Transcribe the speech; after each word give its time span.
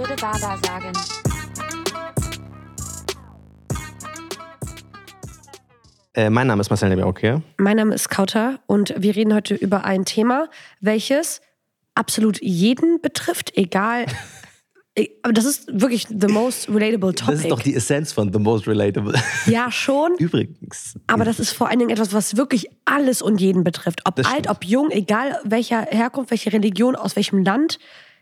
würde 0.00 0.16
Baba 0.16 0.56
sagen. 0.64 0.92
Äh, 6.14 6.30
mein 6.30 6.46
Name 6.46 6.60
ist 6.62 6.70
Marcel 6.70 6.88
Nebiauke. 6.88 7.42
Mein 7.58 7.76
Name 7.76 7.94
ist 7.94 8.08
Kauter 8.08 8.60
und 8.66 8.94
wir 8.96 9.14
reden 9.14 9.34
heute 9.34 9.54
über 9.54 9.84
ein 9.84 10.04
Thema, 10.06 10.48
welches 10.80 11.40
absolut 11.94 12.40
jeden 12.42 13.00
betrifft, 13.02 13.56
egal. 13.56 14.06
E- 14.98 15.08
Aber 15.22 15.32
das 15.32 15.44
ist 15.44 15.80
wirklich 15.80 16.08
the 16.08 16.26
most 16.26 16.68
relatable 16.68 17.14
topic. 17.14 17.32
Das 17.34 17.40
ist 17.42 17.50
doch 17.52 17.62
die 17.62 17.76
Essenz 17.76 18.12
von 18.12 18.32
The 18.32 18.40
Most 18.40 18.66
Relatable. 18.66 19.14
ja, 19.46 19.70
schon. 19.70 20.16
Übrigens. 20.18 20.98
Aber 21.06 21.24
das 21.24 21.38
ist 21.38 21.52
vor 21.52 21.68
allen 21.68 21.78
Dingen 21.78 21.90
etwas, 21.92 22.12
was 22.12 22.36
wirklich 22.36 22.66
alles 22.86 23.22
und 23.22 23.40
jeden 23.40 23.62
betrifft. 23.62 24.00
Ob 24.04 24.16
Das 24.16 24.26
alt, 24.26 24.46
stimmt. 24.46 24.50
ob 24.50 24.64
jung, 24.64 24.90
egal 24.90 25.38
welcher 25.44 25.82
Herkunft, 25.82 26.32
welche 26.32 26.52
Religion, 26.52 26.96
aus 26.96 27.14
welchem 27.14 27.44
Land. 27.44 27.78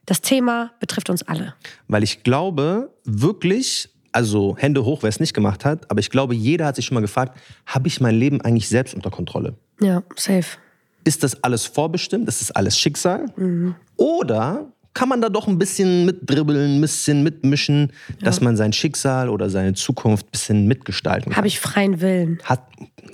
Das 0.09 0.23
Thema 0.23 0.71
betrifft 0.81 1.11
uns 1.11 1.23
alle. 1.29 1.55
Weil 1.87 2.03
ich 2.03 2.23
glaube, 2.23 2.95
wirklich, 3.05 3.91
also 4.11 4.57
Hände 4.57 4.87
hoch, 4.87 5.03
wer 5.03 5.11
es 5.11 5.21
nicht 5.21 5.35
gemacht 5.35 5.67
hat, 5.67 5.91
aber 5.91 6.01
ich 6.01 6.09
glaube, 6.09 6.35
jeder 6.35 6.65
hat 6.65 6.77
sich 6.77 6.87
schon 6.87 6.95
mal 6.95 7.03
gefragt, 7.03 7.39
habe 7.67 7.89
ich 7.89 8.01
mein 8.01 8.15
Leben 8.15 8.41
eigentlich 8.41 8.71
selbst 8.71 8.95
unter 8.95 9.11
Kontrolle? 9.11 9.53
Ja, 9.83 10.03
safe. 10.17 10.57
Ist 11.05 11.23
das 11.25 11.45
alles 11.45 11.67
vorbestimmt? 11.67 12.27
Ist 12.27 12.41
das 12.41 12.51
alles 12.51 12.79
Schicksal? 12.79 13.27
Mhm. 13.37 13.75
Oder 13.97 14.73
kann 14.99 15.09
man 15.09 15.21
da 15.21 15.29
doch 15.29 15.47
ein 15.47 15.59
bisschen 15.59 16.07
mitdribbeln, 16.07 16.77
ein 16.77 16.81
bisschen 16.81 17.23
mitmischen, 17.23 17.93
dass 18.21 18.41
man 18.41 18.57
sein 18.57 18.73
Schicksal 18.73 19.29
oder 19.29 19.49
seine 19.49 19.75
Zukunft 19.75 20.27
ein 20.27 20.31
bisschen 20.33 20.67
mitgestalten 20.67 21.31
kann? 21.31 21.37
Habe 21.37 21.47
ich 21.47 21.61
freien 21.61 22.01
Willen. 22.01 22.41
Hat. 22.43 22.65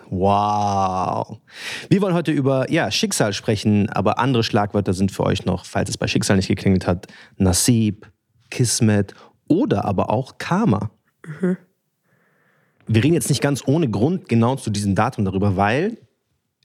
Wow. 0.08 1.40
Wir 1.90 2.00
wollen 2.00 2.14
heute 2.14 2.32
über 2.32 2.70
ja, 2.72 2.90
Schicksal 2.90 3.34
sprechen, 3.34 3.90
aber 3.90 4.18
andere 4.18 4.42
Schlagwörter 4.44 4.94
sind 4.94 5.12
für 5.12 5.24
euch 5.24 5.44
noch, 5.44 5.66
falls 5.66 5.90
es 5.90 5.98
bei 5.98 6.06
Schicksal 6.06 6.36
nicht 6.36 6.48
geklingelt 6.48 6.86
hat, 6.86 7.06
Nasib, 7.36 8.10
Kismet 8.48 9.12
oder 9.46 9.84
aber 9.84 10.08
auch 10.08 10.38
Karma. 10.38 10.90
Wir 12.86 13.04
reden 13.04 13.12
jetzt 13.12 13.28
nicht 13.28 13.42
ganz 13.42 13.62
ohne 13.66 13.90
Grund 13.90 14.30
genau 14.30 14.56
zu 14.56 14.70
diesem 14.70 14.94
Datum 14.94 15.26
darüber, 15.26 15.58
weil 15.58 15.98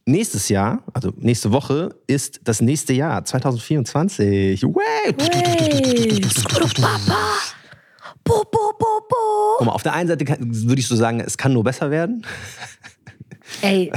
nächstes 0.10 0.50
Jahr, 0.50 0.84
also 0.94 1.12
nächste 1.18 1.52
Woche, 1.52 1.96
ist 2.08 2.42
das 2.44 2.62
nächste 2.62 2.94
Jahr, 2.94 3.24
2024. 3.24 4.64
Way. 4.64 4.82
Hey, 5.06 6.22
Papa. 6.50 7.28
Bo, 8.24 8.44
bo, 8.52 8.74
bo, 8.78 8.86
bo. 9.10 9.16
Guck 9.58 9.66
mal, 9.68 9.74
auf 9.74 9.84
der 9.84 9.94
einen 9.94 10.08
Seite 10.10 10.26
kann, 10.26 10.38
würde 10.42 10.80
ich 10.80 10.88
so 10.88 10.96
sagen, 10.96 11.20
es 11.20 11.38
kann 11.38 11.54
nur 11.54 11.64
besser 11.64 11.90
werden. 11.92 12.26
Ey, 13.62 13.92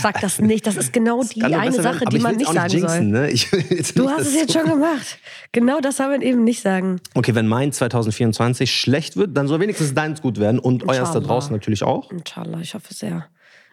sag 0.00 0.20
das 0.22 0.40
nicht. 0.40 0.66
Das 0.66 0.76
ist 0.76 0.90
genau 0.90 1.22
die 1.22 1.42
eine 1.44 1.56
werden, 1.72 1.82
Sache, 1.82 2.04
die 2.06 2.18
man 2.18 2.36
nicht 2.36 2.50
sagen 2.50 2.72
jinxen, 2.72 3.12
soll. 3.12 3.20
Ne? 3.22 3.30
Ich 3.30 3.52
will 3.52 3.62
jetzt 3.68 3.98
Du 3.98 4.08
hast 4.08 4.22
es 4.28 4.34
jetzt 4.34 4.52
so- 4.54 4.60
schon 4.60 4.70
gemacht. 4.70 5.18
Genau 5.52 5.80
das 5.80 5.98
soll 5.98 6.08
man 6.08 6.22
eben 6.22 6.44
nicht 6.44 6.62
sagen. 6.62 6.98
Okay, 7.12 7.34
wenn 7.34 7.46
mein 7.46 7.72
2024 7.72 8.74
schlecht 8.74 9.16
wird, 9.18 9.36
dann 9.36 9.48
soll 9.48 9.60
wenigstens 9.60 9.92
deins 9.92 10.22
gut 10.22 10.40
werden 10.40 10.58
und 10.58 10.84
euers 10.84 10.96
da 10.96 11.02
Inshallah. 11.18 11.26
draußen 11.26 11.52
natürlich 11.52 11.82
auch. 11.82 12.10
Inshallah, 12.10 12.60
ich 12.62 12.72
hoffe 12.74 12.94
sehr. 12.94 13.26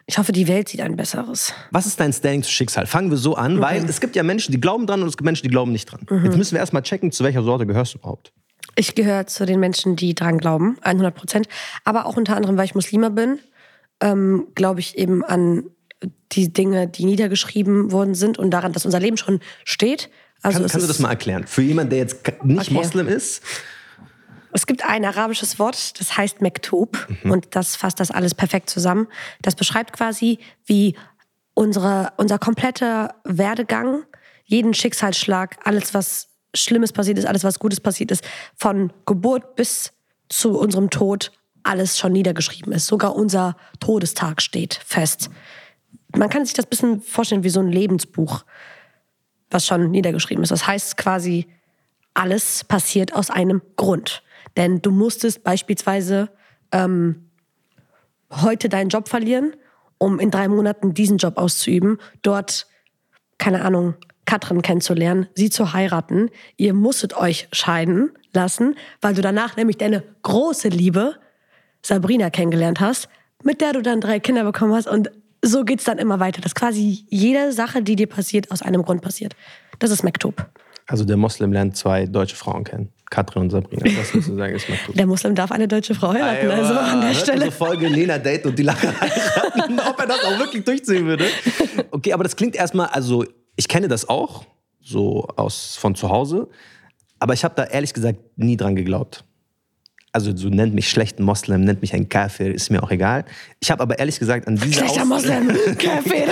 Ich 0.06 0.18
hoffe, 0.18 0.32
die 0.32 0.48
Welt 0.48 0.68
sieht 0.68 0.80
ein 0.80 0.96
besseres. 0.96 1.52
Was 1.70 1.86
ist 1.86 1.98
dein 1.98 2.12
Standing 2.12 2.42
zu 2.42 2.50
Schicksal? 2.50 2.86
Fangen 2.86 3.10
wir 3.10 3.16
so 3.16 3.36
an, 3.36 3.60
weil 3.60 3.84
es 3.84 4.00
gibt 4.00 4.16
ja 4.16 4.22
Menschen, 4.22 4.52
die 4.52 4.60
glauben 4.60 4.86
dran 4.86 5.00
und 5.02 5.08
es 5.08 5.16
gibt 5.16 5.24
Menschen, 5.24 5.44
die 5.44 5.48
glauben 5.48 5.72
nicht 5.72 5.90
dran. 5.90 6.06
Mhm. 6.10 6.26
Jetzt 6.26 6.36
müssen 6.36 6.52
wir 6.52 6.60
erstmal 6.60 6.82
checken, 6.82 7.10
zu 7.10 7.24
welcher 7.24 7.42
Sorte 7.42 7.66
gehörst 7.66 7.94
du 7.94 7.98
überhaupt. 7.98 8.32
Ich 8.76 8.94
gehöre 8.94 9.26
zu 9.26 9.46
den 9.46 9.60
Menschen, 9.60 9.96
die 9.96 10.14
dran 10.14 10.38
glauben, 10.38 10.76
100 10.82 11.14
Prozent. 11.14 11.48
Aber 11.84 12.06
auch 12.06 12.16
unter 12.16 12.36
anderem, 12.36 12.56
weil 12.56 12.66
ich 12.66 12.74
Muslima 12.74 13.08
bin, 13.08 13.38
ähm, 14.00 14.48
glaube 14.54 14.80
ich 14.80 14.98
eben 14.98 15.24
an 15.24 15.64
die 16.32 16.52
Dinge, 16.52 16.86
die 16.86 17.06
niedergeschrieben 17.06 17.92
worden 17.92 18.14
sind 18.14 18.38
und 18.38 18.50
daran, 18.50 18.72
dass 18.72 18.84
unser 18.84 19.00
Leben 19.00 19.16
schon 19.16 19.40
steht. 19.64 20.10
Also 20.42 20.58
Kann, 20.58 20.68
kannst 20.68 20.84
du 20.84 20.88
das 20.88 20.98
mal 20.98 21.10
erklären? 21.10 21.46
Für 21.46 21.62
jemanden, 21.62 21.90
der 21.90 22.00
jetzt 22.00 22.26
nicht 22.42 22.60
Okay. 22.60 22.74
Moslem 22.74 23.08
ist, 23.08 23.42
Es 24.56 24.66
gibt 24.66 24.84
ein 24.84 25.04
arabisches 25.04 25.58
Wort, 25.58 25.98
das 25.98 26.16
heißt 26.16 26.40
Mektub 26.40 27.08
und 27.24 27.56
das 27.56 27.74
fasst 27.74 27.98
das 27.98 28.12
alles 28.12 28.36
perfekt 28.36 28.70
zusammen. 28.70 29.08
Das 29.42 29.56
beschreibt 29.56 29.92
quasi, 29.92 30.38
wie 30.64 30.94
unsere, 31.54 32.12
unser 32.18 32.38
kompletter 32.38 33.16
Werdegang, 33.24 34.04
jeden 34.44 34.72
Schicksalsschlag, 34.72 35.58
alles, 35.64 35.92
was 35.92 36.28
Schlimmes 36.54 36.92
passiert 36.92 37.18
ist, 37.18 37.26
alles, 37.26 37.42
was 37.42 37.58
Gutes 37.58 37.80
passiert 37.80 38.12
ist, 38.12 38.22
von 38.54 38.92
Geburt 39.06 39.56
bis 39.56 39.92
zu 40.28 40.56
unserem 40.56 40.88
Tod, 40.88 41.32
alles 41.64 41.98
schon 41.98 42.12
niedergeschrieben 42.12 42.72
ist. 42.72 42.86
Sogar 42.86 43.16
unser 43.16 43.56
Todestag 43.80 44.40
steht 44.40 44.74
fest. 44.86 45.30
Man 46.14 46.28
kann 46.28 46.44
sich 46.44 46.54
das 46.54 46.66
ein 46.66 46.70
bisschen 46.70 47.00
vorstellen 47.00 47.42
wie 47.42 47.50
so 47.50 47.58
ein 47.58 47.72
Lebensbuch, 47.72 48.44
was 49.50 49.66
schon 49.66 49.90
niedergeschrieben 49.90 50.44
ist. 50.44 50.52
Das 50.52 50.68
heißt 50.68 50.96
quasi, 50.96 51.48
alles 52.12 52.62
passiert 52.62 53.14
aus 53.14 53.30
einem 53.30 53.60
Grund. 53.74 54.22
Denn 54.56 54.82
du 54.82 54.90
musstest 54.90 55.42
beispielsweise 55.42 56.30
ähm, 56.72 57.30
heute 58.30 58.68
deinen 58.68 58.88
Job 58.88 59.08
verlieren, 59.08 59.54
um 59.98 60.20
in 60.20 60.30
drei 60.30 60.48
Monaten 60.48 60.94
diesen 60.94 61.18
Job 61.18 61.38
auszuüben, 61.38 61.98
dort, 62.22 62.66
keine 63.38 63.64
Ahnung, 63.64 63.94
Katrin 64.26 64.62
kennenzulernen, 64.62 65.28
sie 65.34 65.50
zu 65.50 65.72
heiraten. 65.72 66.30
Ihr 66.56 66.74
musstet 66.74 67.16
euch 67.16 67.48
scheiden 67.52 68.10
lassen, 68.32 68.76
weil 69.00 69.14
du 69.14 69.22
danach 69.22 69.56
nämlich 69.56 69.76
deine 69.76 70.02
große 70.22 70.68
Liebe, 70.68 71.16
Sabrina, 71.82 72.30
kennengelernt 72.30 72.80
hast, 72.80 73.08
mit 73.42 73.60
der 73.60 73.74
du 73.74 73.82
dann 73.82 74.00
drei 74.00 74.20
Kinder 74.20 74.44
bekommen 74.44 74.74
hast. 74.74 74.86
Und 74.86 75.10
so 75.42 75.64
geht's 75.64 75.84
dann 75.84 75.98
immer 75.98 76.20
weiter. 76.20 76.40
Dass 76.40 76.54
quasi 76.54 77.06
jede 77.10 77.52
Sache, 77.52 77.82
die 77.82 77.96
dir 77.96 78.06
passiert, 78.06 78.50
aus 78.50 78.62
einem 78.62 78.82
Grund 78.82 79.02
passiert. 79.02 79.36
Das 79.78 79.90
ist 79.90 80.02
Mektub. 80.02 80.46
Also 80.86 81.04
der 81.04 81.16
Moslem 81.16 81.52
lernt 81.52 81.76
zwei 81.76 82.06
deutsche 82.06 82.36
Frauen 82.36 82.64
kennen. 82.64 82.90
Katrin 83.10 83.42
und 83.42 83.50
Sabrina. 83.50 83.82
Das 83.96 84.10
sozusagen 84.10 84.54
ist 84.56 84.68
Maktub. 84.68 84.94
Der 84.96 85.06
Muslim 85.06 85.34
darf 85.34 85.52
eine 85.52 85.68
deutsche 85.68 85.94
Frau 85.94 86.12
heiraten, 86.12 86.50
also 86.50 86.74
an 86.74 87.00
der 87.00 87.10
Hört 87.10 87.20
Stelle. 87.20 87.44
unsere 87.46 87.52
Folge 87.52 87.88
Lena 87.88 88.18
daten 88.18 88.48
und 88.48 88.58
die 88.58 88.62
Lache 88.64 88.88
heiraten, 89.00 89.78
ob 89.78 89.98
er 90.00 90.06
das 90.06 90.24
auch 90.24 90.38
wirklich 90.38 90.64
durchziehen 90.64 91.06
würde. 91.06 91.26
Okay, 91.92 92.12
aber 92.12 92.24
das 92.24 92.34
klingt 92.34 92.56
erstmal, 92.56 92.88
also 92.88 93.24
ich 93.56 93.68
kenne 93.68 93.86
das 93.88 94.08
auch, 94.08 94.44
so 94.80 95.28
aus 95.36 95.76
von 95.76 95.94
zu 95.94 96.08
Hause, 96.10 96.48
aber 97.20 97.34
ich 97.34 97.44
habe 97.44 97.54
da 97.54 97.64
ehrlich 97.64 97.94
gesagt 97.94 98.18
nie 98.36 98.56
dran 98.56 98.74
geglaubt. 98.74 99.24
Also 100.12 100.36
so 100.36 100.48
nennt 100.48 100.74
mich 100.74 100.88
schlechten 100.90 101.22
Moslem, 101.24 101.62
nennt 101.62 101.80
mich 101.82 101.92
ein 101.94 102.08
Kafir, 102.08 102.52
ist 102.54 102.70
mir 102.70 102.82
auch 102.82 102.90
egal. 102.90 103.24
Ich 103.60 103.70
habe 103.70 103.82
aber 103.82 103.98
ehrlich 103.98 104.18
gesagt 104.18 104.46
an 104.48 104.56
diese 104.56 104.80
Schlechter 104.80 105.02
Aus- 105.02 105.08
Moslem, 105.08 105.48
Kaffee. 105.78 106.24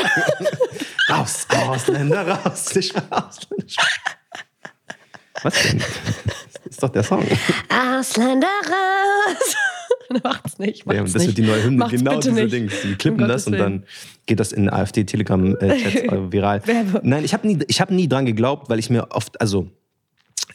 Raus, 1.08 1.46
Ausländer, 1.48 2.26
raus, 2.28 2.74
nicht 2.74 2.94
Ausländer. 3.10 3.66
Was 5.42 5.62
denn? 5.62 5.78
Das 5.78 6.62
ist 6.70 6.82
doch 6.82 6.88
der 6.90 7.02
Song. 7.02 7.24
Ausländer 7.68 8.46
raus. 8.66 9.56
Macht's 10.24 10.58
nicht, 10.58 10.84
macht's 10.84 10.96
Ja, 10.96 11.02
und 11.04 11.14
das 11.14 11.22
nicht. 11.22 11.26
wird 11.28 11.38
die 11.38 11.42
neue 11.50 11.64
Hymne, 11.64 11.78
Macht's 11.78 11.92
genau 11.92 12.20
diese 12.20 12.32
nicht. 12.32 12.52
Dings. 12.52 12.74
Die 12.82 12.94
klippen 12.96 13.22
Um 13.22 13.28
das 13.28 13.46
und 13.46 13.54
dann 13.58 13.84
geht 14.26 14.40
das 14.40 14.52
in 14.52 14.68
AfD-Telegram-Chats 14.68 15.94
äh, 15.94 16.32
viral. 16.32 16.66
Werbe. 16.66 17.00
Nein, 17.02 17.24
ich 17.24 17.32
habe 17.32 17.46
nie, 17.46 17.58
ich 17.66 17.80
hab 17.80 17.90
nie 17.90 18.08
dran 18.08 18.26
geglaubt, 18.26 18.68
weil 18.68 18.78
ich 18.78 18.90
mir 18.90 19.10
oft, 19.12 19.40
also 19.40 19.70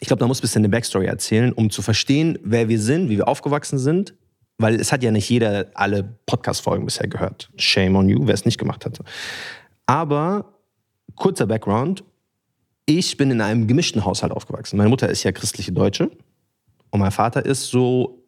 ich 0.00 0.06
glaube, 0.06 0.20
da 0.20 0.28
muss 0.28 0.38
ein 0.38 0.42
bisschen 0.42 0.60
eine 0.60 0.68
Backstory 0.68 1.06
erzählen, 1.06 1.52
um 1.52 1.70
zu 1.70 1.82
verstehen, 1.82 2.38
wer 2.44 2.68
wir 2.68 2.78
sind, 2.80 3.08
wie 3.10 3.16
wir 3.16 3.26
aufgewachsen 3.26 3.78
sind. 3.78 4.14
Weil 4.58 4.74
es 4.80 4.90
hat 4.92 5.02
ja 5.04 5.10
nicht 5.12 5.28
jeder 5.28 5.66
alle 5.74 6.04
Podcast-Folgen 6.26 6.84
bisher 6.84 7.06
gehört. 7.08 7.48
Shame 7.56 7.94
on 7.96 8.08
you, 8.08 8.26
wer 8.26 8.34
es 8.34 8.44
nicht 8.44 8.58
gemacht 8.58 8.84
hatte. 8.84 9.04
Aber 9.86 10.52
kurzer 11.16 11.46
Background. 11.46 12.04
Ich 12.90 13.18
bin 13.18 13.30
in 13.30 13.42
einem 13.42 13.66
gemischten 13.66 14.06
Haushalt 14.06 14.32
aufgewachsen. 14.32 14.78
Meine 14.78 14.88
Mutter 14.88 15.10
ist 15.10 15.22
ja 15.22 15.30
christliche 15.30 15.72
Deutsche 15.72 16.10
und 16.88 17.00
mein 17.00 17.10
Vater 17.10 17.44
ist 17.44 17.66
so 17.66 18.24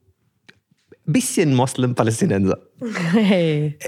ein 1.06 1.15
bisschen 1.15 1.54
Moslem-Palästinenser. 1.54 2.59
Hey. 3.12 3.78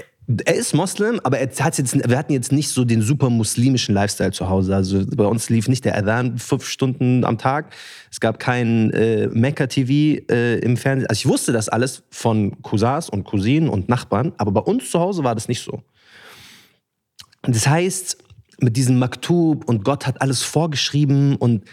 Er 0.45 0.55
ist 0.55 0.73
Moslem, 0.73 1.19
aber 1.23 1.37
er 1.37 1.47
hat 1.63 1.77
jetzt, 1.77 1.93
wir 1.93 2.17
hatten 2.17 2.33
jetzt 2.33 2.51
nicht 2.51 2.69
so 2.69 2.85
den 2.85 3.03
super 3.03 3.29
muslimischen 3.29 3.93
Lifestyle 3.93 4.31
zu 4.31 4.49
Hause. 4.49 4.75
Also 4.75 5.05
bei 5.15 5.25
uns 5.25 5.47
lief 5.51 5.67
nicht 5.67 5.85
der 5.85 5.95
Adhan 5.95 6.39
fünf 6.39 6.65
Stunden 6.65 7.23
am 7.23 7.37
Tag. 7.37 7.71
Es 8.09 8.19
gab 8.19 8.39
kein 8.39 8.89
äh, 8.93 9.27
Mecca-TV 9.27 10.23
äh, 10.31 10.57
im 10.57 10.75
Fernsehen. 10.75 11.07
Also 11.07 11.19
ich 11.19 11.27
wusste 11.27 11.51
das 11.51 11.69
alles 11.69 12.01
von 12.09 12.59
Cousins 12.63 13.09
und 13.09 13.25
Cousinen 13.25 13.69
und 13.69 13.89
Nachbarn, 13.89 14.33
aber 14.39 14.51
bei 14.51 14.61
uns 14.61 14.89
zu 14.89 14.99
Hause 14.99 15.23
war 15.23 15.35
das 15.35 15.47
nicht 15.47 15.61
so. 15.61 15.83
Das 17.43 17.67
heißt, 17.67 18.17
mit 18.59 18.77
diesem 18.77 18.99
Maktub 18.99 19.65
und 19.65 19.83
Gott 19.83 20.07
hat 20.07 20.21
alles 20.21 20.43
vorgeschrieben 20.43 21.35
und 21.35 21.63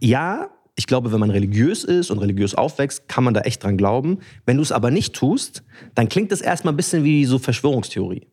ja, 0.00 0.50
ich 0.76 0.86
glaube, 0.86 1.12
wenn 1.12 1.20
man 1.20 1.30
religiös 1.30 1.84
ist 1.84 2.10
und 2.10 2.18
religiös 2.18 2.54
aufwächst, 2.54 3.08
kann 3.08 3.24
man 3.24 3.34
da 3.34 3.42
echt 3.42 3.62
dran 3.62 3.76
glauben. 3.76 4.18
Wenn 4.44 4.56
du 4.56 4.62
es 4.62 4.72
aber 4.72 4.90
nicht 4.90 5.14
tust, 5.14 5.62
dann 5.94 6.08
klingt 6.08 6.32
das 6.32 6.40
erstmal 6.40 6.74
ein 6.74 6.76
bisschen 6.76 7.04
wie 7.04 7.24
so 7.24 7.38
Verschwörungstheorie. 7.38 8.26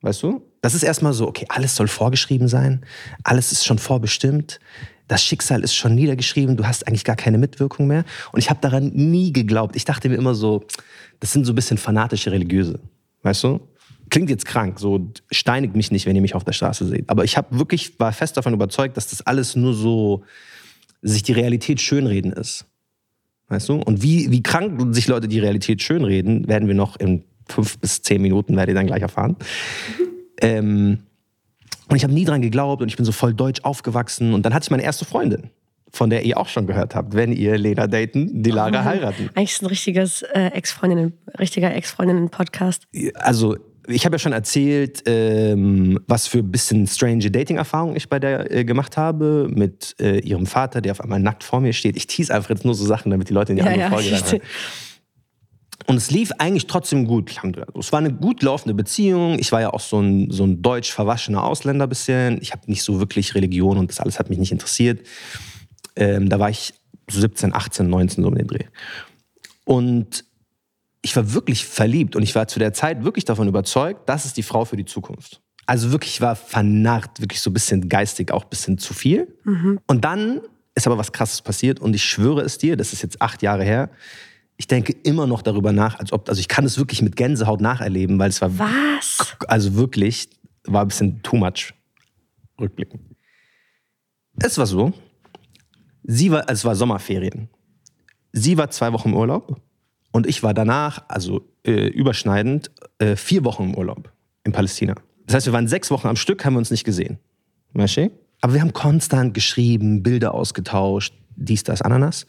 Weißt 0.00 0.22
du? 0.22 0.42
Das 0.62 0.74
ist 0.74 0.82
erstmal 0.82 1.12
so, 1.12 1.28
okay, 1.28 1.46
alles 1.48 1.76
soll 1.76 1.88
vorgeschrieben 1.88 2.48
sein, 2.48 2.84
alles 3.24 3.52
ist 3.52 3.66
schon 3.66 3.78
vorbestimmt, 3.78 4.60
das 5.08 5.24
Schicksal 5.24 5.62
ist 5.62 5.74
schon 5.74 5.94
niedergeschrieben, 5.94 6.56
du 6.56 6.66
hast 6.66 6.86
eigentlich 6.86 7.04
gar 7.04 7.16
keine 7.16 7.36
Mitwirkung 7.36 7.88
mehr. 7.88 8.04
Und 8.32 8.38
ich 8.38 8.48
habe 8.48 8.60
daran 8.60 8.90
nie 8.94 9.32
geglaubt. 9.32 9.74
Ich 9.74 9.84
dachte 9.84 10.08
mir 10.08 10.14
immer 10.14 10.34
so, 10.34 10.64
das 11.18 11.32
sind 11.32 11.44
so 11.44 11.52
ein 11.52 11.56
bisschen 11.56 11.78
fanatische 11.78 12.30
Religiöse. 12.30 12.78
Weißt 13.22 13.42
du? 13.42 13.60
Klingt 14.10 14.28
jetzt 14.28 14.44
krank, 14.44 14.78
so 14.78 15.12
steinigt 15.30 15.76
mich 15.76 15.90
nicht, 15.90 16.06
wenn 16.06 16.16
ihr 16.16 16.22
mich 16.22 16.34
auf 16.34 16.44
der 16.44 16.52
Straße 16.52 16.86
seht. 16.86 17.08
Aber 17.08 17.24
ich 17.24 17.36
habe 17.36 17.58
wirklich, 17.58 17.98
war 17.98 18.12
fest 18.12 18.36
davon 18.36 18.52
überzeugt, 18.52 18.96
dass 18.96 19.08
das 19.08 19.22
alles 19.22 19.56
nur 19.56 19.74
so 19.74 20.24
sich 21.02 21.22
die 21.22 21.32
Realität 21.32 21.80
schönreden 21.80 22.32
ist. 22.32 22.66
Weißt 23.48 23.68
du? 23.68 23.74
Und 23.74 24.02
wie, 24.02 24.30
wie 24.30 24.42
krank 24.42 24.94
sich 24.94 25.08
Leute 25.08 25.28
die 25.28 25.40
Realität 25.40 25.82
schönreden, 25.82 26.46
werden 26.46 26.68
wir 26.68 26.74
noch 26.74 26.96
in 26.96 27.24
fünf 27.48 27.78
bis 27.78 28.02
zehn 28.02 28.22
Minuten, 28.22 28.56
werdet 28.56 28.74
ihr 28.74 28.74
dann 28.74 28.86
gleich 28.86 29.02
erfahren. 29.02 29.36
Ähm, 30.42 31.00
und 31.88 31.96
ich 31.96 32.02
habe 32.02 32.14
nie 32.14 32.24
dran 32.24 32.40
geglaubt 32.40 32.80
und 32.80 32.88
ich 32.88 32.96
bin 32.96 33.04
so 33.04 33.12
voll 33.12 33.34
deutsch 33.34 33.60
aufgewachsen. 33.62 34.32
Und 34.32 34.46
dann 34.46 34.54
hatte 34.54 34.64
ich 34.64 34.70
meine 34.70 34.82
erste 34.82 35.04
Freundin, 35.04 35.50
von 35.90 36.08
der 36.08 36.24
ihr 36.24 36.38
auch 36.38 36.48
schon 36.48 36.66
gehört 36.66 36.94
habt, 36.94 37.14
wenn 37.14 37.32
ihr 37.32 37.58
Lena 37.58 37.86
daten, 37.86 38.42
die 38.42 38.50
Lara 38.50 38.82
heiraten. 38.82 39.28
Eigentlich 39.34 39.52
ist 39.52 39.62
ein 39.62 39.66
richtiges 39.66 40.22
äh, 40.22 40.46
Ex-Freundinnen, 40.46 41.12
richtiger 41.38 41.74
Ex-Freundinnen-Podcast. 41.74 42.84
Also 43.16 43.58
ich 43.86 44.04
habe 44.04 44.14
ja 44.14 44.18
schon 44.18 44.32
erzählt, 44.32 45.02
ähm, 45.06 45.98
was 46.06 46.26
für 46.26 46.38
ein 46.38 46.50
bisschen 46.50 46.86
strange 46.86 47.30
Dating-Erfahrungen 47.30 47.96
ich 47.96 48.08
bei 48.08 48.18
der 48.18 48.50
äh, 48.50 48.64
gemacht 48.64 48.96
habe 48.96 49.48
mit 49.50 49.96
äh, 50.00 50.20
ihrem 50.20 50.46
Vater, 50.46 50.80
der 50.80 50.92
auf 50.92 51.00
einmal 51.00 51.20
nackt 51.20 51.44
vor 51.44 51.60
mir 51.60 51.72
steht. 51.72 51.96
Ich 51.96 52.06
tease 52.06 52.34
einfach 52.34 52.50
jetzt 52.50 52.64
nur 52.64 52.74
so 52.74 52.84
Sachen, 52.84 53.10
damit 53.10 53.28
die 53.28 53.32
Leute 53.32 53.52
in 53.52 53.56
die 53.56 53.64
Ja, 53.64 53.70
andere 53.70 53.84
ja, 53.84 53.90
Folge 53.90 54.12
reinhören. 54.12 54.40
Und 55.86 55.96
es 55.96 56.10
lief 56.10 56.30
eigentlich 56.38 56.66
trotzdem 56.66 57.06
gut. 57.06 57.32
Es 57.78 57.90
war 57.90 57.98
eine 57.98 58.12
gut 58.12 58.42
laufende 58.42 58.74
Beziehung. 58.74 59.38
Ich 59.38 59.50
war 59.50 59.60
ja 59.60 59.72
auch 59.72 59.80
so 59.80 59.98
ein, 59.98 60.30
so 60.30 60.44
ein 60.44 60.62
deutsch 60.62 60.92
verwaschener 60.92 61.42
Ausländer 61.42 61.86
bisschen. 61.86 62.38
Ich 62.42 62.52
habe 62.52 62.62
nicht 62.66 62.82
so 62.82 63.00
wirklich 63.00 63.34
Religion 63.34 63.78
und 63.78 63.90
das 63.90 63.98
alles 63.98 64.18
hat 64.18 64.28
mich 64.28 64.38
nicht 64.38 64.52
interessiert. 64.52 65.00
Ähm, 65.96 66.28
da 66.28 66.38
war 66.38 66.50
ich 66.50 66.74
so 67.10 67.20
17, 67.20 67.54
18, 67.54 67.88
19 67.88 68.22
so 68.22 68.28
um 68.28 68.36
den 68.36 68.46
Dreh. 68.46 68.66
Und 69.64 70.24
ich 71.02 71.16
war 71.16 71.32
wirklich 71.32 71.66
verliebt 71.66 72.16
und 72.16 72.22
ich 72.22 72.34
war 72.34 72.46
zu 72.48 72.58
der 72.58 72.72
Zeit 72.72 73.04
wirklich 73.04 73.24
davon 73.24 73.48
überzeugt, 73.48 74.08
das 74.08 74.26
ist 74.26 74.36
die 74.36 74.42
Frau 74.42 74.64
für 74.64 74.76
die 74.76 74.84
Zukunft. 74.84 75.40
Also 75.66 75.92
wirklich, 75.92 76.14
ich 76.14 76.20
war 76.20 76.36
vernarrt, 76.36 77.20
wirklich 77.20 77.40
so 77.40 77.50
ein 77.50 77.54
bisschen 77.54 77.88
geistig, 77.88 78.32
auch 78.32 78.44
ein 78.44 78.50
bisschen 78.50 78.78
zu 78.78 78.92
viel. 78.92 79.38
Und 79.86 80.04
dann 80.04 80.40
ist 80.74 80.86
aber 80.86 80.98
was 80.98 81.12
Krasses 81.12 81.42
passiert 81.42 81.80
und 81.80 81.94
ich 81.94 82.04
schwöre 82.04 82.42
es 82.42 82.58
dir, 82.58 82.76
das 82.76 82.92
ist 82.92 83.02
jetzt 83.02 83.22
acht 83.22 83.42
Jahre 83.42 83.64
her. 83.64 83.90
Ich 84.56 84.66
denke 84.66 84.92
immer 85.04 85.26
noch 85.26 85.42
darüber 85.42 85.72
nach, 85.72 85.98
als 85.98 86.12
ob, 86.12 86.28
also 86.28 86.40
ich 86.40 86.48
kann 86.48 86.64
es 86.64 86.76
wirklich 86.76 87.00
mit 87.02 87.16
Gänsehaut 87.16 87.60
nacherleben, 87.60 88.18
weil 88.18 88.28
es 88.28 88.40
war, 88.42 88.58
Was? 88.58 89.36
also 89.46 89.74
wirklich, 89.74 90.28
war 90.64 90.82
ein 90.82 90.88
bisschen 90.88 91.22
too 91.22 91.36
much 91.36 91.72
rückblickend. 92.60 93.02
Es 94.38 94.58
war 94.58 94.66
so, 94.66 94.92
sie 96.02 96.30
war, 96.30 96.48
es 96.48 96.64
war 96.64 96.74
Sommerferien. 96.74 97.48
Sie 98.32 98.56
war 98.58 98.70
zwei 98.70 98.92
Wochen 98.92 99.10
im 99.10 99.16
Urlaub 99.16 99.60
und 100.12 100.26
ich 100.26 100.42
war 100.42 100.54
danach, 100.54 101.04
also 101.08 101.48
äh, 101.64 101.88
überschneidend, 101.88 102.70
äh, 102.98 103.16
vier 103.16 103.44
Wochen 103.44 103.64
im 103.64 103.74
Urlaub 103.74 104.12
in 104.44 104.52
Palästina. 104.52 104.94
Das 105.26 105.36
heißt, 105.36 105.46
wir 105.46 105.52
waren 105.52 105.68
sechs 105.68 105.90
Wochen 105.90 106.08
am 106.08 106.16
Stück, 106.16 106.44
haben 106.44 106.54
wir 106.54 106.58
uns 106.58 106.70
nicht 106.70 106.84
gesehen. 106.84 107.18
Weißt 107.72 107.98
du? 107.98 108.10
Aber 108.40 108.54
wir 108.54 108.60
haben 108.60 108.72
konstant 108.72 109.34
geschrieben, 109.34 110.02
Bilder 110.02 110.34
ausgetauscht, 110.34 111.14
dies, 111.36 111.62
das, 111.62 111.82
Ananas. 111.82 112.26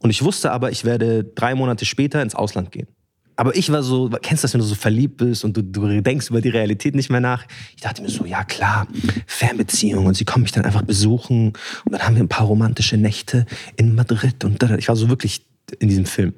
Und 0.00 0.10
ich 0.10 0.22
wusste 0.22 0.52
aber, 0.52 0.70
ich 0.70 0.84
werde 0.84 1.24
drei 1.24 1.54
Monate 1.54 1.84
später 1.84 2.20
ins 2.22 2.34
Ausland 2.34 2.72
gehen. 2.72 2.88
Aber 3.36 3.56
ich 3.56 3.72
war 3.72 3.82
so, 3.82 4.10
kennst 4.20 4.42
du 4.42 4.46
das, 4.46 4.54
wenn 4.54 4.60
du 4.60 4.66
so 4.66 4.74
verliebt 4.74 5.16
bist 5.16 5.44
und 5.44 5.56
du, 5.56 5.62
du 5.62 6.02
denkst 6.02 6.28
über 6.28 6.40
die 6.40 6.50
Realität 6.50 6.94
nicht 6.94 7.10
mehr 7.10 7.20
nach? 7.20 7.46
Ich 7.74 7.82
dachte 7.82 8.02
mir 8.02 8.10
so, 8.10 8.26
ja 8.26 8.44
klar, 8.44 8.86
Fernbeziehung 9.26 10.06
und 10.06 10.14
sie 10.14 10.24
kommen 10.24 10.42
mich 10.42 10.52
dann 10.52 10.64
einfach 10.64 10.82
besuchen 10.82 11.54
und 11.84 11.92
dann 11.92 12.02
haben 12.02 12.14
wir 12.14 12.22
ein 12.22 12.28
paar 12.28 12.46
romantische 12.46 12.96
Nächte 12.98 13.46
in 13.76 13.94
Madrid 13.94 14.44
und 14.44 14.62
da, 14.62 14.76
ich 14.76 14.88
war 14.88 14.96
so 14.96 15.08
wirklich 15.08 15.46
in 15.78 15.88
diesem 15.88 16.04
Film. 16.04 16.34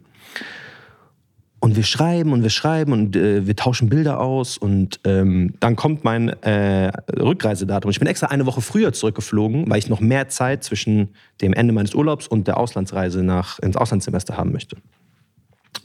Und 1.65 1.77
wir 1.77 1.83
schreiben 1.83 2.33
und 2.35 2.43
wir 2.43 2.51
schreiben 2.51 2.93
und 2.93 3.17
äh, 3.17 3.47
wir 3.47 3.57
tauschen 3.57 3.89
Bilder 3.89 4.21
aus 4.21 4.59
und 4.59 5.01
ähm, 5.05 5.55
dann 5.61 5.77
kommt 5.77 6.05
mein 6.05 6.29
äh, 6.43 6.93
Rückreisedatum. 7.19 7.91
Ich 7.91 7.99
bin 7.99 8.07
extra 8.07 8.27
eine 8.27 8.45
Woche 8.45 8.61
früher 8.61 8.93
zurückgeflogen, 8.93 9.71
weil 9.71 9.79
ich 9.79 9.89
noch 9.89 10.01
mehr 10.01 10.29
Zeit 10.29 10.63
zwischen 10.63 11.15
dem 11.41 11.55
Ende 11.55 11.73
meines 11.73 11.95
Urlaubs 11.95 12.27
und 12.27 12.47
der 12.49 12.59
Auslandsreise 12.59 13.23
nach, 13.23 13.59
ins 13.61 13.77
Auslandssemester 13.79 14.37
haben 14.37 14.53
möchte. 14.53 14.77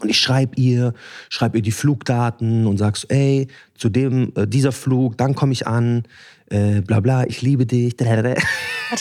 Und 0.01 0.09
ich 0.09 0.19
schreibe 0.19 0.55
ihr, 0.57 0.93
schreibe 1.29 1.57
ihr 1.57 1.61
die 1.61 1.71
Flugdaten 1.71 2.67
und 2.67 2.77
sag 2.77 2.97
so, 2.97 3.07
ey, 3.07 3.47
zu 3.77 3.87
dem, 3.87 4.33
äh, 4.35 4.47
dieser 4.47 4.73
Flug, 4.73 5.17
dann 5.17 5.33
komme 5.33 5.53
ich 5.53 5.65
an, 5.65 6.03
äh, 6.49 6.81
bla 6.81 6.99
bla, 6.99 7.23
ich 7.25 7.41
liebe 7.41 7.65
dich. 7.65 7.93
Warte, 7.97 8.35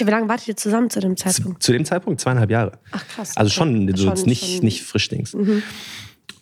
wie 0.07 0.11
lange 0.11 0.29
wartet 0.29 0.47
ihr 0.47 0.57
zusammen 0.57 0.91
zu 0.91 1.01
dem 1.01 1.17
Zeitpunkt? 1.17 1.61
Zu 1.61 1.73
dem 1.73 1.85
Zeitpunkt 1.85 2.21
zweieinhalb 2.21 2.51
Jahre. 2.51 2.73
Ach 2.93 3.05
krass. 3.09 3.37
Also 3.37 3.49
okay. 3.49 3.71
schon, 3.73 3.97
so 3.97 4.15
Schon- 4.15 4.27
nicht, 4.29 4.45
schon- 4.57 4.65
nicht 4.65 4.83
Frischdings. 4.85 5.37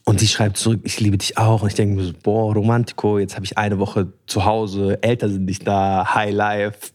Und 0.09 0.21
sie 0.21 0.29
schreibt 0.29 0.57
zurück, 0.57 0.83
ich 0.85 1.01
liebe 1.01 1.19
dich 1.19 1.37
auch. 1.37 1.63
Und 1.63 1.69
ich 1.69 1.75
denke 1.75 1.97
mir 1.97 2.05
so, 2.05 2.13
boah, 2.23 2.55
Romantico, 2.55 3.19
jetzt 3.19 3.35
habe 3.35 3.45
ich 3.45 3.59
eine 3.59 3.81
Woche 3.81 4.13
zu 4.29 4.45
Hause, 4.45 5.03
Eltern 5.03 5.33
sind 5.33 5.45
nicht 5.45 5.67
da, 5.67 6.15
High 6.15 6.33
Life. 6.33 6.93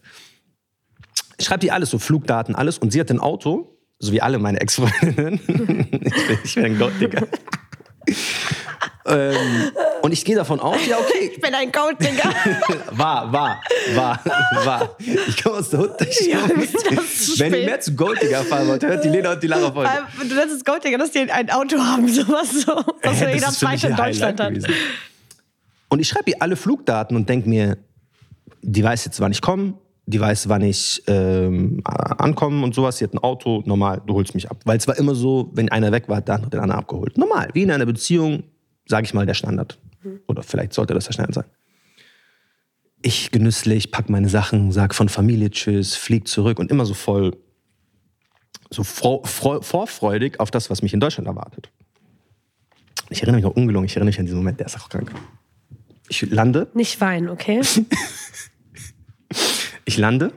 Ich 1.36 1.44
schreibe 1.44 1.66
ihr 1.66 1.74
alles, 1.74 1.90
so 1.90 1.98
Flugdaten, 1.98 2.54
alles. 2.54 2.78
Und 2.78 2.90
sie 2.90 3.00
hat 3.00 3.10
ein 3.10 3.20
Auto, 3.20 3.76
so 3.98 4.12
wie 4.12 4.22
alle 4.22 4.38
meine 4.38 4.60
Ex-Freundinnen. 4.62 5.40
ich, 6.00 6.26
bin, 6.26 6.38
ich 6.42 6.54
bin 6.54 6.64
ein 6.64 6.78
Golddigger. 6.78 7.26
Ähm, 9.06 9.72
und 10.02 10.12
ich 10.12 10.24
gehe 10.24 10.36
davon 10.36 10.60
aus, 10.60 10.78
ja, 10.86 10.96
okay, 10.98 11.30
Ich 11.34 11.40
bin 11.40 11.54
ein 11.54 11.70
Golddigger. 11.72 12.30
war, 12.92 13.32
war, 13.32 13.60
war, 13.94 14.20
war. 14.64 14.96
Ich 14.98 15.42
komme 15.42 15.56
aus 15.58 15.70
der 15.70 15.80
Hut. 15.80 15.90
Ja, 16.26 16.38
Wenn 17.38 17.54
ihr 17.54 17.64
mehr 17.64 17.80
zu 17.80 17.94
Golddigger 17.94 18.42
fahren 18.44 18.68
wollt, 18.68 18.82
hört 18.84 19.04
die 19.04 19.08
Lena 19.08 19.32
und 19.32 19.42
die 19.42 19.46
Lara. 19.48 19.84
Ähm, 19.84 20.28
Du 20.28 20.34
nennst 20.34 20.56
es 20.56 20.64
Golddigger, 20.64 20.98
dass 20.98 21.10
die 21.10 21.30
ein 21.30 21.50
Auto 21.50 21.78
haben, 21.78 22.08
sowas 22.08 22.50
so. 22.52 22.72
Was 23.02 23.20
nur 23.20 23.30
jeder 23.30 23.50
Zweite 23.50 23.88
in 23.88 23.96
Deutschland 23.96 24.40
hat. 24.40 24.50
Gewesen. 24.50 24.72
Und 25.88 26.00
ich 26.00 26.08
schreibe 26.08 26.30
ihr 26.30 26.36
alle 26.40 26.56
Flugdaten 26.56 27.16
und 27.16 27.28
denke 27.28 27.48
mir, 27.48 27.76
die 28.62 28.82
weiß 28.82 29.04
jetzt, 29.04 29.20
wann 29.20 29.32
ich 29.32 29.42
komme, 29.42 29.74
die 30.06 30.20
weiß, 30.20 30.48
wann 30.48 30.62
ich 30.62 31.02
ähm, 31.06 31.82
ankomme 31.84 32.64
und 32.64 32.74
sowas. 32.74 32.98
Sie 32.98 33.04
hat 33.04 33.14
ein 33.14 33.18
Auto, 33.18 33.62
normal, 33.66 34.02
du 34.06 34.14
holst 34.14 34.34
mich 34.34 34.50
ab. 34.50 34.58
Weil 34.64 34.78
es 34.78 34.88
war 34.88 34.96
immer 34.96 35.14
so, 35.14 35.50
wenn 35.52 35.68
einer 35.68 35.92
weg 35.92 36.08
war, 36.08 36.16
hat 36.18 36.28
der 36.28 36.36
andere 36.36 36.50
den 36.50 36.60
anderen 36.60 36.80
abgeholt. 36.80 37.18
Normal, 37.18 37.50
wie 37.52 37.62
in 37.62 37.70
einer 37.70 37.86
Beziehung, 37.86 38.44
sage 38.86 39.04
ich 39.04 39.14
mal, 39.14 39.26
der 39.26 39.34
Standard. 39.34 39.78
Oder 40.26 40.42
vielleicht 40.42 40.72
sollte 40.72 40.94
das 40.94 41.04
der 41.04 41.12
Standard 41.12 41.34
sein. 41.34 41.44
Ich 43.02 43.30
genüsslich, 43.30 43.90
pack 43.90 44.08
meine 44.08 44.28
Sachen, 44.28 44.72
sag 44.72 44.94
von 44.94 45.08
Familie 45.08 45.50
Tschüss, 45.50 45.96
flieg 45.96 46.28
zurück 46.28 46.58
und 46.58 46.70
immer 46.70 46.86
so 46.86 46.94
voll, 46.94 47.36
so 48.70 48.84
vor, 48.84 49.26
vor, 49.26 49.62
vorfreudig 49.62 50.38
auf 50.40 50.50
das, 50.50 50.70
was 50.70 50.82
mich 50.82 50.94
in 50.94 51.00
Deutschland 51.00 51.26
erwartet. 51.26 51.70
Ich 53.10 53.18
erinnere 53.18 53.36
mich 53.36 53.44
noch 53.44 53.56
ungelungen, 53.56 53.86
ich 53.86 53.92
erinnere 53.92 54.10
mich 54.10 54.18
an 54.18 54.26
diesen 54.26 54.38
Moment, 54.38 54.60
der 54.60 54.66
ist 54.66 54.80
auch 54.80 54.88
krank. 54.88 55.12
Ich 56.08 56.22
lande, 56.22 56.68
Nicht 56.74 57.00
weinen, 57.00 57.28
okay? 57.28 57.60
ich 59.84 59.96
lande, 59.96 60.32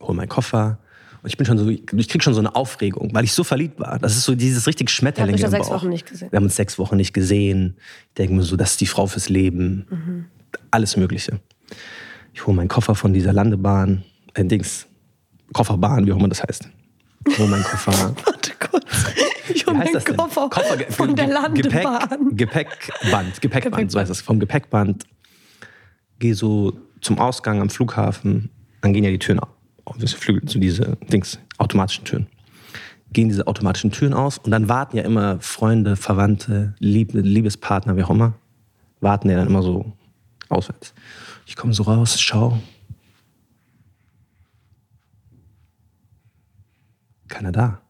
hole 0.00 0.16
meinen 0.16 0.28
Koffer 0.28 0.78
und 1.22 1.28
ich 1.28 1.36
bin 1.36 1.46
schon 1.46 1.56
so, 1.58 1.68
ich 1.68 1.86
krieg 2.08 2.22
schon 2.22 2.34
so 2.34 2.40
eine 2.40 2.54
Aufregung, 2.56 3.10
weil 3.14 3.24
ich 3.24 3.32
so 3.32 3.44
verliebt 3.44 3.78
war. 3.78 3.98
Das 3.98 4.16
ist 4.16 4.24
so 4.24 4.34
dieses 4.34 4.66
richtig 4.66 4.90
Schmetterling 4.90 5.34
euch 5.34 5.40
im 5.40 5.44
ja 5.44 5.50
sechs. 5.50 5.68
Wochen 5.70 5.88
nicht 5.88 6.06
gesehen. 6.08 6.32
Wir 6.32 6.36
haben 6.36 6.44
uns 6.44 6.56
sechs 6.56 6.78
Wochen 6.78 6.96
nicht 6.96 7.12
gesehen. 7.12 7.76
Ich 8.08 8.14
denke 8.14 8.34
mir 8.34 8.42
so, 8.42 8.56
das 8.56 8.72
ist 8.72 8.80
die 8.80 8.86
Frau 8.86 9.06
fürs 9.06 9.28
Leben. 9.28 10.28
Alles 10.70 10.96
Mögliche. 10.96 11.40
Ich 12.34 12.46
hole 12.46 12.56
meinen 12.56 12.68
Koffer 12.68 12.94
von 12.94 13.12
dieser 13.12 13.32
Landebahn, 13.32 14.02
äh, 14.34 14.44
Dings, 14.44 14.86
Kofferbahn, 15.52 16.06
wie 16.06 16.12
auch 16.12 16.16
immer 16.18 16.28
das 16.28 16.42
heißt. 16.42 16.68
Ich 17.28 17.38
hole 17.38 17.48
meinen 17.48 17.62
Koffer. 17.62 17.92
Warte 18.24 18.52
kurz. 18.58 18.84
Ich 19.54 19.66
hole 19.66 19.76
meinen? 19.78 19.92
Koffer, 19.92 20.48
Koffer- 20.48 20.90
von 20.92 21.14
der 21.14 21.28
Landebahn. 21.28 22.34
Gepäck, 22.36 22.68
Gepäckband, 22.70 23.40
Gepäckband, 23.40 23.40
Gepäckband. 23.40 23.92
so 23.92 24.00
heißt 24.00 24.10
das. 24.10 24.20
Vom 24.22 24.40
Gepäckband 24.40 25.04
gehe 26.18 26.34
so 26.34 26.72
zum 27.00 27.18
Ausgang 27.18 27.60
am 27.60 27.68
Flughafen, 27.70 28.50
dann 28.80 28.92
gehen 28.92 29.04
ja 29.04 29.10
die 29.10 29.18
Türen 29.18 29.40
auf. 29.84 29.96
Diese 29.98 30.16
Flügel, 30.16 30.48
so 30.48 30.58
diese 30.58 30.96
Dings, 31.12 31.38
automatischen 31.58 32.04
Türen. 32.04 32.26
Gehen 33.12 33.28
diese 33.28 33.46
automatischen 33.46 33.90
Türen 33.90 34.14
auf 34.14 34.38
und 34.38 34.50
dann 34.50 34.68
warten 34.68 34.96
ja 34.96 35.02
immer 35.04 35.38
Freunde, 35.40 35.96
Verwandte, 35.96 36.74
Lieb 36.78 37.10
Liebespartner, 37.12 37.96
wie 37.96 38.02
auch 38.02 38.10
immer, 38.10 38.34
warten 39.00 39.28
ja 39.28 39.36
dann 39.36 39.48
immer 39.48 39.62
so 39.62 39.92
auswärts. 40.48 40.94
Ich 41.46 41.56
komme 41.56 41.74
so 41.74 41.82
raus, 41.82 42.20
schau. 42.20 42.58
Keiner 47.28 47.52
da. 47.52 47.82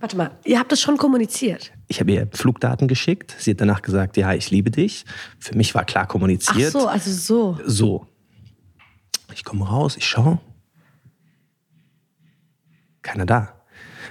Warte 0.00 0.16
mal, 0.16 0.32
ihr 0.44 0.58
habt 0.58 0.72
das 0.72 0.80
schon 0.80 0.96
kommuniziert. 0.96 1.72
Ich 1.86 2.00
habe 2.00 2.10
ihr 2.10 2.28
Flugdaten 2.32 2.88
geschickt. 2.88 3.36
Sie 3.38 3.52
hat 3.52 3.60
danach 3.60 3.82
gesagt, 3.82 4.16
ja, 4.16 4.34
ich 4.34 4.50
liebe 4.50 4.72
dich. 4.72 5.04
Für 5.38 5.56
mich 5.56 5.76
war 5.76 5.84
klar 5.84 6.04
Ach 6.06 6.08
kommuniziert. 6.08 6.72
so, 6.72 6.88
also 6.88 7.12
so. 7.12 7.58
So. 7.64 8.06
Ich 9.32 9.44
komme 9.44 9.68
raus, 9.68 9.96
ich 9.96 10.04
schaue. 10.04 10.40
Keiner 13.02 13.26
da. 13.26 13.54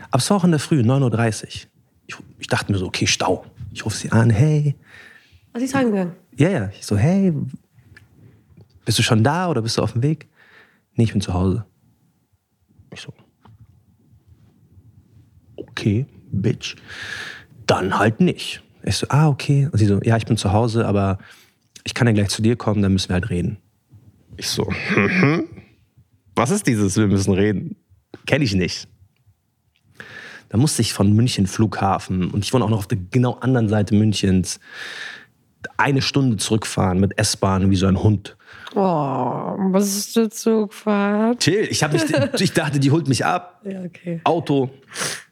Aber 0.09 0.17
es 0.17 0.29
war 0.29 0.37
auch 0.37 0.43
in 0.43 0.51
der 0.51 0.59
Früh, 0.59 0.81
9.30 0.81 1.43
Uhr. 1.43 1.47
Ich, 1.47 1.67
ich 2.39 2.47
dachte 2.47 2.71
mir 2.71 2.77
so, 2.77 2.87
okay, 2.87 3.07
Stau. 3.07 3.45
Ich 3.71 3.85
rufe 3.85 3.97
sie 3.97 4.11
an, 4.11 4.29
hey. 4.29 4.75
Was 5.53 5.63
ist 5.63 5.75
reingegangen? 5.75 6.13
Ja, 6.35 6.49
ja. 6.49 6.69
Ich 6.77 6.85
so, 6.85 6.97
hey, 6.97 7.33
bist 8.85 8.99
du 8.99 9.03
schon 9.03 9.23
da 9.23 9.49
oder 9.49 9.61
bist 9.61 9.77
du 9.77 9.81
auf 9.81 9.93
dem 9.93 10.03
Weg? 10.03 10.27
Nee, 10.95 11.05
ich 11.05 11.13
bin 11.13 11.21
zu 11.21 11.33
Hause. 11.33 11.65
Ich 12.93 13.01
so, 13.01 13.13
okay, 15.55 16.05
Bitch. 16.31 16.75
Dann 17.65 17.97
halt 17.97 18.19
nicht. 18.19 18.63
Ich 18.83 18.97
so, 18.97 19.07
ah, 19.09 19.29
okay. 19.29 19.69
Und 19.71 19.77
sie 19.77 19.85
so, 19.85 20.01
ja, 20.01 20.17
ich 20.17 20.25
bin 20.25 20.37
zu 20.37 20.51
Hause, 20.51 20.85
aber 20.85 21.19
ich 21.83 21.93
kann 21.93 22.07
ja 22.07 22.13
gleich 22.13 22.29
zu 22.29 22.41
dir 22.41 22.55
kommen, 22.55 22.81
dann 22.81 22.93
müssen 22.93 23.09
wir 23.09 23.13
halt 23.13 23.29
reden. 23.29 23.57
Ich 24.37 24.47
so, 24.47 24.67
was 26.35 26.51
ist 26.51 26.67
dieses, 26.67 26.97
wir 26.97 27.07
müssen 27.07 27.33
reden? 27.33 27.75
Kenne 28.25 28.43
ich 28.43 28.53
nicht. 28.53 28.87
Da 30.49 30.57
musste 30.57 30.81
ich 30.81 30.93
von 30.93 31.13
München 31.13 31.47
Flughafen 31.47 32.29
und 32.29 32.43
ich 32.43 32.53
wohne 32.53 32.65
auch 32.65 32.69
noch 32.69 32.79
auf 32.79 32.87
der 32.87 32.97
genau 33.09 33.35
anderen 33.35 33.69
Seite 33.69 33.95
Münchens 33.95 34.59
eine 35.77 36.01
Stunde 36.01 36.37
zurückfahren 36.37 36.99
mit 36.99 37.17
S-Bahn 37.17 37.69
wie 37.69 37.75
so 37.75 37.87
ein 37.87 38.01
Hund. 38.01 38.35
Oh, 38.75 38.79
was 38.79 39.95
ist 39.95 40.15
der 40.15 40.29
Zugfahrt? 40.29 41.39
Chill, 41.39 41.67
ich, 41.69 41.87
mich, 41.89 42.03
ich 42.39 42.53
dachte, 42.53 42.79
die 42.79 42.91
holt 42.91 43.07
mich 43.07 43.25
ab. 43.25 43.61
Ja, 43.63 43.81
okay. 43.83 44.21
Auto, 44.23 44.69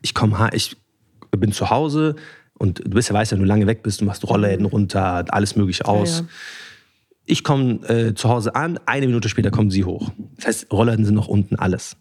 ich 0.01 0.13
komme 0.13 0.49
ich 0.53 0.77
bin 1.31 1.51
zu 1.51 1.69
Hause 1.69 2.15
und 2.57 2.79
du 2.79 2.91
bist 2.91 3.09
ja 3.09 3.15
weißt, 3.15 3.31
wenn 3.31 3.39
du 3.39 3.45
lange 3.45 3.67
weg 3.67 3.83
bist, 3.83 4.01
du 4.01 4.05
machst 4.05 4.27
Rollläden 4.27 4.65
runter, 4.65 5.25
alles 5.29 5.55
mögliche 5.55 5.85
aus. 5.85 6.19
Ja, 6.19 6.23
ja. 6.23 6.29
Ich 7.25 7.43
komme 7.43 7.87
äh, 7.87 8.13
zu 8.15 8.29
Hause 8.29 8.55
an, 8.55 8.79
eine 8.85 9.05
Minute 9.05 9.29
später 9.29 9.51
kommen 9.51 9.69
sie 9.69 9.83
hoch. 9.83 10.11
Das 10.37 10.47
heißt, 10.47 10.71
Rollläden 10.71 11.05
sind 11.05 11.15
noch 11.15 11.27
unten, 11.27 11.55
alles. 11.55 11.95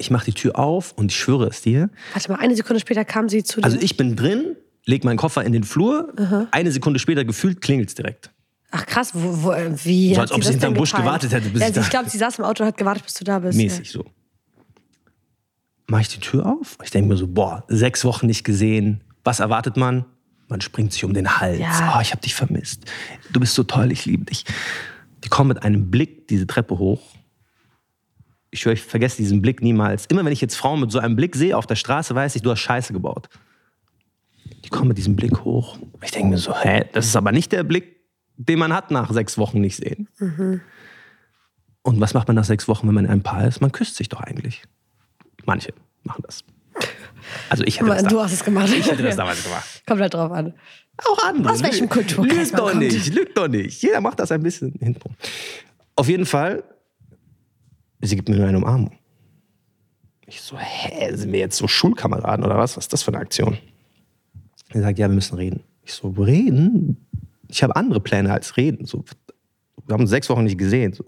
Ich 0.00 0.10
mache 0.10 0.24
die 0.24 0.32
Tür 0.32 0.58
auf 0.58 0.92
und 0.96 1.12
ich 1.12 1.18
schwöre 1.18 1.46
es 1.48 1.60
dir. 1.62 1.90
Warte 2.14 2.32
mal, 2.32 2.38
eine 2.40 2.56
Sekunde 2.56 2.80
später 2.80 3.04
kam 3.04 3.28
sie 3.28 3.44
zu 3.44 3.60
dir. 3.60 3.64
Also 3.64 3.76
ich 3.80 3.96
bin 3.96 4.16
drin, 4.16 4.56
leg 4.86 5.04
meinen 5.04 5.18
Koffer 5.18 5.44
in 5.44 5.52
den 5.52 5.62
Flur, 5.64 6.12
eine 6.50 6.72
Sekunde 6.72 6.98
später 6.98 7.24
gefühlt 7.24 7.60
klingelt 7.60 7.90
es 7.90 7.94
direkt. 7.94 8.30
Ach 8.70 8.86
krass, 8.86 9.10
wo, 9.14 9.42
wo, 9.42 9.52
äh, 9.52 9.70
wie 9.84 10.14
So, 10.14 10.20
als 10.22 10.32
ob 10.32 10.42
sie 10.42 10.50
hinterm 10.52 10.74
Busch 10.74 10.92
gewartet 10.94 11.32
hätte, 11.32 11.50
bis 11.50 11.60
ja, 11.60 11.68
ich 11.68 11.74
sie- 11.74 11.80
da- 11.80 11.84
Ich 11.84 11.90
glaube, 11.90 12.08
sie 12.10 12.18
saß 12.18 12.38
im 12.38 12.44
Auto 12.44 12.62
und 12.62 12.68
hat 12.68 12.76
gewartet, 12.78 13.04
bis 13.04 13.14
du 13.14 13.24
da 13.24 13.38
bist. 13.40 13.58
Mäßig 13.58 13.90
so. 13.90 14.04
Mache 15.86 16.02
ich 16.02 16.08
die 16.08 16.20
Tür 16.20 16.46
auf? 16.46 16.78
Ich 16.84 16.90
denke 16.90 17.08
mir 17.08 17.16
so, 17.16 17.26
boah, 17.26 17.64
sechs 17.68 18.04
Wochen 18.04 18.26
nicht 18.26 18.44
gesehen. 18.44 19.02
Was 19.24 19.40
erwartet 19.40 19.76
man? 19.76 20.04
Man 20.48 20.60
springt 20.60 20.92
sich 20.92 21.04
um 21.04 21.14
den 21.14 21.40
Hals. 21.40 21.58
Ja. 21.58 21.94
Oh, 21.96 22.00
ich 22.00 22.12
habe 22.12 22.22
dich 22.22 22.34
vermisst. 22.34 22.84
Du 23.32 23.40
bist 23.40 23.54
so 23.54 23.64
toll, 23.64 23.90
ich 23.92 24.06
liebe 24.06 24.24
dich. 24.24 24.44
Die 25.24 25.28
kommen 25.28 25.48
mit 25.48 25.62
einem 25.62 25.90
Blick 25.90 26.28
diese 26.28 26.46
Treppe 26.46 26.78
hoch. 26.78 27.02
Ich 28.50 28.60
schwöre, 28.60 28.74
ich 28.74 28.82
vergesse 28.82 29.18
diesen 29.18 29.40
Blick 29.42 29.62
niemals. 29.62 30.06
Immer 30.06 30.24
wenn 30.24 30.32
ich 30.32 30.40
jetzt 30.40 30.56
Frauen 30.56 30.80
mit 30.80 30.90
so 30.90 30.98
einem 30.98 31.16
Blick 31.16 31.36
sehe 31.36 31.56
auf 31.56 31.66
der 31.66 31.76
Straße, 31.76 32.14
weiß 32.14 32.34
ich, 32.36 32.42
du 32.42 32.50
hast 32.50 32.60
Scheiße 32.60 32.92
gebaut. 32.92 33.28
Die 34.64 34.68
kommen 34.68 34.88
mit 34.88 34.98
diesem 34.98 35.16
Blick 35.16 35.44
hoch. 35.44 35.78
Ich 36.02 36.10
denke 36.10 36.30
mir 36.30 36.38
so, 36.38 36.54
hä, 36.56 36.84
das 36.92 37.06
ist 37.06 37.16
aber 37.16 37.32
nicht 37.32 37.52
der 37.52 37.62
Blick, 37.62 38.00
den 38.36 38.58
man 38.58 38.72
hat 38.72 38.90
nach 38.90 39.12
sechs 39.12 39.38
Wochen 39.38 39.60
nicht 39.60 39.76
sehen. 39.76 40.08
Und 41.82 42.00
was 42.00 42.12
macht 42.14 42.28
man 42.28 42.34
nach 42.34 42.44
sechs 42.44 42.66
Wochen, 42.68 42.88
wenn 42.88 42.94
man 42.94 43.06
ein 43.06 43.22
Paar 43.22 43.46
ist? 43.46 43.60
Man 43.60 43.72
küsst 43.72 43.96
sich 43.96 44.08
doch 44.08 44.20
eigentlich. 44.20 44.62
Manche 45.46 45.72
machen 46.02 46.22
das. 46.26 46.44
Also 47.48 47.64
ich 47.64 47.78
hätte 47.80 47.90
das, 47.90 48.02
du 48.04 48.16
da, 48.16 48.24
hast 48.24 48.32
es 48.32 48.44
gemacht. 48.44 48.68
ich 48.72 48.90
hätte 48.90 49.02
das 49.02 49.16
damals 49.16 49.42
gemacht. 49.44 49.82
Kommt 49.86 50.00
halt 50.00 50.14
drauf 50.14 50.32
an. 50.32 50.54
Auch 51.04 51.22
andere. 51.24 51.52
Aus 51.52 51.62
welchem 51.62 51.88
Kulturkreis 51.88 52.50
Lügt 52.50 52.58
doch 52.58 52.70
kommt. 52.70 52.82
nicht, 52.82 53.14
lügt 53.14 53.36
doch 53.36 53.48
nicht. 53.48 53.82
Jeder 53.82 54.00
macht 54.00 54.18
das 54.20 54.32
ein 54.32 54.42
bisschen 54.42 54.72
hinten. 54.80 55.14
Auf 55.96 56.08
jeden 56.08 56.26
Fall, 56.26 56.64
sie 58.00 58.16
gibt 58.16 58.28
mir 58.28 58.36
nur 58.36 58.46
eine 58.46 58.58
Umarmung. 58.58 58.92
Ich 60.26 60.40
so, 60.40 60.56
hä, 60.56 61.14
sind 61.14 61.32
wir 61.32 61.40
jetzt 61.40 61.56
so 61.56 61.66
Schulkameraden 61.66 62.44
oder 62.44 62.56
was? 62.56 62.76
Was 62.76 62.84
ist 62.84 62.92
das 62.92 63.02
für 63.02 63.12
eine 63.12 63.18
Aktion? 63.18 63.58
Sie 64.72 64.80
sagt, 64.80 64.98
ja, 64.98 65.08
wir 65.08 65.14
müssen 65.14 65.36
reden. 65.36 65.64
Ich 65.82 65.92
so, 65.92 66.08
reden? 66.10 67.06
Ich 67.48 67.62
habe 67.62 67.74
andere 67.74 68.00
Pläne 68.00 68.32
als 68.32 68.56
reden. 68.56 68.86
So, 68.86 69.04
wir 69.86 69.94
haben 69.94 70.02
uns 70.02 70.10
sechs 70.10 70.28
Wochen 70.30 70.44
nicht 70.44 70.58
gesehen. 70.58 70.92
So. 70.92 71.04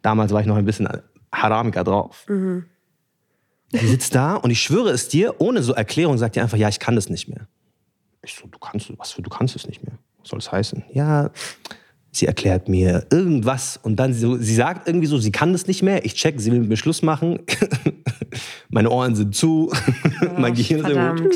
Damals 0.00 0.32
war 0.32 0.40
ich 0.40 0.46
noch 0.46 0.56
ein 0.56 0.64
bisschen 0.64 0.88
Haramiker 1.30 1.84
drauf. 1.84 2.26
Die 2.28 3.86
sitzt 3.86 4.14
da 4.14 4.36
und 4.36 4.50
ich 4.50 4.62
schwöre 4.62 4.90
es 4.90 5.08
dir, 5.08 5.40
ohne 5.40 5.62
so 5.62 5.74
Erklärung 5.74 6.16
sagt 6.16 6.36
die 6.36 6.40
einfach, 6.40 6.56
ja, 6.56 6.68
ich 6.68 6.78
kann 6.78 6.94
das 6.94 7.10
nicht 7.10 7.28
mehr. 7.28 7.48
Ich 8.22 8.34
so, 8.34 8.46
du 8.46 8.58
kannst, 8.58 8.96
was 8.98 9.12
für, 9.12 9.22
du 9.22 9.28
kannst 9.28 9.56
es 9.56 9.66
nicht 9.66 9.84
mehr. 9.84 9.98
Was 10.18 10.30
soll 10.30 10.38
das 10.38 10.50
heißen? 10.50 10.84
Ja, 10.92 11.30
sie 12.16 12.26
erklärt 12.26 12.68
mir 12.68 13.06
irgendwas 13.10 13.78
und 13.82 13.96
dann 13.96 14.12
so, 14.14 14.36
sie 14.36 14.54
sagt 14.54 14.86
irgendwie 14.88 15.06
so, 15.06 15.18
sie 15.18 15.32
kann 15.32 15.52
das 15.52 15.66
nicht 15.66 15.82
mehr. 15.82 16.04
Ich 16.04 16.14
check, 16.14 16.40
sie 16.40 16.50
will 16.52 16.60
mit 16.60 16.68
mir 16.68 16.76
Schluss 16.76 17.02
machen. 17.02 17.40
Meine 18.68 18.90
Ohren 18.90 19.14
sind 19.14 19.34
zu, 19.34 19.72
mein 20.38 20.54
Gehirn 20.54 20.80
ist 20.80 20.88
irgendwo, 20.88 21.30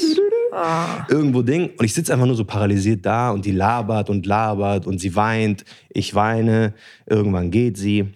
Verdammt. 0.52 1.10
irgendwo 1.10 1.42
Ding. 1.42 1.70
Und 1.78 1.84
ich 1.84 1.94
sitze 1.94 2.12
einfach 2.12 2.26
nur 2.26 2.34
so 2.37 2.44
paralysiert 2.44 3.06
da 3.06 3.30
und 3.30 3.44
die 3.44 3.52
labert 3.52 4.10
und 4.10 4.26
labert 4.26 4.87
und 4.87 4.99
sie 5.00 5.14
weint, 5.14 5.64
ich 5.90 6.14
weine, 6.14 6.75
irgendwann 7.06 7.50
geht 7.50 7.76
sie. 7.78 8.08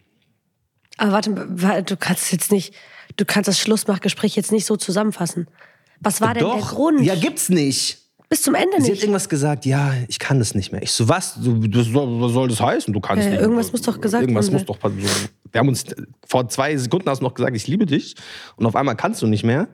Aber 0.97 1.12
warte, 1.12 1.35
wa- 1.49 1.80
du 1.80 1.97
kannst 1.97 2.30
jetzt 2.33 2.52
nicht, 2.52 2.75
du 3.16 3.25
kannst 3.25 3.49
das 3.49 3.59
Schlussmachgespräch 3.59 4.37
jetzt 4.37 4.52
nicht 4.52 4.66
so 4.66 4.76
zusammenfassen. 4.76 5.49
Was 6.00 6.21
war 6.21 6.35
denn 6.35 6.44
der 6.44 6.54
Doch, 6.56 6.75
Grund? 6.75 7.00
ja, 7.02 7.14
gibt's 7.14 7.49
nicht. 7.49 7.99
Bis 8.28 8.43
zum 8.43 8.54
Ende 8.54 8.76
Sie 8.78 8.85
hat 8.85 8.90
nicht. 8.90 9.02
irgendwas 9.02 9.28
gesagt, 9.28 9.64
ja, 9.66 9.93
ich 10.09 10.19
kann 10.19 10.38
das 10.38 10.54
nicht 10.54 10.73
mehr. 10.73 10.83
Ich 10.83 10.90
so, 10.93 11.09
was? 11.09 11.35
Du, 11.40 11.69
das 11.69 11.93
was 11.95 12.33
soll 12.33 12.49
das 12.49 12.61
heißen? 12.61 12.93
Du 12.93 13.00
kannst 13.00 13.26
Äh, 13.26 13.31
nicht. 13.31 13.40
irgendwas 13.40 13.71
muss 13.71 13.83
doch 13.83 14.00
gesagt 14.00 14.23
Irgendwas 14.23 14.50
muss 14.50 14.64
doch 14.64 14.78
passieren. 14.78 15.11
Wir 15.52 15.59
haben 15.61 15.69
uns, 15.69 15.85
vor 16.26 16.49
zwei 16.49 16.76
Sekunden 16.76 17.09
hast 17.09 17.21
du 17.21 17.25
noch 17.25 17.35
gesagt, 17.35 17.54
ich 17.57 17.66
liebe 17.69 17.87
dich. 17.87 18.14
Und 18.57 18.66
auf 18.66 18.75
einmal 18.75 18.97
kannst 18.97 19.23
du 19.23 19.26
nicht 19.26 19.45
mehr. 19.45 19.69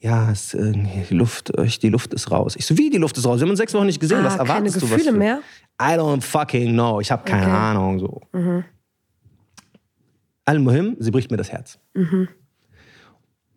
Ja, 0.00 0.30
es, 0.32 0.56
die, 0.58 1.14
Luft, 1.14 1.52
die 1.82 1.88
Luft 1.90 2.14
ist 2.14 2.30
raus. 2.30 2.56
Ich 2.56 2.64
so, 2.66 2.76
wie 2.78 2.88
die 2.88 2.96
Luft 2.96 3.18
ist 3.18 3.26
raus? 3.26 3.38
Wir 3.38 3.42
haben 3.42 3.50
uns 3.50 3.58
sechs 3.58 3.74
Wochen 3.74 3.84
nicht 3.86 4.00
gesehen. 4.00 4.18
Ah, 4.20 4.24
was 4.24 4.38
keine 4.38 4.48
erwartest 4.48 4.76
du? 4.76 4.82
Was 4.82 4.90
Gefühle 4.90 5.12
für- 5.12 5.18
mehr? 5.18 5.40
I 5.80 5.92
don't 5.94 6.22
fucking 6.22 6.72
know. 6.72 7.00
Ich 7.00 7.10
habe 7.12 7.22
keine 7.24 7.42
Okay. 7.42 7.52
Ahnung. 7.52 7.98
So. 8.00 8.20
Al-Muhim, 10.46 10.96
sie 10.98 11.10
bricht 11.10 11.30
mir 11.30 11.36
das 11.36 11.52
Herz. 11.52 11.78
Und 11.94 12.28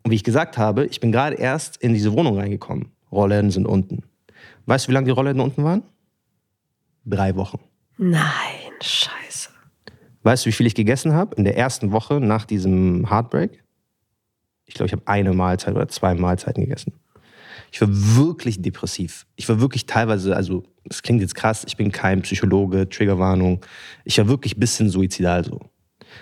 wie 0.10 0.16
ich 0.16 0.24
gesagt 0.24 0.58
habe, 0.58 0.86
ich 0.86 1.00
bin 1.00 1.12
gerade 1.14 1.38
erst 1.38 1.78
in 1.78 1.94
diese 1.94 2.12
Wohnung 2.12 2.38
reingekommen. 2.38 2.92
Rollläden 3.12 3.50
sind 3.50 3.66
unten. 3.66 4.04
Weißt 4.66 4.86
du, 4.86 4.90
wie 4.90 4.94
lange 4.94 5.06
die 5.06 5.12
Rollläden 5.12 5.42
unten 5.42 5.64
waren? 5.64 5.84
Drei 7.06 7.36
Wochen. 7.36 7.60
Nein, 7.98 8.22
scheiße. 8.82 9.50
Weißt 10.24 10.46
du, 10.46 10.50
wie 10.50 10.54
viel 10.54 10.66
ich 10.66 10.76
gegessen 10.76 11.14
habe 11.14 11.36
in 11.36 11.44
der 11.44 11.58
ersten 11.58 11.92
Woche 11.92 12.20
nach 12.22 12.46
diesem 12.46 13.10
Heartbreak? 13.10 13.64
Ich 14.66 14.74
glaube, 14.76 14.88
ich 14.88 14.94
habe 14.94 15.04
eine 15.06 15.34
Mahlzeit 15.34 15.76
oder 15.76 15.88
zwei 15.90 16.14
Mahlzeiten 16.16 16.64
gegessen. 16.64 16.94
Ich 17.72 17.82
war 17.82 17.90
wirklich 17.92 18.62
depressiv. 18.62 19.26
Ich 19.36 19.50
war 19.50 19.60
wirklich 19.60 19.86
teilweise, 19.86 20.36
also 20.36 20.64
es 20.90 21.02
klingt 21.02 21.22
jetzt 21.22 21.36
krass, 21.36 21.64
ich 21.68 21.76
bin 21.76 21.92
kein 21.92 22.22
Psychologe, 22.22 22.88
Triggerwarnung. 22.88 23.66
Ich 24.06 24.18
war 24.20 24.28
wirklich 24.28 24.56
ein 24.56 24.60
bisschen 24.60 24.90
suizidal 24.90 25.44
so. 25.44 25.60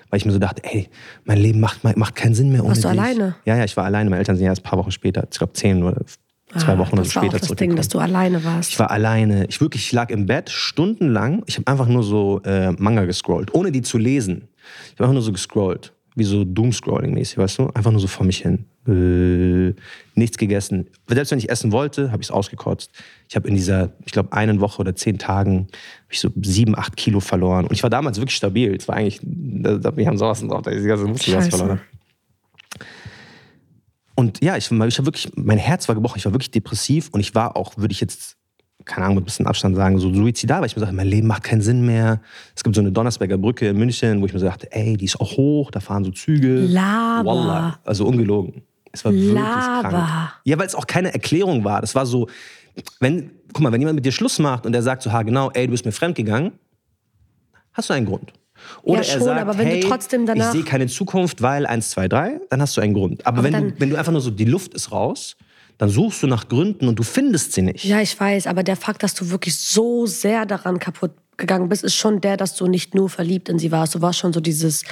Weil 0.09 0.17
ich 0.17 0.25
mir 0.25 0.31
so 0.31 0.39
dachte, 0.39 0.63
ey, 0.63 0.89
mein 1.25 1.37
Leben 1.37 1.59
macht, 1.59 1.83
macht 1.83 2.15
keinen 2.15 2.33
Sinn 2.33 2.51
mehr 2.51 2.61
ohne 2.61 2.69
Warst 2.69 2.85
du 2.85 2.89
dich. 2.89 2.99
alleine? 2.99 3.35
Ja, 3.45 3.57
ja, 3.57 3.65
ich 3.65 3.75
war 3.77 3.83
alleine. 3.85 4.09
Meine 4.09 4.19
Eltern 4.19 4.37
sind 4.37 4.45
ja 4.45 4.51
erst 4.51 4.61
ein 4.61 4.69
paar 4.69 4.79
Wochen 4.79 4.91
später, 4.91 5.27
ich 5.29 5.37
glaube 5.37 5.53
zehn 5.53 5.83
oder 5.83 6.01
zwei 6.57 6.73
Ah, 6.73 6.77
Wochen 6.77 6.93
oder 6.93 7.03
das 7.03 7.11
so 7.11 7.15
war 7.15 7.23
später 7.23 7.43
auch 7.43 7.47
das 7.47 7.57
Ding, 7.57 7.75
dass 7.75 7.87
du 7.87 7.99
alleine 7.99 8.43
warst. 8.43 8.71
Ich 8.71 8.79
war 8.79 8.91
alleine. 8.91 9.45
Ich 9.47 9.61
wirklich, 9.61 9.83
ich 9.83 9.91
lag 9.91 10.09
im 10.09 10.25
Bett 10.25 10.49
stundenlang. 10.49 11.43
Ich 11.47 11.57
habe 11.57 11.67
einfach 11.67 11.87
nur 11.87 12.03
so 12.03 12.41
äh, 12.43 12.71
Manga 12.73 13.05
gescrollt, 13.05 13.53
ohne 13.53 13.71
die 13.71 13.81
zu 13.81 13.97
lesen. 13.97 14.47
Ich 14.87 14.91
habe 14.93 15.03
einfach 15.05 15.13
nur 15.13 15.21
so 15.21 15.31
gescrollt, 15.31 15.93
wie 16.15 16.23
so 16.23 16.43
Doomscrolling-mäßig, 16.43 17.37
weißt 17.37 17.59
du? 17.59 17.67
Einfach 17.73 17.91
nur 17.91 17.99
so 18.01 18.07
vor 18.07 18.25
mich 18.25 18.39
hin. 18.39 18.65
Äh, 18.87 19.73
nichts 20.15 20.37
gegessen. 20.37 20.87
Selbst 21.07 21.31
wenn 21.31 21.37
ich 21.39 21.49
essen 21.49 21.71
wollte, 21.71 22.11
habe 22.11 22.21
ich 22.21 22.27
es 22.27 22.31
ausgekotzt. 22.31 22.89
Ich 23.29 23.35
habe 23.35 23.47
in 23.47 23.53
dieser, 23.55 23.91
ich 24.05 24.11
glaube, 24.11 24.33
einen 24.33 24.59
Woche 24.59 24.79
oder 24.81 24.95
zehn 24.95 25.17
Tagen 25.19 25.67
hab 25.71 26.11
ich 26.11 26.19
so 26.19 26.29
sieben, 26.41 26.75
acht 26.77 26.97
Kilo 26.97 27.19
verloren. 27.19 27.65
Und 27.65 27.73
ich 27.73 27.83
war 27.83 27.89
damals 27.91 28.17
wirklich 28.17 28.35
stabil. 28.35 28.75
Es 28.75 28.87
war 28.87 28.95
eigentlich, 28.95 29.19
da, 29.23 29.77
da, 29.77 29.95
wir 29.95 30.07
haben 30.07 30.17
sowas 30.17 30.41
drauf, 30.41 30.63
da 30.63 30.71
ist 30.71 30.83
die 30.83 30.87
ganze 30.87 31.05
Muskel 31.05 31.35
was 31.35 31.45
Scheiße. 31.45 31.79
Und 34.21 34.43
ja, 34.43 34.55
ich, 34.55 34.69
ich 34.71 34.79
war 34.79 35.05
wirklich, 35.05 35.31
mein 35.35 35.57
Herz 35.57 35.87
war 35.87 35.95
gebrochen, 35.95 36.19
ich 36.19 36.25
war 36.25 36.31
wirklich 36.31 36.51
depressiv 36.51 37.09
und 37.11 37.21
ich 37.21 37.33
war 37.33 37.57
auch, 37.57 37.75
würde 37.77 37.91
ich 37.91 37.99
jetzt, 37.99 38.37
keine 38.85 39.05
Ahnung, 39.05 39.15
mit 39.15 39.23
ein 39.23 39.25
bisschen 39.25 39.47
Abstand 39.47 39.75
sagen, 39.75 39.97
so 39.97 40.13
suizidal, 40.13 40.59
weil 40.59 40.67
ich 40.67 40.75
mir 40.75 40.81
sagte, 40.81 40.95
mein 40.95 41.07
Leben 41.07 41.25
macht 41.25 41.41
keinen 41.41 41.63
Sinn 41.63 41.87
mehr. 41.87 42.21
Es 42.55 42.63
gibt 42.63 42.75
so 42.75 42.81
eine 42.81 42.91
Donnersberger 42.91 43.39
Brücke 43.39 43.69
in 43.69 43.77
München, 43.77 44.21
wo 44.21 44.27
ich 44.27 44.33
mir 44.33 44.37
so 44.37 44.45
dachte, 44.45 44.71
ey, 44.71 44.95
die 44.95 45.05
ist 45.05 45.19
auch 45.19 45.37
hoch, 45.37 45.71
da 45.71 45.79
fahren 45.79 46.03
so 46.03 46.11
Züge. 46.11 46.59
Laber. 46.67 47.31
Wallah. 47.31 47.79
Also 47.83 48.05
ungelogen. 48.05 48.61
Es 48.91 49.03
war 49.03 49.11
wirklich 49.11 49.33
Laber. 49.33 49.89
krank. 49.89 50.33
Ja, 50.45 50.59
weil 50.59 50.67
es 50.67 50.75
auch 50.75 50.85
keine 50.85 51.11
Erklärung 51.11 51.63
war. 51.63 51.81
Das 51.81 51.95
war 51.95 52.05
so, 52.05 52.29
wenn, 52.99 53.31
guck 53.53 53.61
mal, 53.63 53.71
wenn 53.71 53.81
jemand 53.81 53.95
mit 53.95 54.05
dir 54.05 54.11
Schluss 54.11 54.37
macht 54.37 54.67
und 54.67 54.73
der 54.73 54.83
sagt 54.83 55.01
so, 55.01 55.11
ha, 55.11 55.23
genau, 55.23 55.49
ey, 55.49 55.65
du 55.65 55.71
bist 55.71 55.83
mir 55.83 55.93
fremdgegangen, 55.93 56.51
hast 57.73 57.89
du 57.89 57.95
einen 57.95 58.05
Grund. 58.05 58.33
Oder 58.83 59.01
Ja, 59.01 59.07
er 59.07 59.13
schon, 59.13 59.23
sagt, 59.23 59.41
aber 59.41 59.57
wenn 59.57 59.65
du 59.69 59.73
hey, 59.75 59.79
trotzdem 59.87 60.25
danach- 60.25 60.47
ich 60.47 60.51
sehe 60.51 60.63
keine 60.63 60.87
Zukunft, 60.87 61.41
weil 61.41 61.65
1, 61.65 61.89
2, 61.91 62.07
3, 62.07 62.39
dann 62.49 62.61
hast 62.61 62.75
du 62.77 62.81
einen 62.81 62.93
Grund. 62.93 63.25
Aber, 63.25 63.39
Aber 63.39 63.51
wenn, 63.51 63.69
du, 63.69 63.73
wenn 63.79 63.89
du 63.89 63.95
einfach 63.97 64.11
nur 64.11 64.21
so, 64.21 64.31
die 64.31 64.45
Luft 64.45 64.73
ist 64.73 64.91
raus, 64.91 65.35
dann 65.77 65.89
suchst 65.89 66.21
du 66.23 66.27
nach 66.27 66.47
Gründen 66.47 66.87
und 66.87 66.97
du 66.99 67.03
findest 67.03 67.53
sie 67.53 67.61
nicht. 67.63 67.83
Ja, 67.85 68.01
ich 68.01 68.19
weiß, 68.19 68.47
aber 68.47 68.63
der 68.63 68.75
Fakt, 68.75 69.01
dass 69.03 69.13
du 69.15 69.29
wirklich 69.31 69.55
so 69.57 70.05
sehr 70.05 70.45
daran 70.45 70.77
kaputt 70.79 71.11
gegangen 71.37 71.69
bist, 71.69 71.83
ist 71.83 71.95
schon 71.95 72.21
der, 72.21 72.37
dass 72.37 72.55
du 72.55 72.67
nicht 72.67 72.93
nur 72.93 73.09
verliebt 73.09 73.49
in 73.49 73.57
sie 73.57 73.71
warst. 73.71 73.95
Du 73.95 74.01
warst 74.01 74.19
schon 74.19 74.31
so 74.31 74.39
dieses 74.41 74.83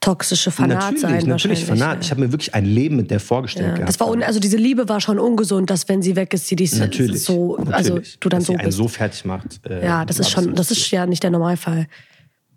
toxische 0.00 0.50
Fanat 0.50 0.78
natürlich, 0.78 1.00
sein 1.02 1.26
natürlich. 1.26 1.64
Fanat. 1.66 1.96
ja. 1.96 2.00
Ich 2.00 2.10
habe 2.10 2.22
mir 2.22 2.32
wirklich 2.32 2.54
ein 2.54 2.64
Leben 2.64 2.96
mit 2.96 3.10
der 3.10 3.20
vorgestellt 3.20 3.66
Ja, 3.68 3.72
gehabt. 3.74 3.88
das 3.90 4.00
war 4.00 4.08
un 4.08 4.22
also 4.22 4.40
diese 4.40 4.56
Liebe 4.56 4.88
war 4.88 5.00
schon 5.02 5.18
ungesund, 5.18 5.68
dass 5.68 5.88
wenn 5.90 6.00
sie 6.00 6.16
weg 6.16 6.32
ist, 6.32 6.46
sie 6.48 6.56
dich 6.56 6.72
natürlich. 6.74 7.22
so 7.24 7.56
also 7.58 7.94
natürlich. 7.96 8.16
du 8.18 8.28
dann 8.30 8.40
Dass 8.40 8.46
so 8.46 8.52
sie 8.54 8.58
einen 8.58 8.66
bist. 8.68 8.78
so 8.78 8.88
fertig 8.88 9.24
macht. 9.26 9.60
äh, 9.68 9.84
ja, 9.84 10.06
das 10.06 10.18
ist 10.20 10.30
schon 10.30 10.54
das 10.54 10.70
ist 10.70 10.90
ja 10.90 11.04
nicht 11.04 11.22
der 11.22 11.30
Normalfall. 11.30 11.86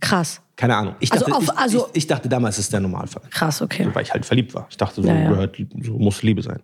Krass. 0.04 0.42
Keine 0.56 0.76
Ahnung. 0.76 0.96
Ich 1.00 1.12
Also 1.12 1.26
dachte, 1.26 1.38
auf- 1.38 1.44
ich, 1.46 1.58
also- 1.58 1.88
ich, 1.94 1.98
ich 2.04 2.08
dachte 2.08 2.30
damals, 2.30 2.60
ist 2.60 2.72
der 2.72 2.80
Normalfall. 2.80 3.24
Krass, 3.30 3.62
okay. 3.62 3.88
Weil 3.94 4.04
ich 4.04 4.14
halt 4.14 4.26
verliebt 4.26 4.54
war. 4.54 4.68
Ich 4.70 4.78
dachte, 4.78 5.02
so, 5.02 5.08
Ja, 5.08 5.16
ja. 5.16 5.30
gehört, 5.30 5.56
so 5.82 5.98
muss 5.98 6.22
Liebe 6.24 6.42
sein. 6.44 6.62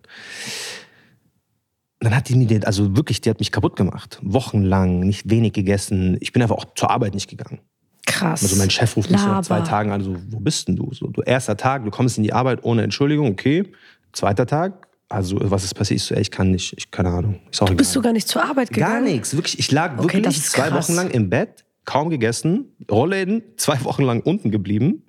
Dann 2.00 2.14
hat 2.16 2.28
die 2.28 2.34
mir, 2.36 2.66
also 2.66 2.96
wirklich, 2.96 3.20
die 3.20 3.28
hat 3.28 3.40
mich 3.40 3.52
kaputt 3.52 3.76
gemacht. 3.76 4.18
Wochenlang, 4.22 5.00
nicht 5.00 5.28
wenig 5.28 5.52
gegessen. 5.52 6.16
Ich 6.20 6.32
bin 6.32 6.40
einfach 6.42 6.56
auch 6.56 6.64
zur 6.74 6.90
Arbeit 6.90 7.14
nicht 7.14 7.28
gegangen. 7.28 7.60
Krass. 8.06 8.42
Also 8.42 8.56
mein 8.56 8.70
Chef 8.70 8.96
ruft 8.96 9.10
mich 9.10 9.20
nach 9.22 9.42
zwei. 9.42 9.60
Tagen 9.60 9.92
an, 9.92 10.02
so, 10.02 10.16
wo 10.30 10.40
bist 10.40 10.66
denn 10.68 10.76
du? 10.76 10.92
So, 10.94 11.08
du 11.08 11.20
erster 11.22 11.56
Tag, 11.56 11.84
du 11.84 11.90
kommst 11.90 12.16
in 12.16 12.24
die 12.24 12.32
Arbeit 12.32 12.60
ohne 12.64 12.82
Entschuldigung, 12.82 13.30
okay. 13.30 13.70
Zweiter 14.12 14.46
Tag, 14.46 14.86
Also, 15.08 15.38
was 15.42 15.64
ist 15.64 15.74
passiert? 15.74 16.00
Ich 16.00 16.06
so, 16.06 16.14
ey, 16.14 16.22
ich 16.22 16.30
kann 16.30 16.50
nicht, 16.52 16.72
ich 16.76 16.90
keine 16.90 17.10
Ahnung. 17.10 17.40
Ist 17.50 17.60
auch 17.62 17.66
Du 17.66 17.74
bist 17.74 17.90
egal. 17.90 17.94
sogar 17.94 18.12
nicht 18.12 18.28
zur 18.28 18.42
Arbeit 18.44 18.70
gegangen? 18.70 19.04
Gar 19.04 19.12
nichts. 19.12 19.34
Wirklich, 19.34 19.58
ich 19.58 19.70
lag 19.72 19.98
Okay, 19.98 20.18
wirklich 20.18 20.42
zwei. 20.42 20.72
Wochen 20.72 20.94
lang 20.94 21.10
im 21.10 21.28
Bett, 21.28 21.64
kaum 21.84 22.10
gegessen, 22.10 22.66
Rollläden, 22.90 23.42
zwei 23.56 23.82
Wochen 23.84 24.02
lang 24.02 24.20
unten 24.20 24.50
geblieben, 24.50 25.04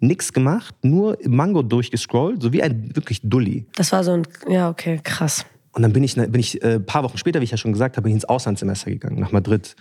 nichts 0.00 0.32
gemacht, 0.32 0.74
nur 0.82 1.18
Mango 1.24 1.62
durchgescrollt, 1.62 2.42
so 2.42 2.52
wie 2.52 2.62
ein 2.62 2.94
wirklich 2.94 3.20
Dulli. 3.22 3.66
Das 3.74 3.92
war 3.92 4.04
so 4.04 4.12
ein, 4.12 4.22
ja, 4.48 4.68
okay, 4.70 5.00
krass. 5.02 5.44
Und 5.72 5.82
dann 5.82 5.92
bin 5.92 6.02
ich, 6.02 6.14
bin 6.14 6.40
ich 6.40 6.62
äh, 6.62 6.74
ein 6.74 6.86
paar 6.86 7.04
Wochen 7.04 7.18
später, 7.18 7.40
wie 7.40 7.44
ich 7.44 7.50
ja 7.50 7.56
schon 7.56 7.72
gesagt 7.72 7.96
habe, 7.96 8.04
bin 8.04 8.10
ich 8.10 8.16
ins 8.16 8.24
Auslandssemester 8.24 8.90
gegangen, 8.90 9.20
nach 9.20 9.32
Madrid. 9.32 9.76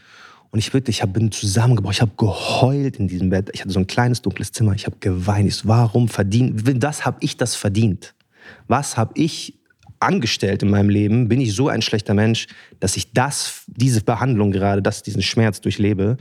Und 0.52 0.60
ich 0.60 0.74
wirklich, 0.74 1.02
ich 1.02 1.06
bin 1.08 1.32
zusammengebrochen, 1.32 1.94
ich 1.94 2.02
habe 2.02 2.12
geheult 2.18 2.98
in 2.98 3.08
diesem 3.08 3.30
Bett. 3.30 3.50
Ich 3.54 3.62
hatte 3.62 3.72
so 3.72 3.80
ein 3.80 3.88
kleines 3.88 4.22
dunkles 4.22 4.52
Zimmer, 4.52 4.74
ich 4.74 4.86
habe 4.86 4.98
geweint. 5.00 5.48
Ich 5.48 5.56
so, 5.56 5.68
warum 5.68 6.08
verdient, 6.08 6.84
das 6.84 7.06
habe 7.06 7.18
ich 7.22 7.38
das 7.38 7.56
verdient? 7.56 8.16
Was 8.68 8.96
habe 8.96 9.12
ich 9.16 9.60
angestellt 10.00 10.63
in 10.63 10.70
meinem 10.70 10.89
Leben? 10.89 11.27
Bin 11.27 11.42
ich 11.42 11.54
so 11.54 11.70
ein 11.70 11.82
schlechter 11.82 12.13
Mensch, 12.13 12.48
dass 12.80 12.98
ich 12.98 13.13
das, 13.13 13.63
diese 13.68 14.01
Behandlung 14.01 14.51
gerade, 14.51 14.82
dass 14.82 15.04
diesen 15.04 15.22
Schmerz 15.22 15.62
durchlebe? 15.62 16.18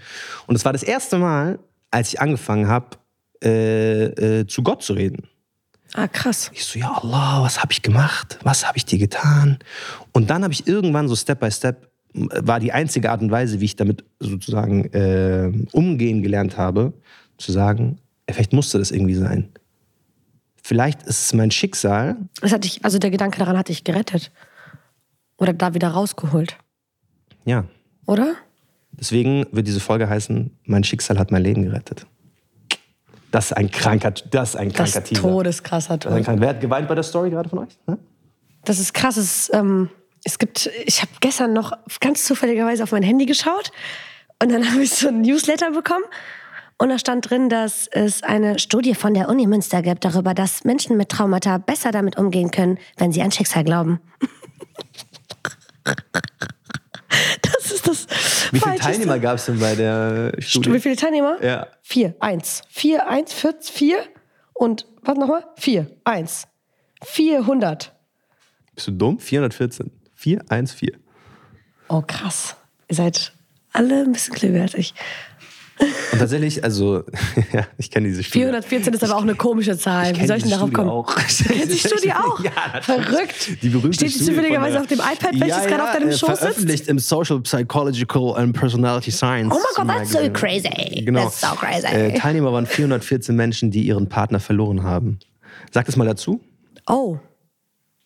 Und 0.47 0.57
es 0.57 0.65
war 0.65 0.73
das 0.73 0.83
erste 0.83 1.19
Mal, 1.19 1.59
als 1.91 2.13
ich 2.13 2.21
angefangen 2.21 2.69
habe, 2.69 2.97
äh, 3.43 4.05
äh, 4.41 4.47
zu 4.47 4.63
Gott 4.63 4.83
zu 4.83 4.95
reden. 4.95 5.29
Ah, 5.95 6.09
krass. 6.09 6.51
Ich 6.53 6.65
so, 6.65 6.79
ja 6.79 6.93
Allah, 6.93 7.43
was 7.43 7.63
habe 7.63 7.73
ich 7.73 7.83
gemacht? 7.83 8.39
Was 8.43 8.67
habe 8.67 8.77
ich 8.77 8.85
dir 8.85 8.99
getan? 8.99 9.59
Und 10.13 10.31
dann 10.31 10.43
habe 10.43 10.53
ich 10.53 10.67
irgendwann 10.67 11.09
so 11.09 11.17
Step 11.17 11.41
by 11.41 11.51
Step, 11.51 11.91
war 12.13 12.61
die 12.61 12.73
einzige 12.73 13.11
Art 13.11 13.21
und 13.21 13.31
Weise, 13.31 13.61
wie 13.61 13.67
ich 13.67 13.77
damit 13.77 14.05
sozusagen 14.19 14.85
äh, 14.93 15.53
umgehen 15.73 16.23
gelernt 16.23 16.57
habe, 16.57 16.93
zu 17.39 17.53
sagen, 17.53 17.99
vielleicht 18.29 18.53
musste 18.53 18.79
das 18.79 18.91
irgendwie 18.91 19.15
sein. 19.15 19.51
Vielleicht 20.67 21.05
ist 21.05 21.27
es 21.27 21.33
mein 21.33 21.53
Schicksal. 21.53 22.17
Das 22.41 22.51
hat 22.51 22.65
dich, 22.65 22.85
also 22.85 22.99
der 22.99 23.11
Gedanke 23.11 23.39
daran 23.39 23.57
hat 23.57 23.69
dich 23.69 23.85
gerettet. 23.85 24.33
Oder 25.39 25.53
da 25.53 25.75
wieder 25.75 25.87
rausgeholt. 25.91 26.57
Ja. 27.45 27.67
Oder? 28.07 28.35
Deswegen 28.91 29.47
wird 29.53 29.69
diese 29.69 29.79
Folge 29.79 30.09
heißen, 30.09 30.51
mein 30.65 30.83
Schicksal 30.83 31.21
hat 31.21 31.31
mein 31.31 31.43
Leben 31.45 31.63
gerettet. 31.63 32.05
Das 33.31 33.47
ist 33.47 33.53
ein 33.53 33.71
kranker, 33.71 34.11
das 34.11 34.51
ist 34.51 34.57
ein 34.57 34.71
Das 34.73 34.91
kranker 34.93 35.05
Teaser. 35.09 35.23
todeskrasser 35.23 35.99
Das 35.99 36.11
ist 36.11 36.17
ein 36.17 36.25
Tod. 36.25 36.27
kranker- 36.27 36.41
Wer 36.41 36.49
hat 36.49 36.61
geweint 36.61 36.89
bei 36.89 36.97
der 36.97 37.05
Story 37.05 37.31
gerade 37.31 37.49
von 37.49 37.61
euch? 37.61 37.79
Hm? 37.87 37.99
Das 38.65 38.81
ist 38.81 38.93
krass. 38.93 39.17
Es, 39.17 39.49
ähm, 39.55 39.89
es 40.25 40.37
gibt, 40.41 40.69
ich 40.85 41.01
habe 41.01 41.13
gestern 41.21 41.53
noch 41.53 41.75
ganz 42.01 42.25
zufälligerweise 42.25 42.83
auf 42.83 42.91
mein 42.91 43.05
Handy 43.05 43.27
geschaut 43.27 43.71
und 44.43 44.51
dann 44.51 44.69
habe 44.73 44.83
ich 44.83 44.91
so 44.91 45.07
ein 45.07 45.21
Newsletter 45.21 45.71
bekommen. 45.71 46.05
Und 46.79 46.91
da 46.91 46.99
stand 46.99 47.31
drin, 47.31 47.49
dass 47.49 47.89
es 47.91 48.23
eine 48.23 48.59
Studie 48.59 48.95
von 48.95 49.15
der 49.15 49.29
Uni 49.29 49.47
Münster 49.47 49.81
gibt 49.81 50.05
darüber, 50.05 50.35
dass 50.35 50.65
Menschen 50.65 50.97
mit 50.97 51.09
Traumata 51.09 51.59
besser 51.59 51.91
damit 51.91 52.19
umgehen 52.19 52.51
können, 52.51 52.79
wenn 52.99 53.13
sie 53.13 53.23
an 53.23 53.33
Schicksal 53.33 53.65
glauben. 53.65 54.01
Das 57.43 57.71
ist 57.73 57.87
das. 57.87 58.07
Wie 58.53 58.61
viele. 58.61 58.77
Teilnehmer 58.77 59.19
gab 59.19 59.37
es 59.37 59.47
denn 59.47 59.59
bei 59.59 59.75
der 59.75 60.33
Studie? 60.39 60.73
Wie 60.73 60.81
viele 60.81 60.97
Teilnehmer? 60.97 61.43
Ja. 61.43 61.69
Vier, 61.83 62.15
eins. 62.21 62.63
Vier, 62.69 63.09
eins, 63.09 63.33
vier, 63.33 63.55
vier 63.61 63.99
und 64.53 64.87
was 65.03 65.17
nochmal? 65.17 65.47
Vier, 65.57 65.91
eins. 66.05 66.47
400. 67.05 67.93
Bist 68.75 68.89
du 68.89 68.93
dumm? 68.93 69.19
414. 69.19 69.91
414. 70.15 70.97
Oh, 71.89 72.03
krass. 72.07 72.57
Ihr 72.89 72.97
seid 72.97 73.33
alle 73.73 74.03
ein 74.03 74.13
bisschen 74.13 74.35
klüger 74.35 74.63
als 74.63 74.75
ich. 74.75 74.95
Und 76.13 76.19
tatsächlich, 76.19 76.65
also, 76.65 77.03
ja, 77.53 77.67
ich 77.77 77.91
kenne 77.91 78.09
diese 78.09 78.23
Studie. 78.23 78.45
414 78.45 78.95
ist 78.95 79.05
aber 79.05 79.17
auch 79.17 79.23
eine 79.23 79.35
komische 79.35 79.77
Zahl. 79.77 80.13
Ich 80.13 80.23
Wie 80.23 80.27
soll 80.27 80.39
ich 80.39 80.43
denn 80.45 80.53
darauf 80.53 80.69
Studie 80.71 80.75
kommen? 80.75 80.89
Auch. 80.91 81.15
Kennst 81.17 81.51
die 81.73 81.79
Studie 81.89 82.13
auch? 82.13 82.43
Ja, 82.43 82.51
natürlich. 82.73 83.07
Verrückt. 83.07 83.63
Die 83.63 83.69
berühmte 83.69 83.95
Steht 84.09 84.15
die 84.21 84.25
zufälligerweise 84.25 84.81
auf 84.81 84.87
dem 84.87 85.01
iPad, 85.01 85.39
welches 85.39 85.67
gerade 85.67 85.85
auf 85.85 85.93
deinem 85.93 86.09
äh, 86.09 86.13
Schoß 86.13 86.29
sitzt? 86.29 86.39
veröffentlicht 86.41 86.89
im 86.89 86.99
Social 86.99 87.41
Psychological 87.43 88.35
and 88.37 88.57
Personality 88.59 89.11
Science. 89.11 89.55
Oh 89.55 89.59
my 89.59 89.75
God, 89.77 89.89
that's 89.89 90.13
so 90.13 90.19
crazy. 90.33 91.03
Genau. 91.05 91.25
That's 91.25 91.41
so 91.43 91.49
crazy. 91.49 91.87
Äh, 91.87 92.19
Teilnehmer 92.19 92.53
waren 92.53 92.65
414 92.67 93.37
Menschen, 93.37 93.71
die 93.71 93.83
ihren 93.83 94.09
Partner 94.09 94.41
verloren 94.41 94.83
haben. 94.83 95.19
Sag 95.73 95.85
das 95.87 95.97
mal 95.97 96.07
dazu. 96.07 96.41
Oh, 96.89 97.19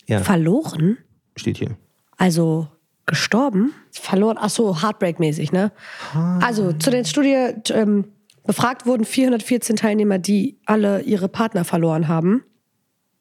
Ja, 0.06 0.20
verloren? 0.20 0.98
steht 1.36 1.58
hier. 1.58 1.76
Also 2.16 2.66
gestorben? 3.10 3.74
Verloren? 3.90 4.38
Ach 4.40 4.48
so, 4.48 4.80
Heartbreak-mäßig, 4.80 5.52
ne? 5.52 5.72
Also 6.40 6.72
zu 6.72 6.90
der 6.90 7.04
Studie 7.04 7.36
ähm, 7.70 8.06
befragt 8.46 8.86
wurden 8.86 9.04
414 9.04 9.76
Teilnehmer, 9.76 10.18
die 10.18 10.58
alle 10.64 11.02
ihre 11.02 11.28
Partner 11.28 11.64
verloren 11.64 12.08
haben. 12.08 12.44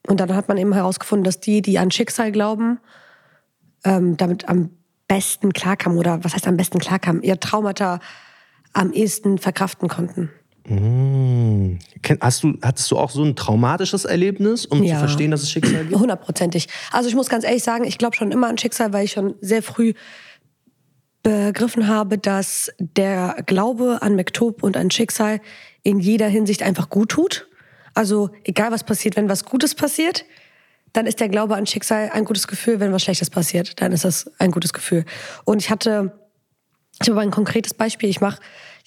Und 0.07 0.21
dann 0.21 0.33
hat 0.33 0.47
man 0.47 0.57
eben 0.57 0.73
herausgefunden, 0.73 1.25
dass 1.25 1.39
die, 1.39 1.61
die 1.61 1.77
an 1.77 1.91
Schicksal 1.91 2.31
glauben, 2.31 2.79
ähm, 3.83 4.15
damit 4.15 4.47
am 4.47 4.69
besten 5.07 5.51
klarkamen 5.51 5.97
oder 5.97 6.23
was 6.23 6.33
heißt 6.33 6.47
am 6.47 6.55
besten 6.55 6.79
klarkamen, 6.79 7.21
ihr 7.23 7.39
Traumata 7.39 7.99
am 8.73 8.93
ehesten 8.93 9.37
verkraften 9.37 9.89
konnten. 9.89 10.29
Ken- 10.65 11.79
Hast 12.21 12.43
du, 12.43 12.57
hattest 12.61 12.89
du 12.91 12.97
auch 12.97 13.09
so 13.09 13.23
ein 13.23 13.35
traumatisches 13.35 14.05
Erlebnis, 14.05 14.65
um 14.65 14.83
Ja. 14.83 14.95
zu 14.95 14.99
verstehen, 14.99 15.31
dass 15.31 15.41
es 15.43 15.51
Schicksal 15.51 15.85
gibt? 15.85 15.99
Hundertprozentig. 15.99 16.67
Also 16.91 17.09
ich 17.09 17.15
muss 17.15 17.29
ganz 17.29 17.43
ehrlich 17.43 17.63
sagen, 17.63 17.83
ich 17.85 17.97
glaube 17.97 18.15
schon 18.15 18.31
immer 18.31 18.47
an 18.47 18.57
Schicksal, 18.57 18.93
weil 18.93 19.05
ich 19.05 19.11
schon 19.11 19.35
sehr 19.41 19.63
früh 19.63 19.93
begriffen 21.23 21.87
habe, 21.87 22.17
dass 22.17 22.71
der 22.79 23.37
Glaube 23.45 24.01
an 24.01 24.15
Mektob 24.15 24.63
und 24.63 24.77
an 24.77 24.89
Schicksal 24.91 25.41
in 25.83 25.99
jeder 25.99 26.27
Hinsicht 26.27 26.63
einfach 26.63 26.89
gut 26.89 27.09
tut. 27.09 27.47
Also 27.93 28.29
egal 28.43 28.71
was 28.71 28.83
passiert, 28.83 29.15
wenn 29.17 29.27
was 29.29 29.43
Gutes 29.45 29.75
passiert, 29.75 30.25
dann 30.93 31.05
ist 31.05 31.19
der 31.19 31.29
Glaube 31.29 31.55
an 31.55 31.65
Schicksal 31.67 32.09
ein 32.13 32.25
gutes 32.25 32.47
Gefühl. 32.47 32.79
Wenn 32.79 32.93
was 32.93 33.03
Schlechtes 33.03 33.29
passiert, 33.29 33.81
dann 33.81 33.91
ist 33.91 34.05
das 34.05 34.31
ein 34.39 34.51
gutes 34.51 34.73
Gefühl. 34.73 35.03
Und 35.45 35.61
ich 35.61 35.69
hatte, 35.69 36.17
ich 37.01 37.09
habe 37.09 37.19
ein 37.19 37.31
konkretes 37.31 37.73
Beispiel. 37.73 38.09
Ich 38.09 38.21
mache 38.21 38.39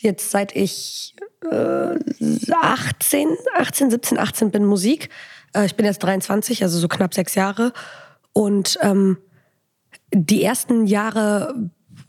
jetzt 0.02 0.30
seit 0.30 0.54
ich 0.54 1.14
äh, 1.50 1.94
18, 2.50 3.28
18, 3.58 3.90
17, 3.90 4.18
18 4.18 4.50
bin 4.50 4.64
Musik. 4.64 5.08
Äh, 5.54 5.66
ich 5.66 5.76
bin 5.76 5.86
jetzt 5.86 6.02
23, 6.02 6.62
also 6.62 6.78
so 6.78 6.88
knapp 6.88 7.14
sechs 7.14 7.34
Jahre. 7.34 7.72
Und 8.32 8.78
ähm, 8.82 9.18
die 10.12 10.42
ersten 10.42 10.86
Jahre 10.86 11.54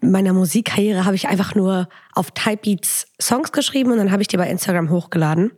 meiner 0.02 0.34
Musikkarriere 0.34 1.06
habe 1.06 1.16
ich 1.16 1.28
einfach 1.28 1.56
nur 1.56 1.88
auf 2.14 2.32
Typebeats 2.32 3.08
Songs 3.22 3.52
geschrieben 3.52 3.92
und 3.92 3.98
dann 3.98 4.12
habe 4.12 4.22
ich 4.22 4.28
die 4.28 4.38
bei 4.38 4.50
Instagram 4.50 4.90
hochgeladen. 4.90 5.52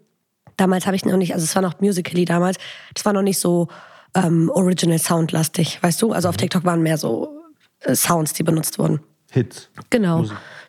Damals 0.57 0.85
habe 0.85 0.95
ich 0.95 1.05
noch 1.05 1.17
nicht, 1.17 1.33
also 1.33 1.43
es 1.43 1.55
war 1.55 1.61
noch 1.61 1.79
Musically 1.81 2.25
damals, 2.25 2.57
das 2.93 3.05
war 3.05 3.13
noch 3.13 3.23
nicht 3.23 3.39
so 3.39 3.67
ähm, 4.13 4.49
Original 4.53 4.99
Sound 4.99 5.31
lastig, 5.31 5.81
weißt 5.81 6.01
du? 6.01 6.13
Also 6.13 6.29
auf 6.29 6.37
TikTok 6.37 6.63
waren 6.63 6.81
mehr 6.81 6.97
so 6.97 7.41
äh, 7.81 7.95
Sounds, 7.95 8.33
die 8.33 8.43
benutzt 8.43 8.79
wurden. 8.79 8.99
Hit. 9.31 9.69
Genau. 9.89 10.25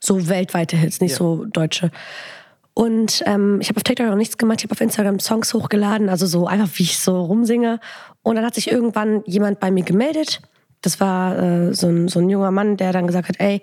So 0.07 0.29
weltweite 0.29 0.77
Hits, 0.77 1.01
nicht 1.01 1.13
Ja. 1.13 1.17
so 1.19 1.45
deutsche. 1.47 1.91
Und 2.75 3.23
ähm, 3.27 3.59
ich 3.61 3.69
habe 3.71 3.79
auf 3.79 3.83
TikTok 3.85 4.07
noch 4.07 4.17
nichts 4.17 4.37
gemacht. 4.37 4.59
Ich 4.61 4.65
habe 4.65 4.73
auf 4.73 4.81
Instagram 4.81 5.19
Songs 5.19 5.55
hochgeladen, 5.55 6.09
also 6.09 6.27
so 6.27 6.47
einfach, 6.47 6.69
wie 6.75 6.83
ich 6.83 6.99
so 6.99 7.23
rumsinge. 7.25 7.81
Und 8.23 8.37
dann 8.37 8.45
hat 8.45 8.55
sich 8.55 8.71
irgendwann 8.71 9.23
jemand 9.27 9.61
bei 9.61 9.71
mir 9.71 9.83
gemeldet. 9.83 10.43
Das 10.83 11.01
war 11.01 11.39
äh, 11.39 11.75
so, 11.75 11.89
ein, 11.89 12.09
so 12.09 12.21
ein 12.21 12.29
junger 12.29 12.51
Mann, 12.51 12.77
der 12.77 12.93
dann 12.93 13.07
gesagt 13.07 13.29
hat, 13.31 13.41
ey, 13.41 13.63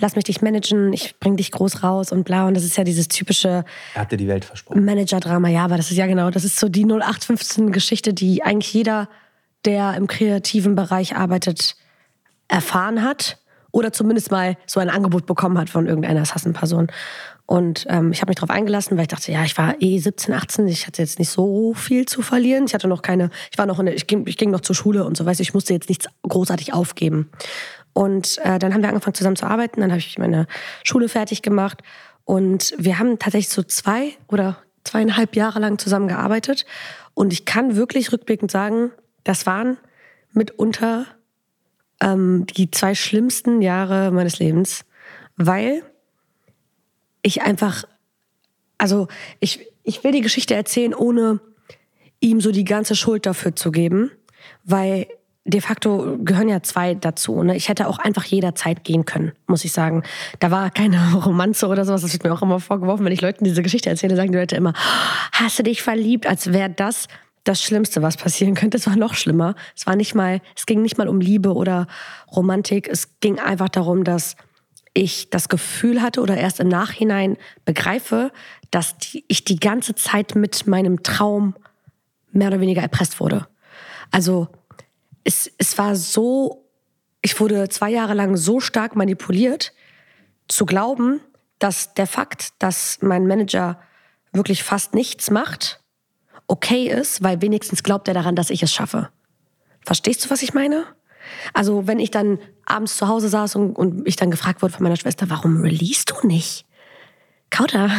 lass 0.00 0.14
mich 0.14 0.24
dich 0.24 0.40
managen, 0.40 0.92
ich 0.92 1.18
bring 1.18 1.36
dich 1.36 1.50
groß 1.50 1.82
raus 1.82 2.12
und 2.12 2.24
bla. 2.24 2.46
Und 2.46 2.54
das 2.54 2.62
ist 2.64 2.76
ja 2.76 2.84
dieses 2.84 3.08
typische 3.08 3.64
Er 3.94 4.00
hat 4.00 4.12
dir 4.12 4.16
die 4.16 4.28
Welt 4.28 4.44
versprochen. 4.44 4.84
Manager-Drama, 4.84 5.48
ja, 5.48 5.64
aber 5.64 5.76
das 5.76 5.90
ist 5.90 5.96
ja 5.96 6.06
genau, 6.06 6.30
das 6.30 6.44
ist 6.44 6.58
so 6.58 6.68
die 6.68 6.86
0815-Geschichte, 6.86 8.14
die 8.14 8.42
eigentlich 8.44 8.72
jeder, 8.72 9.08
der 9.64 9.94
im 9.96 10.06
kreativen 10.06 10.76
Bereich 10.76 11.16
arbeitet, 11.16 11.76
erfahren 12.48 13.02
hat 13.02 13.38
oder 13.74 13.92
zumindest 13.92 14.30
mal 14.30 14.56
so 14.66 14.78
ein 14.78 14.88
Angebot 14.88 15.26
bekommen 15.26 15.58
hat 15.58 15.68
von 15.68 15.86
irgendeiner 15.86 16.20
Hassenperson. 16.20 16.86
Und 17.44 17.86
ähm, 17.90 18.12
ich 18.12 18.20
habe 18.20 18.30
mich 18.30 18.36
darauf 18.36 18.50
eingelassen, 18.50 18.96
weil 18.96 19.02
ich 19.02 19.08
dachte, 19.08 19.32
ja, 19.32 19.42
ich 19.44 19.58
war 19.58 19.74
eh 19.80 19.98
17, 19.98 20.32
18, 20.32 20.68
ich 20.68 20.86
hatte 20.86 21.02
jetzt 21.02 21.18
nicht 21.18 21.28
so 21.28 21.74
viel 21.74 22.06
zu 22.06 22.22
verlieren. 22.22 22.66
Ich 22.66 22.74
hatte 22.74 22.86
noch 22.86 23.02
keine, 23.02 23.30
ich 23.50 23.58
war 23.58 23.66
noch 23.66 23.80
in 23.80 23.86
der, 23.86 23.96
ich 23.96 24.06
ging, 24.06 24.26
ich 24.28 24.36
ging 24.36 24.52
noch 24.52 24.60
zur 24.60 24.76
Schule 24.76 25.04
und 25.04 25.16
so, 25.16 25.26
weißt 25.26 25.40
du, 25.40 25.42
ich 25.42 25.54
musste 25.54 25.74
jetzt 25.74 25.88
nichts 25.88 26.06
großartig 26.22 26.72
aufgeben. 26.72 27.30
Und 27.92 28.38
äh, 28.44 28.60
dann 28.60 28.72
haben 28.72 28.82
wir 28.82 28.88
angefangen 28.88 29.14
zusammen 29.14 29.36
zu 29.36 29.46
arbeiten, 29.46 29.80
dann 29.80 29.90
habe 29.90 29.98
ich 29.98 30.18
meine 30.18 30.46
Schule 30.84 31.08
fertig 31.08 31.42
gemacht 31.42 31.82
und 32.24 32.74
wir 32.78 33.00
haben 33.00 33.18
tatsächlich 33.18 33.52
so 33.52 33.64
zwei 33.64 34.12
oder 34.28 34.56
zweieinhalb 34.84 35.34
Jahre 35.34 35.58
lang 35.58 35.78
zusammengearbeitet. 35.78 36.64
Und 37.12 37.32
ich 37.32 37.44
kann 37.44 37.74
wirklich 37.74 38.12
rückblickend 38.12 38.52
sagen, 38.52 38.92
das 39.24 39.46
waren 39.46 39.78
mitunter 40.32 41.06
ähm, 42.00 42.46
die 42.56 42.70
zwei 42.70 42.94
schlimmsten 42.94 43.62
Jahre 43.62 44.10
meines 44.10 44.38
Lebens, 44.38 44.84
weil 45.36 45.82
ich 47.22 47.42
einfach, 47.42 47.84
also 48.78 49.08
ich, 49.40 49.66
ich 49.82 50.04
will 50.04 50.12
die 50.12 50.20
Geschichte 50.20 50.54
erzählen, 50.54 50.94
ohne 50.94 51.40
ihm 52.20 52.40
so 52.40 52.52
die 52.52 52.64
ganze 52.64 52.94
Schuld 52.96 53.26
dafür 53.26 53.54
zu 53.56 53.70
geben, 53.70 54.10
weil 54.64 55.06
de 55.44 55.60
facto 55.60 56.16
gehören 56.20 56.48
ja 56.48 56.62
zwei 56.62 56.94
dazu. 56.94 57.42
Ne? 57.42 57.56
Ich 57.56 57.68
hätte 57.68 57.86
auch 57.86 57.98
einfach 57.98 58.24
jederzeit 58.24 58.82
gehen 58.82 59.04
können, 59.04 59.32
muss 59.46 59.64
ich 59.64 59.72
sagen. 59.72 60.02
Da 60.40 60.50
war 60.50 60.70
keine 60.70 61.14
Romanze 61.24 61.66
oder 61.68 61.84
sowas. 61.84 62.02
Das 62.02 62.12
wird 62.12 62.24
mir 62.24 62.32
auch 62.32 62.42
immer 62.42 62.60
vorgeworfen, 62.60 63.04
wenn 63.04 63.12
ich 63.12 63.20
Leuten 63.20 63.44
diese 63.44 63.62
Geschichte 63.62 63.90
erzähle, 63.90 64.16
sagen 64.16 64.32
die 64.32 64.38
Leute 64.38 64.56
immer, 64.56 64.72
hast 65.32 65.58
du 65.58 65.62
dich 65.62 65.82
verliebt, 65.82 66.26
als 66.26 66.52
wäre 66.52 66.70
das 66.70 67.08
das 67.44 67.62
Schlimmste, 67.62 68.02
was 68.02 68.16
passieren 68.16 68.54
könnte. 68.54 68.78
Es 68.78 68.86
war 68.86 68.96
noch 68.96 69.14
schlimmer. 69.14 69.54
Es 69.76 69.86
war 69.86 69.96
nicht 69.96 70.14
mal, 70.14 70.40
es 70.56 70.66
ging 70.66 70.82
nicht 70.82 70.98
mal 70.98 71.08
um 71.08 71.20
Liebe 71.20 71.54
oder 71.54 71.86
Romantik. 72.34 72.88
Es 72.88 73.20
ging 73.20 73.38
einfach 73.38 73.68
darum, 73.68 74.02
dass 74.02 74.36
ich 74.94 75.28
das 75.30 75.48
Gefühl 75.48 76.00
hatte 76.00 76.20
oder 76.22 76.36
erst 76.36 76.60
im 76.60 76.68
Nachhinein 76.68 77.36
begreife, 77.64 78.32
dass 78.70 78.96
die, 78.96 79.24
ich 79.28 79.44
die 79.44 79.60
ganze 79.60 79.94
Zeit 79.94 80.34
mit 80.34 80.66
meinem 80.66 81.02
Traum 81.02 81.54
mehr 82.32 82.48
oder 82.48 82.60
weniger 82.60 82.82
erpresst 82.82 83.20
wurde. 83.20 83.46
Also 84.10 84.48
es, 85.24 85.50
es 85.58 85.76
war 85.76 85.96
so, 85.96 86.64
ich 87.22 87.38
wurde 87.40 87.68
zwei 87.68 87.90
Jahre 87.90 88.14
lang 88.14 88.36
so 88.36 88.60
stark 88.60 88.96
manipuliert, 88.96 89.72
zu 90.48 90.66
glauben, 90.66 91.20
dass 91.58 91.94
der 91.94 92.06
Fakt, 92.06 92.52
dass 92.58 92.98
mein 93.00 93.26
Manager 93.26 93.80
wirklich 94.32 94.62
fast 94.62 94.94
nichts 94.94 95.30
macht, 95.30 95.80
okay 96.46 96.88
ist, 96.88 97.22
weil 97.22 97.40
wenigstens 97.40 97.82
glaubt 97.82 98.08
er 98.08 98.14
daran, 98.14 98.36
dass 98.36 98.50
ich 98.50 98.62
es 98.62 98.72
schaffe. 98.72 99.10
Verstehst 99.84 100.24
du, 100.24 100.30
was 100.30 100.42
ich 100.42 100.54
meine? 100.54 100.84
Also 101.52 101.86
wenn 101.86 101.98
ich 101.98 102.10
dann 102.10 102.38
abends 102.66 102.96
zu 102.96 103.08
Hause 103.08 103.28
saß 103.28 103.56
und, 103.56 103.76
und 103.76 104.06
ich 104.06 104.16
dann 104.16 104.30
gefragt 104.30 104.62
wurde 104.62 104.74
von 104.74 104.82
meiner 104.82 104.96
Schwester, 104.96 105.30
warum 105.30 105.62
release 105.62 106.04
du 106.06 106.26
nicht? 106.26 106.66
Kauter, 107.50 107.90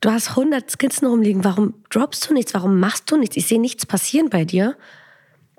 du 0.00 0.10
hast 0.10 0.30
100 0.30 0.70
Skizzen 0.70 1.06
rumliegen, 1.06 1.44
warum 1.44 1.74
droppst 1.90 2.28
du 2.28 2.34
nichts, 2.34 2.54
warum 2.54 2.78
machst 2.80 3.10
du 3.10 3.16
nichts? 3.16 3.36
Ich 3.36 3.46
sehe 3.46 3.60
nichts 3.60 3.86
passieren 3.86 4.30
bei 4.30 4.44
dir. 4.44 4.76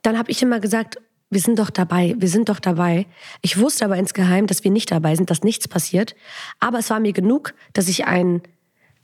Dann 0.02 0.18
habe 0.18 0.32
ich 0.32 0.42
immer 0.42 0.60
gesagt, 0.60 0.98
wir 1.30 1.42
sind 1.42 1.60
doch 1.60 1.70
dabei, 1.70 2.16
wir 2.18 2.30
sind 2.30 2.50
doch 2.50 2.60
dabei. 2.60 3.08
Ich 3.42 3.60
wusste 3.60 3.86
aber 3.86 3.98
insgeheim, 3.98 4.48
dass 4.48 4.64
wir 4.64 4.72
nicht 4.72 4.92
dabei 4.92 5.16
sind, 5.16 5.30
dass 5.30 5.44
nichts 5.44 5.68
passiert. 5.68 6.16
Aber 6.60 6.80
es 6.80 6.90
war 6.90 7.00
mir 7.00 7.14
genug, 7.14 7.54
dass 7.74 7.90
ich 7.90 8.06
einen 8.06 8.44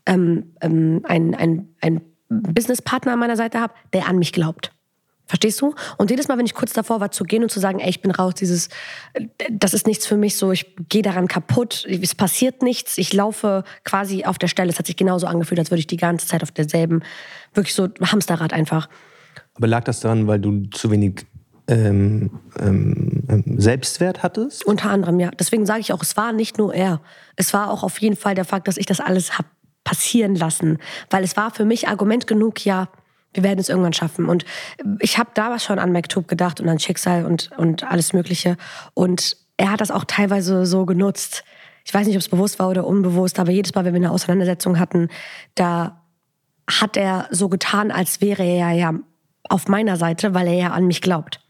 ähm, 0.06 0.54
ähm, 0.62 1.02
ein, 1.04 1.36
ein, 1.36 1.76
ein 1.82 2.02
Businesspartner 2.32 3.14
an 3.14 3.20
meiner 3.20 3.36
Seite 3.36 3.60
habe, 3.60 3.74
der 3.94 4.08
an 4.08 4.18
mich 4.18 4.32
glaubt. 4.34 4.72
Verstehst 5.28 5.62
du? 5.62 5.74
Und 5.98 6.12
jedes 6.12 6.28
Mal, 6.28 6.38
wenn 6.38 6.46
ich 6.46 6.54
kurz 6.54 6.74
davor 6.74 7.00
war 7.00 7.12
zu 7.12 7.24
gehen 7.24 7.42
und 7.42 7.50
zu 7.50 7.62
sagen, 7.62 7.80
ey, 7.80 7.90
ich 7.90 8.02
bin 8.02 8.12
raus, 8.12 8.34
dieses, 8.34 8.68
das 9.50 9.74
ist 9.74 9.88
nichts 9.88 10.06
für 10.06 10.18
mich, 10.18 10.36
so, 10.36 10.52
ich 10.52 10.76
gehe 10.90 11.04
daran 11.04 11.30
kaputt, 11.30 11.86
es 11.88 12.16
passiert 12.16 12.62
nichts, 12.62 12.98
ich 12.98 13.14
laufe 13.14 13.64
quasi 13.86 14.26
auf 14.26 14.38
der 14.38 14.48
Stelle. 14.48 14.70
Es 14.70 14.78
hat 14.78 14.88
sich 14.88 14.98
genauso 14.98 15.28
angefühlt, 15.28 15.60
als 15.60 15.72
würde 15.72 15.80
ich 15.80 15.88
die 15.88 15.96
ganze 15.96 16.28
Zeit 16.28 16.44
auf 16.44 16.52
derselben, 16.52 17.02
wirklich 17.54 17.74
so 17.74 17.88
Hamsterrad 18.02 18.52
einfach. 18.52 18.90
Aber 19.54 19.68
lag 19.68 19.86
das 19.86 20.02
daran, 20.02 20.28
weil 20.28 20.40
du 20.40 20.66
zu 20.72 20.92
wenig 20.92 21.26
ähm, 21.70 22.42
ähm, 22.60 23.24
ähm 23.30 23.44
Selbstwert 23.58 24.24
hattest? 24.24 24.66
Unter 24.66 24.90
anderem, 24.90 25.18
ja. 25.22 25.32
Deswegen 25.32 25.66
sage 25.66 25.80
ich 25.80 25.94
auch, 25.94 26.02
es 26.02 26.18
war 26.18 26.34
nicht 26.34 26.58
nur 26.58 26.74
er. 26.74 27.00
Es 27.38 27.54
war 27.54 27.72
auch 27.72 27.84
auf 27.84 28.02
jeden 28.02 28.18
Fall 28.18 28.36
der 28.36 28.44
Fakt, 28.44 28.68
dass 28.68 28.76
ich 28.76 28.86
das 28.86 29.00
alles 29.00 29.38
habe 29.38 29.48
passieren 29.84 30.36
lassen. 30.36 30.78
Weil 31.10 31.24
es 31.24 31.38
war 31.38 31.52
für 31.52 31.66
mich 31.66 31.88
Argument 31.88 32.28
genug, 32.28 32.66
ja, 32.66 32.90
wir 33.34 33.44
werden 33.44 33.60
es 33.60 33.70
irgendwann 33.70 33.94
schaffen. 33.94 34.26
Und 34.26 34.46
ich 35.00 35.18
habe 35.18 35.32
damals 35.34 35.64
schon 35.64 35.80
an 35.80 35.92
MacTube 35.92 36.28
gedacht 36.28 36.60
und 36.60 36.68
an 36.68 36.80
Schicksal 36.80 37.26
und, 37.26 37.50
und 37.58 37.84
alles 37.84 38.14
Mögliche. 38.14 38.58
Und 38.94 39.38
er 39.58 39.72
hat 39.72 39.82
das 39.82 39.92
auch 39.92 40.06
teilweise 40.06 40.66
so 40.66 40.86
genutzt. 40.86 41.44
Ich 41.86 41.94
weiß 41.94 42.08
nicht, 42.08 42.16
ob 42.16 42.22
es 42.22 42.30
bewusst 42.30 42.60
war 42.60 42.70
oder 42.70 42.86
unbewusst, 42.86 43.40
aber 43.40 43.52
jedes 43.52 43.74
Mal, 43.74 43.86
wenn 43.86 43.94
wir 43.94 44.00
eine 44.00 44.12
Auseinandersetzung 44.12 44.80
hatten, 44.80 45.10
da 45.56 46.02
hat 46.70 46.98
er 46.98 47.28
so 47.32 47.50
getan, 47.50 47.92
als 47.92 48.22
wäre 48.22 48.44
er 48.44 48.72
ja 48.72 48.94
auf 49.50 49.68
meiner 49.68 49.98
Seite, 49.98 50.34
weil 50.34 50.48
er 50.48 50.54
ja 50.54 50.72
an 50.72 50.88
mich 50.88 51.02
glaubt. 51.02 51.42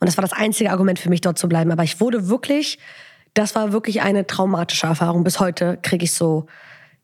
Und 0.00 0.06
das 0.08 0.16
war 0.16 0.22
das 0.22 0.32
einzige 0.32 0.70
Argument 0.70 0.98
für 0.98 1.10
mich, 1.10 1.20
dort 1.20 1.38
zu 1.38 1.48
bleiben. 1.48 1.70
Aber 1.70 1.84
ich 1.84 2.00
wurde 2.00 2.28
wirklich, 2.28 2.78
das 3.34 3.54
war 3.54 3.72
wirklich 3.72 4.02
eine 4.02 4.26
traumatische 4.26 4.86
Erfahrung. 4.86 5.24
Bis 5.24 5.38
heute 5.38 5.78
kriege 5.82 6.04
ich 6.04 6.12
so 6.12 6.46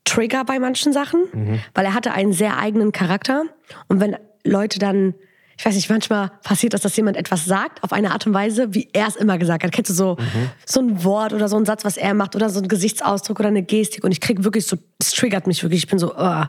Trigger 0.04 0.44
bei 0.44 0.58
manchen 0.58 0.92
Sachen, 0.92 1.24
mhm. 1.32 1.60
weil 1.74 1.84
er 1.84 1.94
hatte 1.94 2.12
einen 2.12 2.32
sehr 2.32 2.58
eigenen 2.58 2.92
Charakter. 2.92 3.44
Und 3.88 4.00
wenn 4.00 4.16
Leute 4.44 4.78
dann, 4.78 5.14
ich 5.56 5.64
weiß 5.64 5.74
nicht, 5.74 5.88
manchmal 5.88 6.30
passiert 6.42 6.74
das, 6.74 6.80
dass 6.80 6.96
jemand 6.96 7.16
etwas 7.16 7.44
sagt 7.44 7.82
auf 7.84 7.92
eine 7.92 8.10
Art 8.10 8.26
und 8.26 8.34
Weise, 8.34 8.74
wie 8.74 8.88
er 8.92 9.06
es 9.06 9.16
immer 9.16 9.38
gesagt 9.38 9.64
hat. 9.64 9.72
Kennst 9.72 9.90
du 9.90 9.94
so, 9.94 10.16
mhm. 10.18 10.50
so 10.66 10.80
ein 10.80 11.04
Wort 11.04 11.32
oder 11.32 11.48
so 11.48 11.56
ein 11.56 11.64
Satz, 11.64 11.84
was 11.84 11.96
er 11.96 12.14
macht 12.14 12.34
oder 12.34 12.50
so 12.50 12.60
ein 12.60 12.68
Gesichtsausdruck 12.68 13.38
oder 13.40 13.48
eine 13.48 13.62
Gestik 13.62 14.04
und 14.04 14.12
ich 14.12 14.20
krieg 14.20 14.44
wirklich 14.44 14.66
so, 14.66 14.76
das 14.98 15.12
triggert 15.12 15.46
mich 15.46 15.62
wirklich. 15.62 15.84
Ich 15.84 15.88
bin 15.88 15.98
so, 15.98 16.14
oh, 16.16 16.44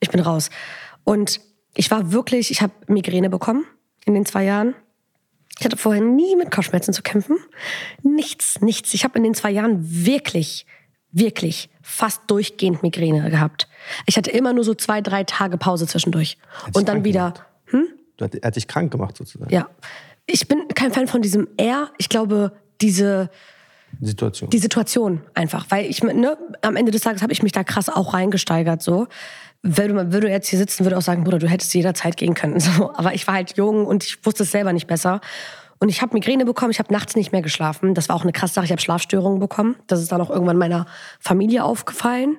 ich 0.00 0.10
bin 0.10 0.20
raus. 0.20 0.50
Und 1.04 1.40
ich 1.74 1.90
war 1.90 2.12
wirklich, 2.12 2.50
ich 2.50 2.62
habe 2.62 2.72
Migräne 2.88 3.30
bekommen 3.30 3.64
in 4.04 4.14
den 4.14 4.26
zwei 4.26 4.44
Jahren. 4.44 4.74
Ich 5.58 5.64
hatte 5.64 5.76
vorher 5.76 6.02
nie 6.02 6.36
mit 6.36 6.50
Kopfschmerzen 6.50 6.92
zu 6.92 7.02
kämpfen. 7.02 7.38
Nichts, 8.02 8.60
nichts. 8.60 8.92
Ich 8.92 9.04
habe 9.04 9.16
in 9.16 9.24
den 9.24 9.34
zwei 9.34 9.50
Jahren 9.50 9.78
wirklich 9.80 10.66
wirklich 11.16 11.70
fast 11.88 12.22
durchgehend 12.26 12.82
Migräne 12.82 13.30
gehabt. 13.30 13.68
Ich 14.06 14.16
hatte 14.16 14.32
immer 14.32 14.52
nur 14.52 14.64
so 14.64 14.74
zwei, 14.74 15.00
drei 15.00 15.22
Tage 15.22 15.56
Pause 15.56 15.86
zwischendurch. 15.86 16.36
Und 16.74 16.88
dann 16.88 17.04
wieder. 17.04 17.32
Hm? 17.66 17.86
Er 18.18 18.48
hat 18.48 18.56
dich 18.56 18.66
krank 18.66 18.90
gemacht 18.90 19.16
sozusagen. 19.16 19.54
Ja. 19.54 19.68
Ich 20.26 20.48
bin 20.48 20.66
kein 20.74 20.92
Fan 20.92 21.06
von 21.06 21.22
diesem 21.22 21.46
R. 21.56 21.90
Ich 21.96 22.08
glaube, 22.08 22.52
diese 22.80 23.30
Situation. 24.00 24.50
Die 24.50 24.58
Situation 24.58 25.22
einfach. 25.34 25.66
Weil 25.68 25.86
ich, 25.86 26.02
ne, 26.02 26.36
am 26.60 26.74
Ende 26.74 26.90
des 26.90 27.02
Tages 27.02 27.22
habe 27.22 27.32
ich 27.32 27.44
mich 27.44 27.52
da 27.52 27.62
krass 27.62 27.88
auch 27.88 28.14
reingesteigert. 28.14 28.82
So. 28.82 29.06
Würde, 29.62 30.12
würde 30.12 30.28
jetzt 30.28 30.48
hier 30.48 30.58
sitzen, 30.58 30.84
würde 30.84 30.98
auch 30.98 31.02
sagen, 31.02 31.22
Bruder, 31.22 31.38
du 31.38 31.48
hättest 31.48 31.72
jederzeit 31.72 32.16
gehen 32.16 32.34
können. 32.34 32.58
So. 32.60 32.92
Aber 32.94 33.14
ich 33.14 33.28
war 33.28 33.34
halt 33.34 33.56
jung 33.56 33.86
und 33.86 34.02
ich 34.02 34.26
wusste 34.26 34.42
es 34.42 34.50
selber 34.50 34.72
nicht 34.72 34.88
besser. 34.88 35.20
Und 35.78 35.88
ich 35.88 36.00
habe 36.00 36.14
Migräne 36.14 36.44
bekommen, 36.44 36.70
ich 36.70 36.78
habe 36.78 36.92
nachts 36.92 37.16
nicht 37.16 37.32
mehr 37.32 37.42
geschlafen. 37.42 37.94
Das 37.94 38.08
war 38.08 38.16
auch 38.16 38.22
eine 38.22 38.32
krasse 38.32 38.54
Sache, 38.54 38.64
ich 38.64 38.72
habe 38.72 38.80
Schlafstörungen 38.80 39.38
bekommen. 39.38 39.76
Das 39.86 40.00
ist 40.00 40.10
dann 40.10 40.20
auch 40.20 40.30
irgendwann 40.30 40.56
meiner 40.56 40.86
Familie 41.20 41.64
aufgefallen. 41.64 42.38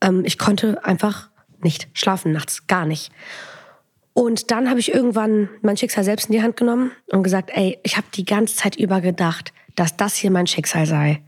Ähm, 0.00 0.22
ich 0.24 0.38
konnte 0.38 0.84
einfach 0.84 1.28
nicht 1.60 1.88
schlafen 1.92 2.32
nachts, 2.32 2.66
gar 2.66 2.86
nicht. 2.86 3.10
Und 4.12 4.50
dann 4.50 4.68
habe 4.68 4.80
ich 4.80 4.92
irgendwann 4.92 5.48
mein 5.62 5.76
Schicksal 5.76 6.04
selbst 6.04 6.28
in 6.28 6.32
die 6.32 6.42
Hand 6.42 6.56
genommen 6.56 6.92
und 7.08 7.22
gesagt, 7.22 7.50
ey, 7.52 7.78
ich 7.82 7.96
habe 7.96 8.06
die 8.14 8.24
ganze 8.24 8.56
Zeit 8.56 8.76
über 8.76 9.00
gedacht, 9.00 9.52
dass 9.76 9.96
das 9.96 10.14
hier 10.14 10.30
mein 10.30 10.46
Schicksal 10.46 10.86
sei. 10.86 11.22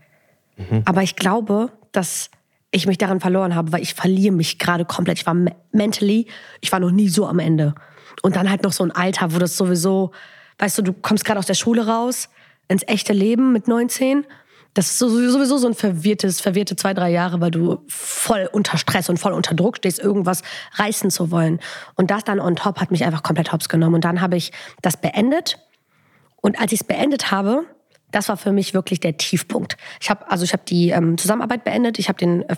Mhm. 0.57 0.83
Aber 0.85 1.01
ich 1.01 1.15
glaube, 1.15 1.71
dass 1.91 2.29
ich 2.71 2.87
mich 2.87 2.97
daran 2.97 3.19
verloren 3.19 3.55
habe, 3.55 3.71
weil 3.71 3.81
ich 3.81 3.93
verliere 3.93 4.33
mich 4.33 4.57
gerade 4.57 4.85
komplett. 4.85 5.19
Ich 5.19 5.25
war 5.25 5.35
mentally, 5.71 6.27
ich 6.61 6.71
war 6.71 6.79
noch 6.79 6.91
nie 6.91 7.09
so 7.09 7.27
am 7.27 7.39
Ende. 7.39 7.75
Und 8.21 8.35
dann 8.35 8.49
halt 8.49 8.63
noch 8.63 8.73
so 8.73 8.83
ein 8.83 8.91
Alter, 8.91 9.33
wo 9.33 9.39
das 9.39 9.57
sowieso 9.57 10.11
weißt 10.61 10.77
du, 10.77 10.81
du 10.83 10.93
kommst 10.93 11.25
gerade 11.25 11.39
aus 11.39 11.47
der 11.47 11.55
Schule 11.55 11.87
raus, 11.87 12.29
ins 12.67 12.83
echte 12.87 13.13
Leben 13.13 13.51
mit 13.51 13.67
19. 13.67 14.25
Das 14.73 14.91
ist 14.91 14.99
sowieso 14.99 15.57
so 15.57 15.67
ein 15.67 15.73
verwirrtes, 15.73 16.39
verwirrte 16.39 16.77
zwei, 16.77 16.93
drei 16.93 17.09
Jahre, 17.09 17.41
weil 17.41 17.51
du 17.51 17.83
voll 17.87 18.47
unter 18.53 18.77
Stress 18.77 19.09
und 19.09 19.17
voll 19.17 19.33
unter 19.33 19.53
Druck 19.55 19.77
stehst, 19.77 19.99
irgendwas 19.99 20.43
reißen 20.75 21.09
zu 21.09 21.31
wollen. 21.31 21.59
Und 21.95 22.09
das 22.11 22.23
dann 22.23 22.39
on 22.39 22.55
top 22.55 22.79
hat 22.79 22.91
mich 22.91 23.03
einfach 23.03 23.23
komplett 23.23 23.51
hops 23.51 23.67
genommen. 23.67 23.95
Und 23.95 24.05
dann 24.05 24.21
habe 24.21 24.37
ich 24.37 24.53
das 24.81 24.95
beendet. 24.95 25.57
Und 26.37 26.61
als 26.61 26.71
ich 26.71 26.81
es 26.81 26.87
beendet 26.87 27.31
habe, 27.31 27.65
das 28.11 28.29
war 28.29 28.37
für 28.37 28.51
mich 28.51 28.73
wirklich 28.73 28.99
der 28.99 29.17
Tiefpunkt. 29.17 29.77
Ich 29.99 30.09
habe 30.09 30.29
also 30.29 30.43
ich 30.45 30.53
habe 30.53 30.63
die 30.65 30.89
ähm, 30.89 31.17
Zusammenarbeit 31.17 31.63
beendet, 31.63 31.97
ich 31.97 32.07
habe 32.07 32.19
den 32.19 32.43
äh, 32.43 32.55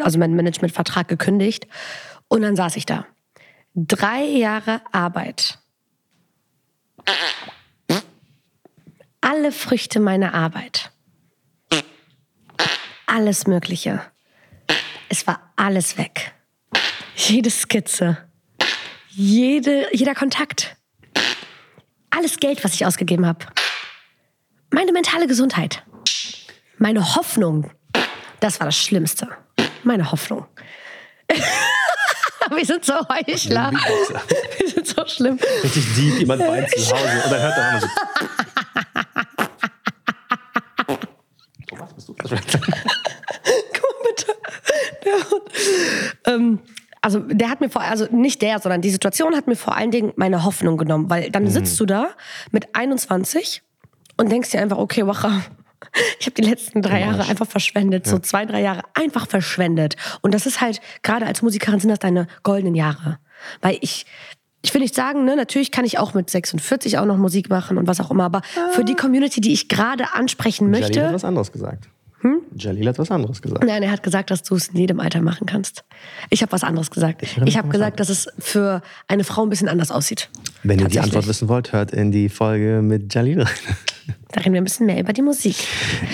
also 0.00 0.18
meinen 0.18 0.36
Managementvertrag 0.36 1.08
gekündigt 1.08 1.66
und 2.28 2.42
dann 2.42 2.54
saß 2.54 2.76
ich 2.76 2.86
da. 2.86 3.06
Drei 3.74 4.24
Jahre 4.24 4.82
Arbeit 4.92 5.58
alle 9.20 9.52
Früchte 9.52 10.00
meiner 10.00 10.34
Arbeit. 10.34 10.90
Alles 13.06 13.46
Mögliche. 13.46 14.00
Es 15.08 15.26
war 15.26 15.52
alles 15.56 15.98
weg. 15.98 16.32
Jede 17.14 17.50
Skizze. 17.50 18.28
Jede, 19.10 19.88
jeder 19.92 20.14
Kontakt. 20.14 20.76
Alles 22.10 22.38
Geld, 22.38 22.64
was 22.64 22.74
ich 22.74 22.86
ausgegeben 22.86 23.26
habe. 23.26 23.46
Meine 24.70 24.92
mentale 24.92 25.26
Gesundheit. 25.26 25.82
Meine 26.78 27.14
Hoffnung. 27.14 27.70
Das 28.40 28.60
war 28.60 28.66
das 28.66 28.76
Schlimmste. 28.76 29.28
Meine 29.82 30.10
Hoffnung. 30.12 30.46
wir 32.54 32.64
sind 32.64 32.84
so 32.84 32.94
Heuchler. 32.94 33.72
Wir 34.58 34.68
sind 34.68 34.86
so 34.86 35.06
schlimm. 35.06 35.38
Richtig 35.62 35.84
deep, 35.94 36.18
jemand 36.18 36.42
weint 36.42 36.70
zu 36.70 36.78
Hause 36.92 37.22
und 37.24 37.32
dann 37.32 37.42
hört 37.42 37.56
er 37.56 37.76
auch 37.76 37.80
so. 37.80 37.88
Was 41.78 41.94
bist 41.94 42.08
du? 42.08 42.14
Guck 43.72 43.94
bitte. 44.08 44.32
Der, 45.04 46.34
ähm, 46.34 46.60
also 47.00 47.20
der 47.20 47.50
hat 47.50 47.60
mir 47.60 47.68
vor, 47.68 47.82
also 47.82 48.06
nicht 48.10 48.42
der, 48.42 48.58
sondern 48.58 48.80
die 48.80 48.90
Situation 48.90 49.36
hat 49.36 49.46
mir 49.46 49.56
vor 49.56 49.76
allen 49.76 49.90
Dingen 49.90 50.12
meine 50.16 50.44
Hoffnung 50.44 50.76
genommen, 50.76 51.08
weil 51.10 51.30
dann 51.30 51.44
mhm. 51.44 51.50
sitzt 51.50 51.78
du 51.78 51.86
da 51.86 52.10
mit 52.50 52.74
21 52.74 53.62
und 54.16 54.30
denkst 54.32 54.50
dir 54.50 54.60
einfach, 54.60 54.78
okay, 54.78 55.06
Wacher, 55.06 55.42
ich 56.20 56.26
habe 56.26 56.34
die 56.34 56.42
letzten 56.42 56.82
drei 56.82 57.00
Jahre 57.00 57.28
einfach 57.28 57.46
verschwendet, 57.46 58.06
ja. 58.06 58.12
so 58.12 58.18
zwei, 58.18 58.44
drei 58.44 58.60
Jahre 58.60 58.82
einfach 58.94 59.26
verschwendet. 59.28 59.96
Und 60.20 60.34
das 60.34 60.46
ist 60.46 60.60
halt, 60.60 60.80
gerade 61.02 61.26
als 61.26 61.42
Musikerin 61.42 61.80
sind 61.80 61.90
das 61.90 61.98
deine 61.98 62.26
goldenen 62.42 62.74
Jahre. 62.74 63.18
Weil 63.60 63.78
ich, 63.80 64.06
ich 64.62 64.72
will 64.74 64.80
nicht 64.80 64.94
sagen, 64.94 65.24
ne, 65.24 65.36
natürlich 65.36 65.70
kann 65.70 65.84
ich 65.84 65.98
auch 65.98 66.14
mit 66.14 66.30
46 66.30 66.98
auch 66.98 67.04
noch 67.04 67.16
Musik 67.16 67.50
machen 67.50 67.78
und 67.78 67.86
was 67.86 68.00
auch 68.00 68.10
immer, 68.10 68.24
aber 68.24 68.42
für 68.72 68.84
die 68.84 68.94
Community, 68.94 69.40
die 69.40 69.52
ich 69.52 69.68
gerade 69.68 70.12
ansprechen 70.14 70.70
möchte. 70.70 70.92
Ich 70.92 71.04
habe 71.04 71.14
was 71.14 71.24
anderes 71.24 71.52
gesagt. 71.52 71.88
Hm? 72.20 72.40
Jalil 72.56 72.88
hat 72.88 72.98
was 72.98 73.10
anderes 73.10 73.42
gesagt. 73.42 73.64
Nein, 73.64 73.82
er 73.82 73.90
hat 73.90 74.02
gesagt, 74.02 74.30
dass 74.30 74.42
du 74.42 74.54
es 74.54 74.68
in 74.68 74.78
jedem 74.78 75.00
Alter 75.00 75.20
machen 75.20 75.46
kannst. 75.46 75.84
Ich 76.30 76.42
habe 76.42 76.52
was 76.52 76.64
anderes 76.64 76.90
gesagt. 76.90 77.22
Ich, 77.22 77.36
ich 77.38 77.58
habe 77.58 77.68
gesagt, 77.68 78.00
dass 78.00 78.08
es 78.08 78.28
für 78.38 78.82
eine 79.06 79.24
Frau 79.24 79.42
ein 79.42 79.50
bisschen 79.50 79.68
anders 79.68 79.90
aussieht. 79.90 80.30
Wenn 80.62 80.78
ihr 80.78 80.88
die 80.88 81.00
Antwort 81.00 81.26
wissen 81.26 81.48
wollt, 81.48 81.72
hört 81.72 81.92
in 81.92 82.10
die 82.12 82.28
Folge 82.28 82.80
mit 82.82 83.14
Jalil 83.14 83.42
rein. 83.42 83.54
Da 84.30 84.40
reden 84.40 84.52
wir 84.52 84.60
ein 84.60 84.64
bisschen 84.64 84.86
mehr 84.86 85.00
über 85.00 85.12
die 85.12 85.22
Musik. 85.22 85.56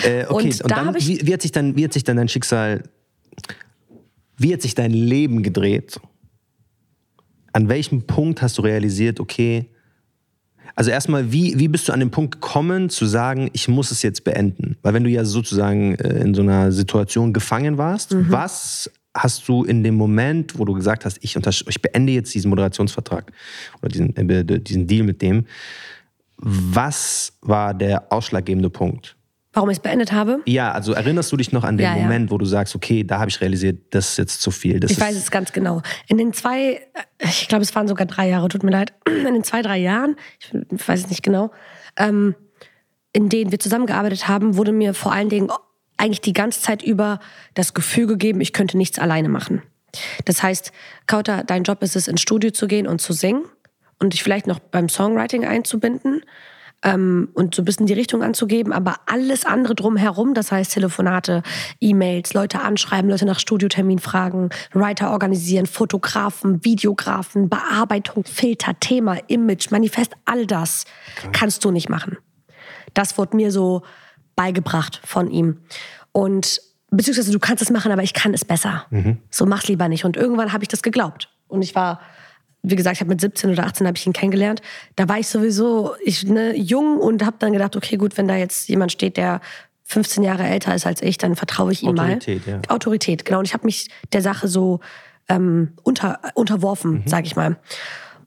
Äh, 0.03 0.25
okay, 0.27 0.47
und, 0.47 0.63
und 0.63 0.71
da 0.71 0.85
dann, 0.85 0.95
wie, 0.95 1.27
wie, 1.27 1.33
hat 1.35 1.43
sich 1.43 1.53
dann, 1.53 1.77
wie 1.77 1.85
hat 1.85 1.93
sich 1.93 2.05
dann 2.05 2.17
dein 2.17 2.29
Schicksal, 2.29 2.85
wie 4.39 4.53
hat 4.53 4.63
sich 4.63 4.75
dein 4.75 4.93
Leben 4.93 5.43
gedreht? 5.43 6.01
An 7.53 7.69
welchem 7.69 8.07
Punkt 8.07 8.41
hast 8.41 8.57
du 8.57 8.63
realisiert, 8.63 9.21
okay, 9.21 9.69
also 10.75 10.91
erstmal, 10.91 11.33
wie, 11.33 11.59
wie 11.59 11.69
bist 11.69 11.89
du 11.89 11.93
an 11.93 12.01
den 12.01 12.11
Punkt 12.11 12.41
gekommen, 12.41 12.89
zu 12.89 13.07
sagen, 13.07 13.51
ich 13.53 13.69
muss 13.69 13.91
es 13.91 14.03
jetzt 14.03 14.25
beenden? 14.25 14.77
Weil 14.83 14.95
wenn 14.95 15.05
du 15.05 15.11
ja 15.11 15.25
sozusagen 15.25 15.95
äh, 15.97 16.21
in 16.21 16.35
so 16.35 16.43
einer 16.43 16.73
Situation 16.73 17.33
gefangen 17.33 17.79
warst, 17.79 18.15
mhm. 18.15 18.27
was 18.31 18.91
hast 19.15 19.47
du 19.49 19.65
in 19.65 19.85
dem 19.85 19.95
Moment, 19.95 20.59
wo 20.59 20.65
du 20.65 20.73
gesagt 20.73 21.05
hast, 21.05 21.19
ich, 21.21 21.37
ich 21.37 21.83
beende 21.83 22.13
jetzt 22.13 22.35
diesen 22.35 22.49
Moderationsvertrag 22.49 23.31
oder 23.81 23.89
diesen, 23.91 24.17
äh, 24.17 24.61
diesen 24.61 24.87
Deal 24.87 25.05
mit 25.05 25.21
dem, 25.21 25.45
was 26.39 27.33
war 27.43 27.75
der 27.75 28.11
ausschlaggebende 28.11 28.71
Punkt? 28.71 29.17
Warum 29.55 29.69
ich 29.69 29.77
es 29.77 29.83
beendet 29.83 30.13
habe? 30.13 30.41
Ja, 30.47 30.73
also 30.73 30.95
erinnerst 30.95 31.31
du 31.31 31.37
dich 31.37 31.53
noch 31.53 31.63
an 31.63 31.77
den 31.77 31.85
ja, 31.85 31.95
Moment, 31.95 32.31
ja. 32.31 32.33
wo 32.33 32.39
du 32.39 32.47
sagst, 32.47 32.75
okay, 32.75 33.05
da 33.05 33.19
habe 33.19 33.29
ich 33.29 33.41
realisiert, 33.41 33.83
das 33.91 34.13
ist 34.13 34.17
jetzt 34.17 34.41
zu 34.41 34.51
viel. 34.51 34.81
Das 34.81 34.91
ich 34.91 34.99
weiß 35.01 35.15
es 35.15 35.31
ganz 35.31 35.53
genau. 35.53 35.83
In 36.09 36.17
den 36.17 36.33
zwei, 36.33 36.81
ich 37.19 37.49
glaube, 37.49 37.63
es 37.63 37.75
waren 37.75 37.87
sogar 37.87 38.07
drei 38.07 38.29
Jahre, 38.31 38.49
tut 38.49 38.63
mir 38.63 38.71
leid, 38.71 38.95
in 39.07 39.35
den 39.35 39.45
zwei, 39.45 39.61
drei 39.61 39.77
Jahren, 39.79 40.17
ich 40.39 40.89
weiß 40.89 41.01
es 41.01 41.11
nicht 41.11 41.23
genau, 41.23 41.51
ähm, 41.99 42.35
in 43.13 43.29
denen 43.29 43.53
wir 43.53 43.59
zusammengearbeitet 43.59 44.27
haben, 44.27 44.57
wurde 44.57 44.73
mir 44.73 44.95
vor 44.95 45.13
allen 45.13 45.29
Dingen 45.29 45.51
eigentlich 45.99 46.23
die 46.23 46.33
ganze 46.33 46.63
Zeit 46.63 46.83
über 46.83 47.21
das 47.53 47.75
Gefühl 47.75 48.07
gegeben, 48.07 48.41
ich 48.41 48.55
könnte 48.55 48.79
nichts 48.79 48.99
alleine 48.99 49.29
machen. 49.29 49.63
Das 50.25 50.43
heißt, 50.43 50.73
Kauta, 51.07 51.43
dein 51.43 51.65
Job 51.65 51.83
ist 51.83 51.95
es, 51.97 52.09
ins 52.09 52.23
Studio 52.23 52.53
zu 52.53 52.67
gehen 52.67 52.87
und 52.87 53.03
zu 53.03 53.13
singen 53.13 53.45
und 53.99 54.15
dich 54.15 54.23
vielleicht 54.23 54.47
noch 54.47 54.59
beim 54.59 54.89
Songwriting 54.89 55.45
einzubinden 55.45 56.23
ähm, 56.83 57.29
und 57.35 57.55
so 57.55 57.63
ein 57.63 57.65
bisschen 57.65 57.87
die 57.87 57.93
Richtung 57.93 58.23
anzugeben, 58.23 58.73
aber 58.73 58.97
alles 59.07 59.45
andere 59.45 59.75
drumherum, 59.75 60.35
das 60.35 60.53
heißt 60.53 60.73
Telefonate, 60.73 61.43
E-Mails, 61.81 62.35
Leute 62.35 62.61
anschreiben, 62.61 63.11
Leute 63.11 63.25
nach 63.27 63.39
Studiotermin 63.39 63.99
fragen, 63.99 64.51
Writer 64.73 65.11
organisieren, 65.13 65.67
Fotografen, 65.67 66.65
Videografen, 66.65 67.49
Bearbeitung, 67.49 68.25
Filter, 68.25 68.79
Thema, 68.81 69.19
Image, 69.29 69.71
Manifest, 69.71 70.13
all 70.25 70.47
das 70.47 70.85
okay. 71.19 71.31
kannst 71.33 71.65
du 71.65 71.71
nicht 71.71 71.89
machen. 71.89 72.19
Das 72.95 73.17
wurde 73.17 73.37
mir 73.37 73.51
so 73.51 73.83
beigebracht 74.37 75.01
von 75.05 75.31
ihm. 75.31 75.59
Und 76.13 76.61
beziehungsweise 76.91 77.33
du 77.33 77.39
kannst 77.39 77.63
es 77.63 77.71
machen, 77.71 77.93
aber 77.93 78.03
ich 78.03 78.13
kann 78.15 78.35
es 78.35 78.45
besser. 78.45 78.87
Mhm. 78.91 79.19
So 79.31 79.47
mach's 79.47 79.69
lieber 79.69 79.89
nicht. 79.89 80.05
Und 80.05 80.17
irgendwann 80.17 80.53
habe 80.53 80.65
ich 80.65 80.69
das 80.69 80.83
geglaubt. 80.83 81.31
Und 81.49 81.63
ich 81.63 81.75
war 81.75 82.01
wie 82.63 82.77
gesagt, 82.77 82.97
ich 82.97 83.01
habe 83.01 83.11
mit 83.11 83.21
17 83.21 83.51
oder 83.51 83.65
18 83.65 83.87
habe 83.87 83.97
ich 83.97 84.07
ihn 84.07 84.13
kennengelernt. 84.13 84.63
Da 84.97 85.09
war 85.09 85.19
ich 85.19 85.27
sowieso 85.27 85.95
ich, 86.05 86.25
ne, 86.25 86.57
jung 86.57 86.99
und 86.99 87.25
habe 87.25 87.37
dann 87.39 87.53
gedacht, 87.53 87.77
okay, 87.77 87.97
gut, 87.97 88.17
wenn 88.17 88.29
da 88.29 88.37
jetzt 88.37 88.69
jemand 88.69 88.93
steht, 88.93 89.17
der 89.17 89.41
15 89.85 90.23
Jahre 90.23 90.45
älter 90.45 90.75
ist 90.75 90.87
als 90.87 91.03
ich, 91.03 91.19
dann 91.19 91.37
vertraue 91.37 91.73
ich 91.73 91.83
ihm 91.83 91.91
Autorität, 91.91 92.47
mal. 92.47 92.61
Ja. 92.63 92.71
Autorität, 92.71 93.25
genau. 93.25 93.41
Und 93.41 93.47
ich 93.47 93.55
habe 93.55 93.67
mich 93.67 93.89
der 94.13 94.23
Sache 94.23 94.49
so 94.49 94.81
ähm, 95.29 95.73
unter, 95.83 96.21
unterworfen, 96.35 97.03
mhm. 97.03 97.07
sage 97.07 97.27
ich 97.27 97.37
mal. 97.37 97.57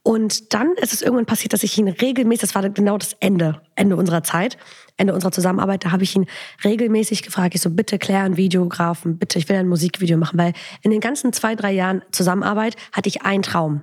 Und 0.03 0.53
dann 0.53 0.73
ist 0.73 0.93
es 0.93 1.01
irgendwann 1.01 1.25
passiert, 1.25 1.53
dass 1.53 1.63
ich 1.63 1.75
ihn 1.79 1.87
regelmäßig, 1.87 2.41
das 2.41 2.53
war 2.53 2.69
genau 2.69 2.97
das 2.97 3.13
Ende, 3.21 3.61
Ende 3.73 3.95
unserer 3.95 4.21
Zeit, 4.21 4.55
Ende 4.97 5.15
unserer 5.15 5.31
Zusammenarbeit, 5.31 5.83
da 5.83 5.91
habe 5.91 6.03
ich 6.03 6.15
ihn 6.15 6.27
regelmäßig 6.63 7.23
gefragt, 7.23 7.55
ich 7.55 7.61
so, 7.61 7.71
bitte 7.71 7.97
klär 7.97 8.21
einen 8.21 8.37
Videografen, 8.37 9.17
bitte, 9.17 9.39
ich 9.39 9.49
will 9.49 9.55
ein 9.55 9.67
Musikvideo 9.67 10.17
machen, 10.17 10.37
weil 10.37 10.53
in 10.83 10.91
den 10.91 10.99
ganzen 10.99 11.33
zwei, 11.33 11.55
drei 11.55 11.71
Jahren 11.71 12.03
Zusammenarbeit 12.11 12.75
hatte 12.91 13.09
ich 13.09 13.23
einen 13.23 13.41
Traum. 13.41 13.81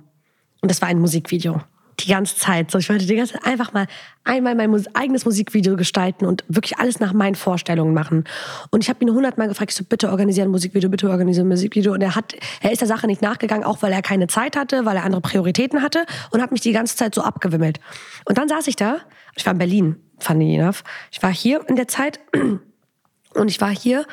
Und 0.63 0.71
das 0.71 0.81
war 0.81 0.87
ein 0.87 0.99
Musikvideo. 0.99 1.59
Die 1.99 2.07
ganze 2.07 2.37
Zeit. 2.37 2.71
So, 2.71 2.77
ich 2.77 2.89
wollte 2.89 3.05
die 3.05 3.15
ganze 3.15 3.33
Zeit 3.33 3.45
einfach 3.45 3.73
mal 3.73 3.85
einmal 4.23 4.55
mein 4.55 4.69
Mus 4.69 4.85
eigenes 4.95 5.25
Musikvideo 5.25 5.75
gestalten 5.75 6.25
und 6.25 6.45
wirklich 6.47 6.77
alles 6.77 7.01
nach 7.01 7.11
meinen 7.11 7.35
Vorstellungen 7.35 7.93
machen. 7.93 8.23
Und 8.71 8.81
ich 8.81 8.89
habe 8.89 9.03
ihn 9.03 9.11
hundertmal 9.11 9.49
gefragt, 9.49 9.71
ich 9.71 9.75
so, 9.75 9.83
bitte 9.83 10.09
organisieren 10.09 10.49
Musikvideo, 10.49 10.89
bitte 10.89 11.09
organisieren 11.09 11.49
Musikvideo. 11.49 11.91
Und 11.91 12.01
er 12.01 12.15
hat, 12.15 12.33
er 12.61 12.71
ist 12.71 12.79
der 12.79 12.87
Sache 12.87 13.07
nicht 13.07 13.21
nachgegangen, 13.21 13.65
auch 13.65 13.81
weil 13.81 13.91
er 13.91 14.01
keine 14.01 14.27
Zeit 14.27 14.55
hatte, 14.55 14.85
weil 14.85 14.95
er 14.95 15.03
andere 15.03 15.19
Prioritäten 15.19 15.81
hatte 15.81 16.05
und 16.31 16.41
hat 16.41 16.53
mich 16.53 16.61
die 16.61 16.71
ganze 16.71 16.95
Zeit 16.95 17.13
so 17.13 17.21
abgewimmelt. 17.21 17.81
Und 18.23 18.37
dann 18.37 18.47
saß 18.47 18.67
ich 18.67 18.77
da, 18.77 18.99
ich 19.35 19.45
war 19.45 19.51
in 19.51 19.59
Berlin, 19.59 19.95
funny 20.17 20.55
enough. 20.55 20.85
Ich 21.11 21.21
war 21.21 21.33
hier 21.33 21.67
in 21.67 21.75
der 21.75 21.89
Zeit 21.89 22.21
und 23.33 23.49
ich 23.49 23.59
war 23.59 23.69
hier, 23.69 24.05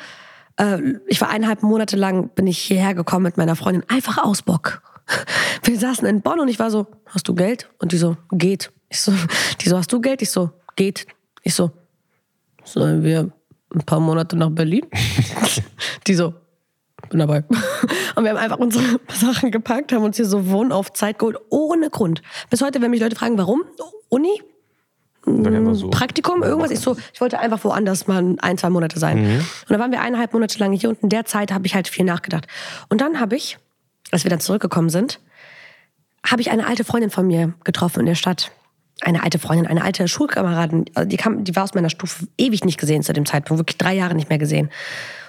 äh, 0.57 0.79
ich 1.07 1.21
war 1.21 1.29
eineinhalb 1.29 1.63
Monate 1.63 1.95
lang, 1.95 2.27
bin 2.35 2.45
ich 2.45 2.57
hierher 2.59 2.93
gekommen 2.93 3.23
mit 3.23 3.37
meiner 3.37 3.55
Freundin, 3.55 3.85
einfach 3.87 4.17
aus 4.17 4.41
Bock. 4.41 4.81
Wir 5.63 5.79
saßen 5.79 6.07
in 6.07 6.21
Bonn 6.21 6.39
und 6.39 6.47
ich 6.47 6.59
war 6.59 6.71
so, 6.71 6.87
hast 7.05 7.27
du 7.27 7.35
Geld? 7.35 7.69
Und 7.79 7.91
die 7.91 7.97
so, 7.97 8.17
geht. 8.31 8.71
Ich 8.89 8.99
so, 8.99 9.13
die 9.61 9.69
so, 9.69 9.77
hast 9.77 9.91
du 9.91 10.01
Geld? 10.01 10.21
Ich 10.21 10.31
so, 10.31 10.51
geht. 10.75 11.07
Ich 11.43 11.53
so, 11.53 11.71
sollen 12.63 13.03
wir 13.03 13.31
ein 13.73 13.83
paar 13.85 13.99
Monate 13.99 14.35
nach 14.35 14.49
Berlin? 14.49 14.85
die 16.07 16.13
so, 16.13 16.33
bin 17.09 17.19
dabei. 17.19 17.43
Und 18.15 18.23
wir 18.23 18.31
haben 18.31 18.37
einfach 18.37 18.59
unsere 18.59 18.99
Sachen 19.13 19.51
gepackt, 19.51 19.93
haben 19.93 20.03
uns 20.03 20.17
hier 20.17 20.25
so 20.25 20.49
Wohnen 20.49 20.71
auf 20.71 20.91
Zeit 20.93 21.19
geholt, 21.19 21.37
ohne 21.49 21.89
Grund. 21.89 22.21
Bis 22.49 22.61
heute, 22.61 22.81
wenn 22.81 22.91
mich 22.91 22.99
Leute 22.99 23.15
fragen, 23.15 23.37
warum? 23.37 23.63
Uni? 24.09 24.41
So. 25.23 25.89
Praktikum, 25.89 26.41
irgendwas. 26.41 26.71
Ich 26.71 26.79
so, 26.79 26.97
ich 27.13 27.21
wollte 27.21 27.39
einfach 27.39 27.63
woanders 27.63 28.07
mal 28.07 28.35
ein, 28.41 28.57
zwei 28.57 28.69
Monate 28.69 28.99
sein. 28.99 29.21
Mhm. 29.21 29.37
Und 29.37 29.69
dann 29.69 29.79
waren 29.79 29.91
wir 29.91 30.01
eineinhalb 30.01 30.33
Monate 30.33 30.57
lang 30.57 30.73
hier 30.73 30.89
und 30.89 31.01
in 31.03 31.09
der 31.09 31.25
Zeit 31.25 31.51
habe 31.51 31.67
ich 31.67 31.75
halt 31.75 31.87
viel 31.87 32.05
nachgedacht. 32.05 32.47
Und 32.89 33.01
dann 33.01 33.19
habe 33.19 33.35
ich 33.35 33.59
als 34.11 34.23
wir 34.23 34.29
dann 34.29 34.39
zurückgekommen 34.39 34.89
sind, 34.89 35.19
habe 36.25 36.41
ich 36.41 36.51
eine 36.51 36.67
alte 36.67 36.83
Freundin 36.83 37.09
von 37.09 37.25
mir 37.25 37.53
getroffen 37.63 38.01
in 38.01 38.05
der 38.05 38.15
Stadt. 38.15 38.51
Eine 39.01 39.23
alte 39.23 39.39
Freundin, 39.39 39.65
eine 39.65 39.83
alte 39.83 40.07
Schulkameradin, 40.07 40.85
also 40.93 41.09
die, 41.09 41.17
kam, 41.17 41.43
die 41.43 41.55
war 41.55 41.63
aus 41.63 41.73
meiner 41.73 41.89
Stufe 41.89 42.27
ewig 42.37 42.63
nicht 42.63 42.79
gesehen 42.79 43.01
zu 43.01 43.13
dem 43.13 43.25
Zeitpunkt, 43.25 43.59
wirklich 43.59 43.77
drei 43.77 43.95
Jahre 43.95 44.13
nicht 44.13 44.29
mehr 44.29 44.37
gesehen. 44.37 44.69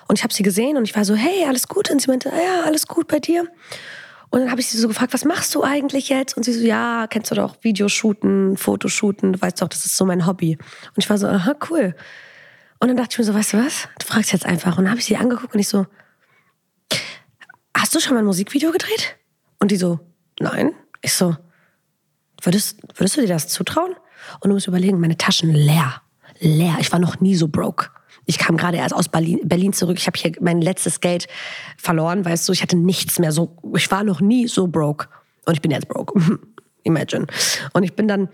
Und 0.09 0.19
ich 0.19 0.25
habe 0.25 0.35
sie 0.35 0.43
gesehen 0.43 0.77
und 0.77 0.85
ich 0.85 0.95
war 0.95 1.07
so, 1.07 1.15
hey, 1.15 1.47
alles 1.49 1.69
gut? 1.69 1.91
Und 1.91 2.03
sie 2.03 2.11
meinte, 2.11 2.29
ja, 2.29 2.65
alles 2.67 2.87
gut 2.87 3.09
bei 3.09 3.19
dir. 3.19 3.47
Und 4.29 4.41
dann 4.41 4.51
habe 4.51 4.61
ich 4.61 4.67
sie 4.67 4.79
so 4.79 4.89
gefragt, 4.89 5.15
was 5.15 5.25
machst 5.25 5.55
du 5.55 5.63
eigentlich 5.63 6.09
jetzt? 6.09 6.37
Und 6.37 6.43
sie 6.43 6.53
so, 6.53 6.65
ja, 6.65 7.07
kennst 7.09 7.31
du 7.31 7.35
doch 7.35 7.57
Videoshooten, 7.63 8.57
Fotoshooten, 8.57 9.35
du 9.35 9.41
weißt 9.41 9.63
doch, 9.63 9.69
das 9.69 9.87
ist 9.87 9.97
so 9.97 10.05
mein 10.05 10.27
Hobby. 10.27 10.57
Und 10.57 10.99
ich 10.99 11.09
war 11.09 11.19
so, 11.19 11.27
aha, 11.27 11.55
cool. 11.71 11.95
Und 12.79 12.89
dann 12.89 12.97
dachte 12.97 13.11
ich 13.13 13.19
mir 13.19 13.25
so, 13.25 13.35
weißt 13.35 13.53
du 13.53 13.65
was? 13.65 13.89
Du 13.99 14.07
fragst 14.07 14.33
jetzt 14.33 14.45
einfach. 14.45 14.77
Und 14.77 14.85
dann 14.85 14.91
habe 14.91 15.01
ich 15.01 15.05
sie 15.07 15.17
angeguckt 15.17 15.55
und 15.55 15.61
ich 15.61 15.69
so, 15.69 15.87
hast 17.77 17.95
du 17.95 18.01
schon 18.01 18.15
mal 18.15 18.21
ein 18.21 18.27
Musikvideo 18.27 18.71
gedreht? 18.71 19.17
Und 19.59 19.71
die 19.71 19.77
so, 19.77 20.01
nein. 20.41 20.73
Ich 21.03 21.15
so, 21.15 21.37
würdest, 22.43 22.79
würdest 22.95 23.17
du 23.17 23.21
dir 23.21 23.29
das 23.29 23.49
zutrauen? 23.49 23.95
Und 24.41 24.49
du 24.49 24.55
musst 24.55 24.67
überlegen, 24.67 25.01
meine 25.01 25.17
Taschen 25.17 25.53
leer. 25.53 26.03
Leer. 26.39 26.77
Ich 26.81 26.91
war 26.93 26.99
noch 26.99 27.21
nie 27.21 27.35
so 27.35 27.49
broke. 27.49 27.91
Ich 28.25 28.39
kam 28.39 28.57
gerade 28.57 28.77
erst 28.77 28.95
aus 28.95 29.09
Berlin, 29.09 29.41
Berlin 29.45 29.73
zurück. 29.73 29.99
Ich 29.99 30.07
habe 30.07 30.19
hier 30.19 30.33
mein 30.41 30.61
letztes 30.61 31.01
Geld 31.01 31.27
verloren, 31.77 32.25
weißt 32.25 32.49
du. 32.49 32.53
Ich 32.53 32.63
hatte 32.63 32.77
nichts 32.77 33.19
mehr. 33.19 33.33
So, 33.33 33.57
ich 33.77 33.91
war 33.91 34.05
noch 34.05 34.21
nie 34.21 34.47
so 34.47 34.69
broke. 34.69 35.09
Und 35.45 35.55
ich 35.55 35.61
bin 35.61 35.71
jetzt 35.71 35.89
broke. 35.89 36.21
Imagine. 36.85 37.27
Und 37.73 37.83
ich 37.83 37.95
bin 37.95 38.09
dann, 38.09 38.29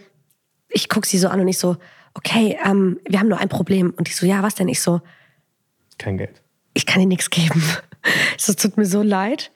ich 0.69 0.89
gucke 0.89 1.07
sie 1.07 1.19
so 1.19 1.29
an 1.29 1.41
und 1.41 1.49
ich 1.49 1.59
so, 1.59 1.77
okay, 2.15 2.59
ähm, 2.65 2.99
wir 3.07 3.19
haben 3.21 3.29
nur 3.29 3.39
ein 3.39 3.49
Problem. 3.49 3.95
Und 3.97 4.09
ich 4.09 4.17
so, 4.17 4.27
ja, 4.27 4.43
was 4.43 4.55
denn? 4.55 4.69
Ich 4.69 4.81
so, 4.81 5.01
kein 5.99 6.17
Geld. 6.17 6.43
Ich 6.75 6.87
kann 6.87 7.01
dir 7.01 7.09
nichts 7.09 7.31
geben. 7.31 7.63
Es 8.37 8.57
tut 8.57 8.77
mir 8.77 8.87
so 8.87 9.03
leid. 9.03 9.51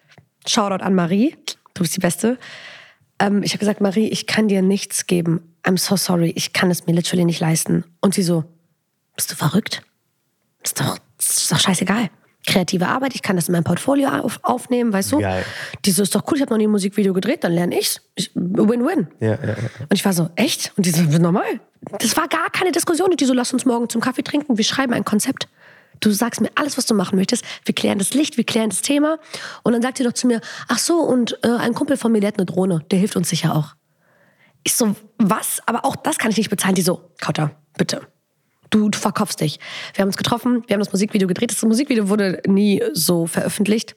Shoutout 0.46 0.82
an 0.84 0.94
Marie. 0.94 1.36
Du 1.74 1.82
bist 1.82 1.96
die 1.96 2.00
Beste. 2.00 2.38
Ähm, 3.18 3.42
ich 3.42 3.52
habe 3.52 3.60
gesagt, 3.60 3.80
Marie, 3.80 4.08
ich 4.08 4.26
kann 4.26 4.48
dir 4.48 4.62
nichts 4.62 5.06
geben. 5.06 5.54
I'm 5.64 5.78
so 5.78 5.96
sorry. 5.96 6.32
Ich 6.34 6.52
kann 6.52 6.70
es 6.70 6.86
mir 6.86 6.92
literally 6.92 7.24
nicht 7.24 7.40
leisten. 7.40 7.84
Und 8.00 8.14
sie 8.14 8.22
so, 8.22 8.44
bist 9.16 9.30
du 9.30 9.36
verrückt? 9.36 9.82
Ist 10.62 10.80
doch, 10.80 10.98
ist 11.18 11.50
doch 11.50 11.60
scheißegal. 11.60 12.10
Kreative 12.44 12.88
Arbeit, 12.88 13.14
ich 13.14 13.22
kann 13.22 13.36
das 13.36 13.48
in 13.48 13.52
mein 13.52 13.62
Portfolio 13.62 14.08
auf, 14.08 14.40
aufnehmen, 14.42 14.92
weißt 14.92 15.12
du? 15.12 15.18
Geil. 15.20 15.44
Die 15.84 15.92
so, 15.92 16.02
ist 16.02 16.12
doch 16.12 16.24
cool, 16.26 16.36
ich 16.36 16.42
habe 16.42 16.50
noch 16.50 16.58
nie 16.58 16.66
ein 16.66 16.72
Musikvideo 16.72 17.12
gedreht, 17.12 17.44
dann 17.44 17.52
lerne 17.52 17.78
ich's. 17.78 18.00
Win-win. 18.34 19.06
Ja, 19.20 19.28
ja, 19.28 19.36
ja. 19.36 19.54
Und 19.88 19.92
ich 19.92 20.04
war 20.04 20.12
so, 20.12 20.28
echt? 20.34 20.72
Und 20.76 20.84
die 20.84 20.90
so, 20.90 21.02
normal. 21.18 21.60
Das 22.00 22.16
war 22.16 22.26
gar 22.26 22.50
keine 22.50 22.72
Diskussion. 22.72 23.10
Und 23.10 23.20
die 23.20 23.26
so, 23.26 23.32
lass 23.32 23.52
uns 23.52 23.64
morgen 23.64 23.88
zum 23.88 24.00
Kaffee 24.00 24.22
trinken, 24.22 24.58
wir 24.58 24.64
schreiben 24.64 24.92
ein 24.92 25.04
Konzept. 25.04 25.46
Du 26.02 26.10
sagst 26.10 26.40
mir 26.40 26.50
alles, 26.56 26.76
was 26.76 26.84
du 26.84 26.94
machen 26.94 27.16
möchtest. 27.16 27.44
Wir 27.64 27.74
klären 27.74 27.98
das 27.98 28.12
Licht, 28.12 28.36
wir 28.36 28.44
klären 28.44 28.70
das 28.70 28.82
Thema. 28.82 29.18
Und 29.62 29.72
dann 29.72 29.82
sagt 29.82 29.98
sie 29.98 30.04
doch 30.04 30.12
zu 30.12 30.26
mir, 30.26 30.40
ach 30.68 30.78
so, 30.78 30.98
und 30.98 31.38
äh, 31.44 31.48
ein 31.48 31.74
Kumpel 31.74 31.96
von 31.96 32.10
mir, 32.10 32.20
der 32.20 32.28
hat 32.28 32.38
eine 32.38 32.46
Drohne, 32.46 32.84
der 32.90 32.98
hilft 32.98 33.16
uns 33.16 33.28
sicher 33.28 33.54
auch. 33.54 33.74
Ich 34.64 34.74
so, 34.74 34.96
was? 35.18 35.60
Aber 35.66 35.84
auch 35.84 35.96
das 35.96 36.18
kann 36.18 36.30
ich 36.30 36.36
nicht 36.36 36.50
bezahlen. 36.50 36.74
Die 36.74 36.82
so, 36.82 37.10
Kauter, 37.20 37.52
bitte. 37.78 38.02
Du, 38.70 38.88
du 38.88 38.98
verkaufst 38.98 39.40
dich. 39.40 39.60
Wir 39.94 40.02
haben 40.02 40.08
uns 40.08 40.16
getroffen, 40.16 40.64
wir 40.66 40.74
haben 40.74 40.80
das 40.80 40.92
Musikvideo 40.92 41.28
gedreht. 41.28 41.52
Das 41.52 41.62
Musikvideo 41.62 42.08
wurde 42.08 42.42
nie 42.46 42.82
so 42.92 43.26
veröffentlicht. 43.26 43.94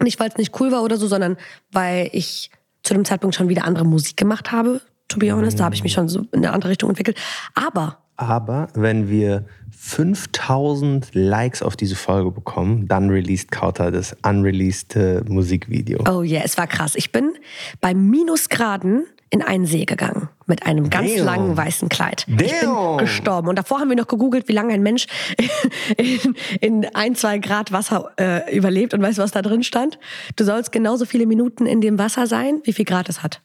Nicht, 0.00 0.20
weil 0.20 0.28
es 0.28 0.36
nicht 0.36 0.58
cool 0.60 0.70
war 0.70 0.82
oder 0.82 0.96
so, 0.96 1.08
sondern 1.08 1.36
weil 1.72 2.08
ich 2.12 2.50
zu 2.82 2.94
dem 2.94 3.04
Zeitpunkt 3.04 3.34
schon 3.34 3.48
wieder 3.48 3.64
andere 3.64 3.84
Musik 3.84 4.16
gemacht 4.16 4.52
habe, 4.52 4.80
to 5.08 5.18
be 5.18 5.32
honest. 5.32 5.58
Da 5.58 5.64
habe 5.64 5.74
ich 5.74 5.82
mich 5.82 5.92
schon 5.92 6.08
so 6.08 6.20
in 6.32 6.38
eine 6.38 6.52
andere 6.52 6.70
Richtung 6.70 6.90
entwickelt. 6.90 7.16
Aber 7.54 8.01
aber 8.16 8.68
wenn 8.74 9.08
wir 9.08 9.44
5000 9.70 11.14
Likes 11.14 11.62
auf 11.62 11.76
diese 11.76 11.96
Folge 11.96 12.30
bekommen, 12.30 12.86
dann 12.86 13.10
released 13.10 13.50
Kauter 13.50 13.90
das 13.90 14.16
unreleased 14.24 14.94
äh, 14.96 15.22
Musikvideo. 15.26 16.04
Oh 16.08 16.22
yeah, 16.22 16.42
es 16.44 16.56
war 16.56 16.66
krass. 16.66 16.94
Ich 16.94 17.10
bin 17.10 17.32
bei 17.80 17.94
Minusgraden 17.94 19.04
in 19.30 19.40
einen 19.42 19.64
See 19.64 19.86
gegangen 19.86 20.28
mit 20.46 20.66
einem 20.66 20.90
ganz 20.90 21.14
Damn. 21.14 21.24
langen 21.24 21.56
weißen 21.56 21.88
Kleid. 21.88 22.26
Ich 22.28 22.36
bin 22.36 22.48
Damn. 22.60 22.98
gestorben. 22.98 23.48
Und 23.48 23.56
davor 23.56 23.80
haben 23.80 23.88
wir 23.88 23.96
noch 23.96 24.06
gegoogelt, 24.06 24.46
wie 24.46 24.52
lange 24.52 24.74
ein 24.74 24.82
Mensch 24.82 25.06
in, 25.96 26.36
in 26.60 26.94
ein, 26.94 27.14
zwei 27.14 27.38
Grad 27.38 27.72
Wasser 27.72 28.10
äh, 28.18 28.54
überlebt. 28.54 28.92
Und 28.92 29.00
weißt 29.00 29.16
du, 29.16 29.22
was 29.22 29.30
da 29.32 29.40
drin 29.40 29.62
stand? 29.62 29.98
Du 30.36 30.44
sollst 30.44 30.70
genauso 30.70 31.06
viele 31.06 31.26
Minuten 31.26 31.64
in 31.64 31.80
dem 31.80 31.98
Wasser 31.98 32.26
sein, 32.26 32.60
wie 32.64 32.74
viel 32.74 32.84
Grad 32.84 33.08
es 33.08 33.22
hat. 33.22 33.40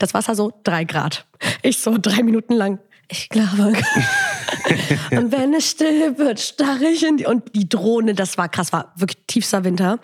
Das 0.00 0.12
Wasser 0.12 0.34
so 0.34 0.52
drei 0.64 0.82
Grad. 0.84 1.24
Ich 1.62 1.78
so 1.78 1.96
drei 2.00 2.24
Minuten 2.24 2.54
lang. 2.54 2.80
Ich 3.08 3.28
glaube. 3.28 3.72
und 5.12 5.32
wenn 5.32 5.54
es 5.54 5.70
still 5.70 6.18
wird, 6.18 6.40
starre 6.40 6.86
ich 6.86 7.04
in 7.06 7.18
die. 7.18 7.26
Und 7.26 7.54
die 7.54 7.68
Drohne, 7.68 8.14
das 8.14 8.38
war 8.38 8.48
krass, 8.48 8.72
war 8.72 8.92
wirklich 8.96 9.24
tiefster 9.26 9.64
Winter. 9.64 9.98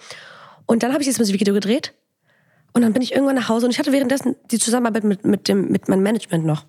Und 0.66 0.82
dann 0.82 0.92
habe 0.92 1.02
ich 1.02 1.06
dieses 1.06 1.18
Musikvideo 1.18 1.54
gedreht. 1.54 1.94
Und 2.72 2.82
dann 2.82 2.92
bin 2.92 3.02
ich 3.02 3.12
irgendwann 3.12 3.36
nach 3.36 3.48
Hause 3.48 3.66
und 3.66 3.72
ich 3.72 3.78
hatte 3.78 3.92
währenddessen 3.92 4.36
die 4.50 4.58
Zusammenarbeit 4.58 5.04
mit, 5.04 5.26
mit, 5.26 5.48
dem, 5.48 5.68
mit 5.68 5.88
meinem 5.88 6.02
Management 6.02 6.46
noch. 6.46 6.64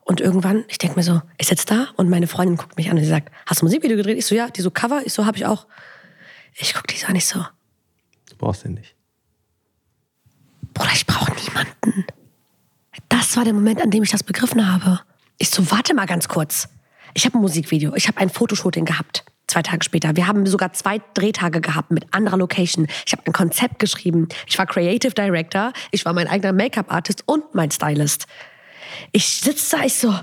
Und 0.00 0.20
irgendwann, 0.20 0.64
ich 0.68 0.78
denke 0.78 0.96
mir 0.96 1.04
so, 1.04 1.22
ich 1.36 1.46
sitze 1.46 1.66
da 1.66 1.88
und 1.96 2.08
meine 2.08 2.26
Freundin 2.26 2.56
guckt 2.56 2.76
mich 2.76 2.90
an 2.90 2.96
und 2.96 3.04
sie 3.04 3.08
sagt, 3.08 3.30
hast 3.46 3.60
du 3.60 3.66
Musikvideo 3.66 3.96
gedreht? 3.96 4.18
Ich 4.18 4.26
so, 4.26 4.34
ja. 4.34 4.48
Die 4.48 4.62
so, 4.62 4.70
Cover? 4.70 5.02
Ich 5.04 5.12
so, 5.12 5.26
habe 5.26 5.36
ich 5.36 5.46
auch. 5.46 5.66
Ich 6.54 6.74
guck 6.74 6.86
die 6.88 6.96
so 6.96 7.06
an, 7.06 7.14
ich 7.14 7.26
so, 7.26 7.44
Du 8.30 8.36
brauchst 8.36 8.64
den 8.64 8.74
nicht. 8.74 8.94
Bruder, 10.74 10.90
ich 10.92 11.06
brauche 11.06 11.32
niemanden. 11.32 12.06
Das 13.08 13.36
war 13.36 13.44
der 13.44 13.52
Moment, 13.52 13.80
an 13.82 13.90
dem 13.90 14.02
ich 14.02 14.10
das 14.10 14.22
begriffen 14.22 14.72
habe. 14.72 15.00
Ich 15.38 15.50
so, 15.50 15.70
warte 15.70 15.94
mal 15.94 16.06
ganz 16.06 16.28
kurz. 16.28 16.68
Ich 17.14 17.24
habe 17.24 17.38
ein 17.38 17.40
Musikvideo, 17.40 17.94
ich 17.94 18.08
habe 18.08 18.18
ein 18.18 18.28
Fotoshooting 18.28 18.84
gehabt. 18.84 19.24
Zwei 19.46 19.62
Tage 19.62 19.82
später. 19.82 20.14
Wir 20.14 20.26
haben 20.26 20.44
sogar 20.46 20.74
zwei 20.74 21.00
Drehtage 21.14 21.62
gehabt 21.62 21.90
mit 21.90 22.12
anderer 22.12 22.36
Location. 22.36 22.86
Ich 23.06 23.12
habe 23.12 23.22
ein 23.24 23.32
Konzept 23.32 23.78
geschrieben. 23.78 24.28
Ich 24.46 24.58
war 24.58 24.66
Creative 24.66 25.12
Director. 25.12 25.72
Ich 25.90 26.04
war 26.04 26.12
mein 26.12 26.28
eigener 26.28 26.52
Make-up-Artist 26.52 27.22
und 27.24 27.54
mein 27.54 27.70
Stylist. 27.70 28.26
Ich 29.12 29.26
sitze 29.26 29.76
da, 29.76 29.84
ich 29.84 29.94
so. 29.94 30.14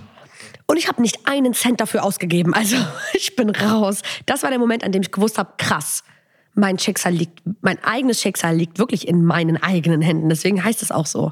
Und 0.68 0.78
ich 0.78 0.88
habe 0.88 1.02
nicht 1.02 1.28
einen 1.28 1.56
Cent 1.56 1.82
dafür 1.82 2.04
ausgegeben. 2.04 2.54
Also 2.54 2.78
ich 3.14 3.36
bin 3.36 3.50
raus. 3.50 4.02
Das 4.28 4.44
war 4.44 4.52
der 4.52 4.60
Moment, 4.60 4.84
an 4.84 4.92
dem 4.92 5.02
ich 5.02 5.12
gewusst 5.12 5.40
habe, 5.40 5.54
krass. 5.58 6.04
Mein 6.54 6.78
Schicksal 6.78 7.14
liegt, 7.14 7.42
mein 7.62 7.84
eigenes 7.84 8.22
Schicksal 8.22 8.56
liegt 8.56 8.78
wirklich 8.78 9.08
in 9.08 9.26
meinen 9.26 9.58
eigenen 9.58 10.02
Händen. 10.02 10.30
Deswegen 10.30 10.64
heißt 10.64 10.84
es 10.84 10.92
auch 10.92 11.08
so. 11.08 11.32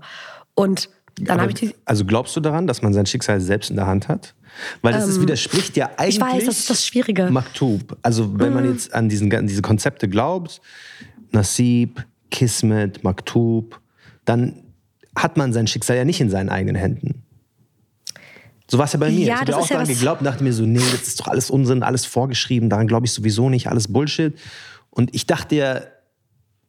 Und 0.56 0.90
dann 1.20 1.42
habe 1.42 1.52
ich 1.52 1.60
die. 1.60 1.76
also 1.86 2.06
glaubst 2.06 2.36
du 2.36 2.40
daran, 2.40 2.68
dass 2.68 2.82
man 2.82 2.94
sein 2.94 3.06
Schicksal 3.06 3.40
selbst 3.40 3.70
in 3.70 3.76
der 3.76 3.88
Hand 3.88 4.08
hat? 4.08 4.34
Weil 4.82 4.94
das 4.94 5.08
ist, 5.08 5.22
widerspricht 5.22 5.78
ja 5.78 5.90
eigentlich. 5.98 6.16
Ähm, 6.16 6.22
weiß, 6.22 6.46
das 6.46 6.60
ist 6.60 6.70
das 6.70 6.86
Schwierige. 6.86 7.30
Maktub. 7.30 7.98
Also 8.02 8.40
wenn 8.40 8.54
man 8.54 8.66
jetzt 8.66 8.94
an 8.94 9.10
diesen, 9.10 9.34
an 9.34 9.48
diese 9.48 9.62
Konzepte 9.62 10.08
glaubt, 10.08 10.62
Nasib, 11.32 12.04
Kismet, 12.30 13.04
Maktub, 13.04 13.80
dann 14.26 14.64
hat 15.16 15.38
man 15.38 15.54
sein 15.54 15.68
Schicksal 15.68 15.98
ja 15.98 16.06
nicht 16.06 16.22
in 16.22 16.30
seinen 16.30 16.50
eigenen 16.50 16.76
Händen. 16.76 17.24
So 18.70 18.78
war 18.78 18.86
es 18.86 18.94
ja 18.94 19.00
bei 19.00 19.10
mir. 19.10 19.20
Ja, 19.20 19.36
ich 19.36 19.42
habe 19.42 19.52
ja 19.52 19.58
auch 19.58 19.70
ja 19.70 19.76
daran 19.76 19.88
geglaubt 19.88 20.22
und 20.22 20.26
dachte 20.26 20.44
mir 20.44 20.54
so, 20.54 20.66
nee, 20.66 20.80
das 20.80 21.08
ist 21.08 21.20
doch 21.20 21.28
alles 21.28 21.50
Unsinn, 21.50 21.84
alles 21.84 22.06
vorgeschrieben, 22.06 22.70
daran 22.70 22.88
glaube 22.88 23.06
ich 23.06 23.12
sowieso 23.12 23.50
nicht, 23.50 23.68
alles 23.68 23.92
Bullshit. 23.92 24.38
Und 24.90 25.14
ich 25.14 25.28
dachte 25.28 25.56
ja, 25.56 25.82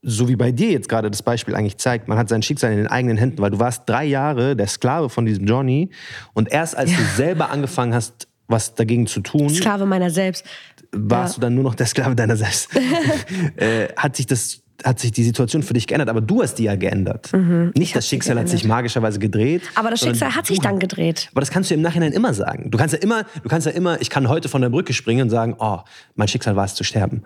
so 0.04 0.28
wie 0.28 0.36
bei 0.36 0.52
dir 0.52 0.70
jetzt 0.70 0.88
gerade 0.88 1.10
das 1.10 1.22
Beispiel 1.22 1.54
eigentlich 1.54 1.78
zeigt, 1.78 2.08
man 2.08 2.18
hat 2.18 2.28
sein 2.28 2.42
Schicksal 2.42 2.70
in 2.70 2.76
den 2.76 2.86
eigenen 2.86 3.16
Händen, 3.16 3.38
weil 3.40 3.50
du 3.50 3.58
warst 3.58 3.82
drei 3.86 4.04
Jahre 4.04 4.54
der 4.54 4.66
Sklave 4.66 5.08
von 5.08 5.24
diesem 5.24 5.46
Johnny 5.46 5.90
und 6.34 6.52
erst 6.52 6.76
als 6.76 6.90
du 6.90 7.02
selber 7.16 7.50
angefangen 7.50 7.94
hast, 7.94 8.28
was 8.46 8.74
dagegen 8.74 9.06
zu 9.06 9.20
tun, 9.20 9.48
Sklave 9.48 9.86
meiner 9.86 10.10
selbst. 10.10 10.44
warst 10.92 11.38
du 11.38 11.40
dann 11.40 11.54
nur 11.54 11.64
noch 11.64 11.74
der 11.74 11.86
Sklave 11.86 12.14
deiner 12.14 12.36
selbst. 12.36 12.68
äh, 13.56 13.88
hat 13.96 14.16
sich 14.16 14.26
das 14.26 14.60
hat 14.82 14.98
sich 14.98 15.12
die 15.12 15.22
Situation 15.22 15.62
für 15.62 15.72
dich 15.72 15.86
geändert, 15.86 16.08
aber 16.08 16.20
du 16.20 16.42
hast 16.42 16.56
die 16.56 16.64
ja 16.64 16.74
geändert. 16.74 17.32
Nicht 17.74 17.94
das 17.94 18.08
Schicksal 18.08 18.38
hat 18.38 18.48
sich 18.48 18.64
magischerweise 18.64 19.18
gedreht. 19.18 19.62
Mhm. 19.62 19.68
Aber 19.76 19.90
das 19.90 20.00
Schicksal 20.00 20.34
hat 20.34 20.46
sich 20.46 20.58
dann 20.58 20.78
gedreht. 20.78 21.28
aber 21.32 21.40
das 21.40 21.50
kannst 21.50 21.70
du 21.70 21.74
im 21.74 21.80
Nachhinein 21.80 22.12
immer 22.12 22.34
sagen. 22.34 22.70
Du 22.70 22.76
kannst 22.76 22.92
ja 22.92 23.00
immer, 23.00 23.22
du 23.42 23.48
kannst 23.48 23.66
ja 23.66 23.72
immer, 23.72 24.00
ich 24.02 24.10
kann 24.10 24.28
heute 24.28 24.48
von 24.48 24.60
der 24.60 24.68
Brücke 24.68 24.92
springen 24.92 25.22
und 25.22 25.30
sagen, 25.30 25.54
oh, 25.58 25.78
mein 26.16 26.28
Schicksal 26.28 26.56
war 26.56 26.64
es 26.64 26.74
zu 26.74 26.84
sterben. 26.84 27.22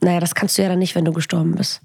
Naja, 0.00 0.20
das 0.20 0.34
kannst 0.34 0.56
du 0.58 0.62
ja 0.62 0.68
dann 0.68 0.78
nicht, 0.78 0.94
wenn 0.94 1.04
du 1.04 1.12
gestorben 1.12 1.54
bist. 1.54 1.80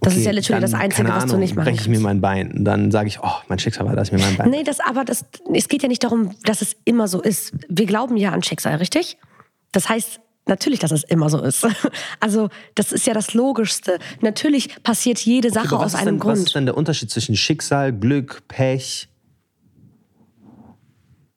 Das 0.00 0.12
Okay, 0.12 0.20
ist 0.20 0.26
ja 0.26 0.32
literally 0.32 0.62
das 0.62 0.74
Einzige, 0.74 1.02
keine 1.08 1.16
was 1.16 1.24
du 1.24 1.30
Ahnung, 1.30 1.40
nicht 1.40 1.56
machen 1.56 1.64
breche 1.64 1.80
ich 1.82 1.88
mir 1.88 1.98
mein 2.00 2.20
Bein. 2.20 2.52
Und 2.52 2.64
dann 2.64 2.90
sage 2.92 3.08
ich, 3.08 3.18
oh, 3.20 3.32
mein 3.48 3.58
Schicksal 3.58 3.84
war, 3.86 3.96
dass 3.96 4.08
ich 4.08 4.14
mir 4.14 4.20
mein 4.20 4.36
Bein. 4.36 4.50
Nee, 4.50 4.62
das, 4.62 4.78
aber 4.80 5.04
das, 5.04 5.24
es 5.52 5.68
geht 5.68 5.82
ja 5.82 5.88
nicht 5.88 6.04
darum, 6.04 6.36
dass 6.44 6.62
es 6.62 6.76
immer 6.84 7.08
so 7.08 7.20
ist. 7.20 7.52
Wir 7.68 7.86
glauben 7.86 8.16
ja 8.16 8.30
an 8.30 8.42
Schicksal, 8.44 8.76
richtig? 8.76 9.18
Das 9.72 9.88
heißt, 9.88 10.20
natürlich, 10.46 10.78
dass 10.78 10.92
es 10.92 11.02
immer 11.04 11.28
so 11.28 11.42
ist. 11.42 11.66
Also, 12.20 12.48
das 12.76 12.92
ist 12.92 13.06
ja 13.08 13.12
das 13.14 13.34
Logischste. 13.34 13.98
Natürlich 14.20 14.82
passiert 14.84 15.18
jede 15.18 15.50
Sache 15.50 15.72
was 15.72 15.94
aus 15.94 15.94
einem 15.96 16.06
denn, 16.06 16.18
Was 16.20 16.24
Grund. 16.26 16.38
ist 16.46 16.54
denn 16.54 16.66
der 16.66 16.76
Unterschied 16.76 17.10
zwischen 17.10 17.34
Schicksal, 17.36 17.92
Glück, 17.92 18.42
Pech? 18.46 19.08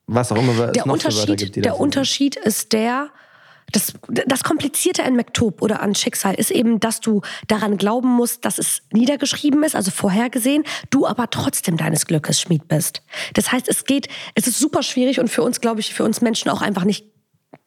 Was 0.08 0.32
auch 0.32 0.38
immer 0.38 0.51
es 0.67 0.71
Der 0.73 0.86
noch 0.86 0.93
Unterschied, 0.93 1.38
gibt, 1.39 1.56
die 1.56 1.62
der. 1.62 1.80
Unterschied 1.80 2.36
ist 2.36 2.73
der, 2.73 3.10
das, 3.72 3.94
das 4.08 4.44
Komplizierte 4.44 5.04
an 5.04 5.16
Maktub 5.16 5.62
oder 5.62 5.82
an 5.82 5.96
Schicksal 5.96 6.36
ist 6.36 6.52
eben, 6.52 6.80
dass 6.80 7.00
du 7.00 7.22
daran 7.48 7.78
glauben 7.78 8.10
musst, 8.10 8.46
dass 8.46 8.58
es 8.58 8.82
niedergeschrieben 8.92 9.64
ist, 9.64 9.76
also 9.76 9.92
vorhergesehen, 9.92 10.64
du 10.90 11.08
aber 11.08 11.30
trotzdem 11.30 11.78
deines 11.78 12.06
Glückes 12.06 12.42
Schmied 12.42 12.68
bist. 12.68 13.02
Das 13.34 13.52
heißt, 13.52 13.68
es 13.68 13.86
geht, 13.86 14.08
es 14.36 14.48
ist 14.48 14.60
super 14.60 14.84
schwierig 14.84 15.20
und 15.20 15.30
für 15.30 15.44
uns, 15.44 15.62
glaube 15.62 15.80
ich, 15.80 15.94
für 15.94 16.04
uns 16.04 16.22
Menschen 16.22 16.50
auch 16.50 16.62
einfach 16.62 16.84
nicht 16.84 17.06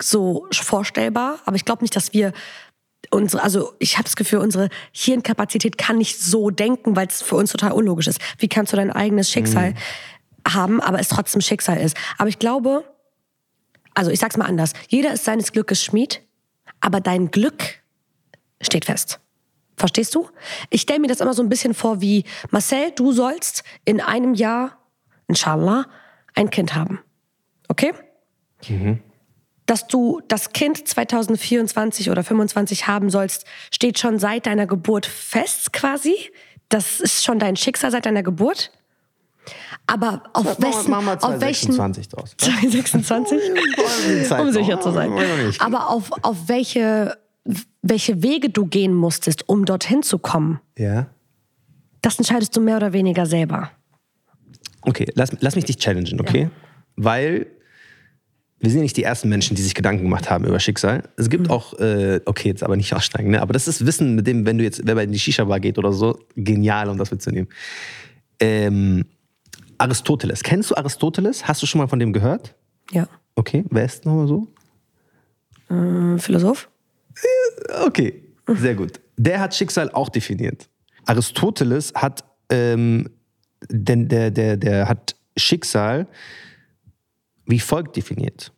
so 0.00 0.46
vorstellbar. 0.52 1.38
Aber 1.44 1.56
ich 1.56 1.64
glaube 1.64 1.82
nicht, 1.82 1.96
dass 1.96 2.12
wir 2.12 2.32
unsere, 3.10 3.42
also 3.42 3.74
ich 3.78 3.94
habe 3.94 4.04
das 4.04 4.16
Gefühl, 4.16 4.40
unsere 4.40 4.68
Hirnkapazität 4.92 5.78
kann 5.78 5.98
nicht 5.98 6.20
so 6.20 6.50
denken, 6.50 6.96
weil 6.96 7.06
es 7.06 7.22
für 7.22 7.36
uns 7.36 7.52
total 7.52 7.72
unlogisch 7.72 8.08
ist. 8.08 8.20
Wie 8.38 8.48
kannst 8.48 8.72
du 8.72 8.76
dein 8.76 8.90
eigenes 8.90 9.30
Schicksal 9.30 9.74
haben, 10.46 10.80
aber 10.80 11.00
es 11.00 11.08
trotzdem 11.08 11.40
Schicksal 11.40 11.78
ist? 11.78 11.96
Aber 12.18 12.28
ich 12.28 12.38
glaube, 12.38 12.84
also 13.94 14.10
ich 14.10 14.18
sag's 14.18 14.36
mal 14.36 14.46
anders. 14.46 14.72
Jeder 14.88 15.12
ist 15.12 15.24
seines 15.24 15.52
Glückes 15.52 15.82
Schmied, 15.82 16.22
aber 16.80 17.00
dein 17.00 17.30
Glück 17.30 17.82
steht 18.60 18.84
fest. 18.84 19.20
Verstehst 19.76 20.14
du? 20.14 20.28
Ich 20.70 20.82
stelle 20.82 21.00
mir 21.00 21.08
das 21.08 21.20
immer 21.20 21.34
so 21.34 21.42
ein 21.42 21.48
bisschen 21.48 21.74
vor 21.74 22.00
wie, 22.00 22.24
Marcel, 22.50 22.92
du 22.92 23.12
sollst 23.12 23.64
in 23.84 24.00
einem 24.00 24.34
Jahr, 24.34 24.78
inshallah, 25.26 25.86
ein 26.34 26.50
Kind 26.50 26.74
haben. 26.74 27.00
Okay? 27.68 27.92
Dass 29.66 29.86
du 29.86 30.20
das 30.28 30.52
Kind 30.52 30.86
2024 30.86 32.10
oder 32.10 32.22
25 32.22 32.86
haben 32.86 33.10
sollst, 33.10 33.46
steht 33.72 33.98
schon 33.98 34.18
seit 34.18 34.46
deiner 34.46 34.66
Geburt 34.66 35.06
fest 35.06 35.72
quasi. 35.72 36.14
Das 36.68 37.00
ist 37.00 37.24
schon 37.24 37.38
dein 37.38 37.56
Schicksal 37.56 37.90
seit 37.90 38.06
deiner 38.06 38.22
Geburt. 38.22 38.70
Aber 39.86 40.22
auf, 40.32 40.60
wessen, 40.60 40.90
wir 40.90 41.24
auf 41.24 41.40
welchen 41.40 41.72
2026 41.72 42.08
draus. 42.08 42.34
2026? 42.38 43.38
um 44.40 44.52
sicher 44.52 44.80
zu 44.80 44.90
sein. 44.92 45.12
Aber 45.58 45.90
auf, 45.90 46.10
auf 46.22 46.48
welche, 46.48 47.16
welche 47.82 48.22
Wege 48.22 48.48
du 48.48 48.66
gehen 48.66 48.94
musstest, 48.94 49.48
um 49.48 49.64
dorthin 49.64 50.02
zu 50.02 50.18
kommen, 50.18 50.60
Ja. 50.78 51.06
das 52.02 52.18
entscheidest 52.18 52.56
du 52.56 52.60
mehr 52.60 52.76
oder 52.76 52.92
weniger 52.92 53.26
selber. 53.26 53.70
Okay, 54.82 55.06
lass, 55.14 55.30
lass 55.40 55.56
mich 55.56 55.64
dich 55.64 55.78
challengen, 55.78 56.20
okay? 56.20 56.50
Weil 56.96 57.46
wir 58.60 58.70
sind 58.70 58.78
ja 58.78 58.82
nicht 58.84 58.96
die 58.96 59.02
ersten 59.02 59.28
Menschen, 59.28 59.56
die 59.56 59.62
sich 59.62 59.74
Gedanken 59.74 60.04
gemacht 60.04 60.30
haben 60.30 60.46
über 60.46 60.58
Schicksal. 60.58 61.02
Es 61.18 61.28
gibt 61.28 61.50
auch, 61.50 61.74
äh, 61.80 62.20
okay, 62.24 62.48
jetzt 62.48 62.62
aber 62.62 62.76
nicht 62.76 62.94
aussteigen, 62.94 63.30
ne? 63.32 63.42
aber 63.42 63.52
das 63.52 63.68
ist 63.68 63.84
Wissen, 63.84 64.14
mit 64.14 64.26
dem, 64.26 64.46
wenn 64.46 64.56
du 64.56 64.64
jetzt, 64.64 64.80
wer 64.84 64.96
in 65.02 65.12
die 65.12 65.18
Shisha-Bar 65.18 65.60
geht 65.60 65.76
oder 65.76 65.92
so, 65.92 66.18
genial, 66.34 66.88
um 66.88 66.96
das 66.96 67.10
mitzunehmen. 67.10 67.48
Ähm, 68.40 69.04
Aristoteles. 69.84 70.42
Kennst 70.42 70.70
du 70.70 70.76
Aristoteles? 70.76 71.46
Hast 71.46 71.62
du 71.62 71.66
schon 71.66 71.78
mal 71.78 71.88
von 71.88 71.98
dem 71.98 72.12
gehört? 72.14 72.54
Ja. 72.90 73.06
Okay, 73.34 73.64
wer 73.70 73.84
ist 73.84 74.06
nochmal 74.06 74.26
so? 74.26 74.48
Ein 75.68 76.18
Philosoph? 76.18 76.70
Okay, 77.84 78.24
sehr 78.46 78.74
gut. 78.74 79.00
Der 79.16 79.40
hat 79.40 79.54
Schicksal 79.54 79.90
auch 79.90 80.08
definiert. 80.08 80.70
Aristoteles 81.04 81.92
hat, 81.94 82.24
ähm, 82.50 83.10
denn 83.68 84.08
der, 84.08 84.30
der, 84.30 84.56
der 84.56 84.88
hat 84.88 85.16
Schicksal 85.36 86.06
wie 87.46 87.60
folgt 87.60 87.96
definiert. 87.96 88.52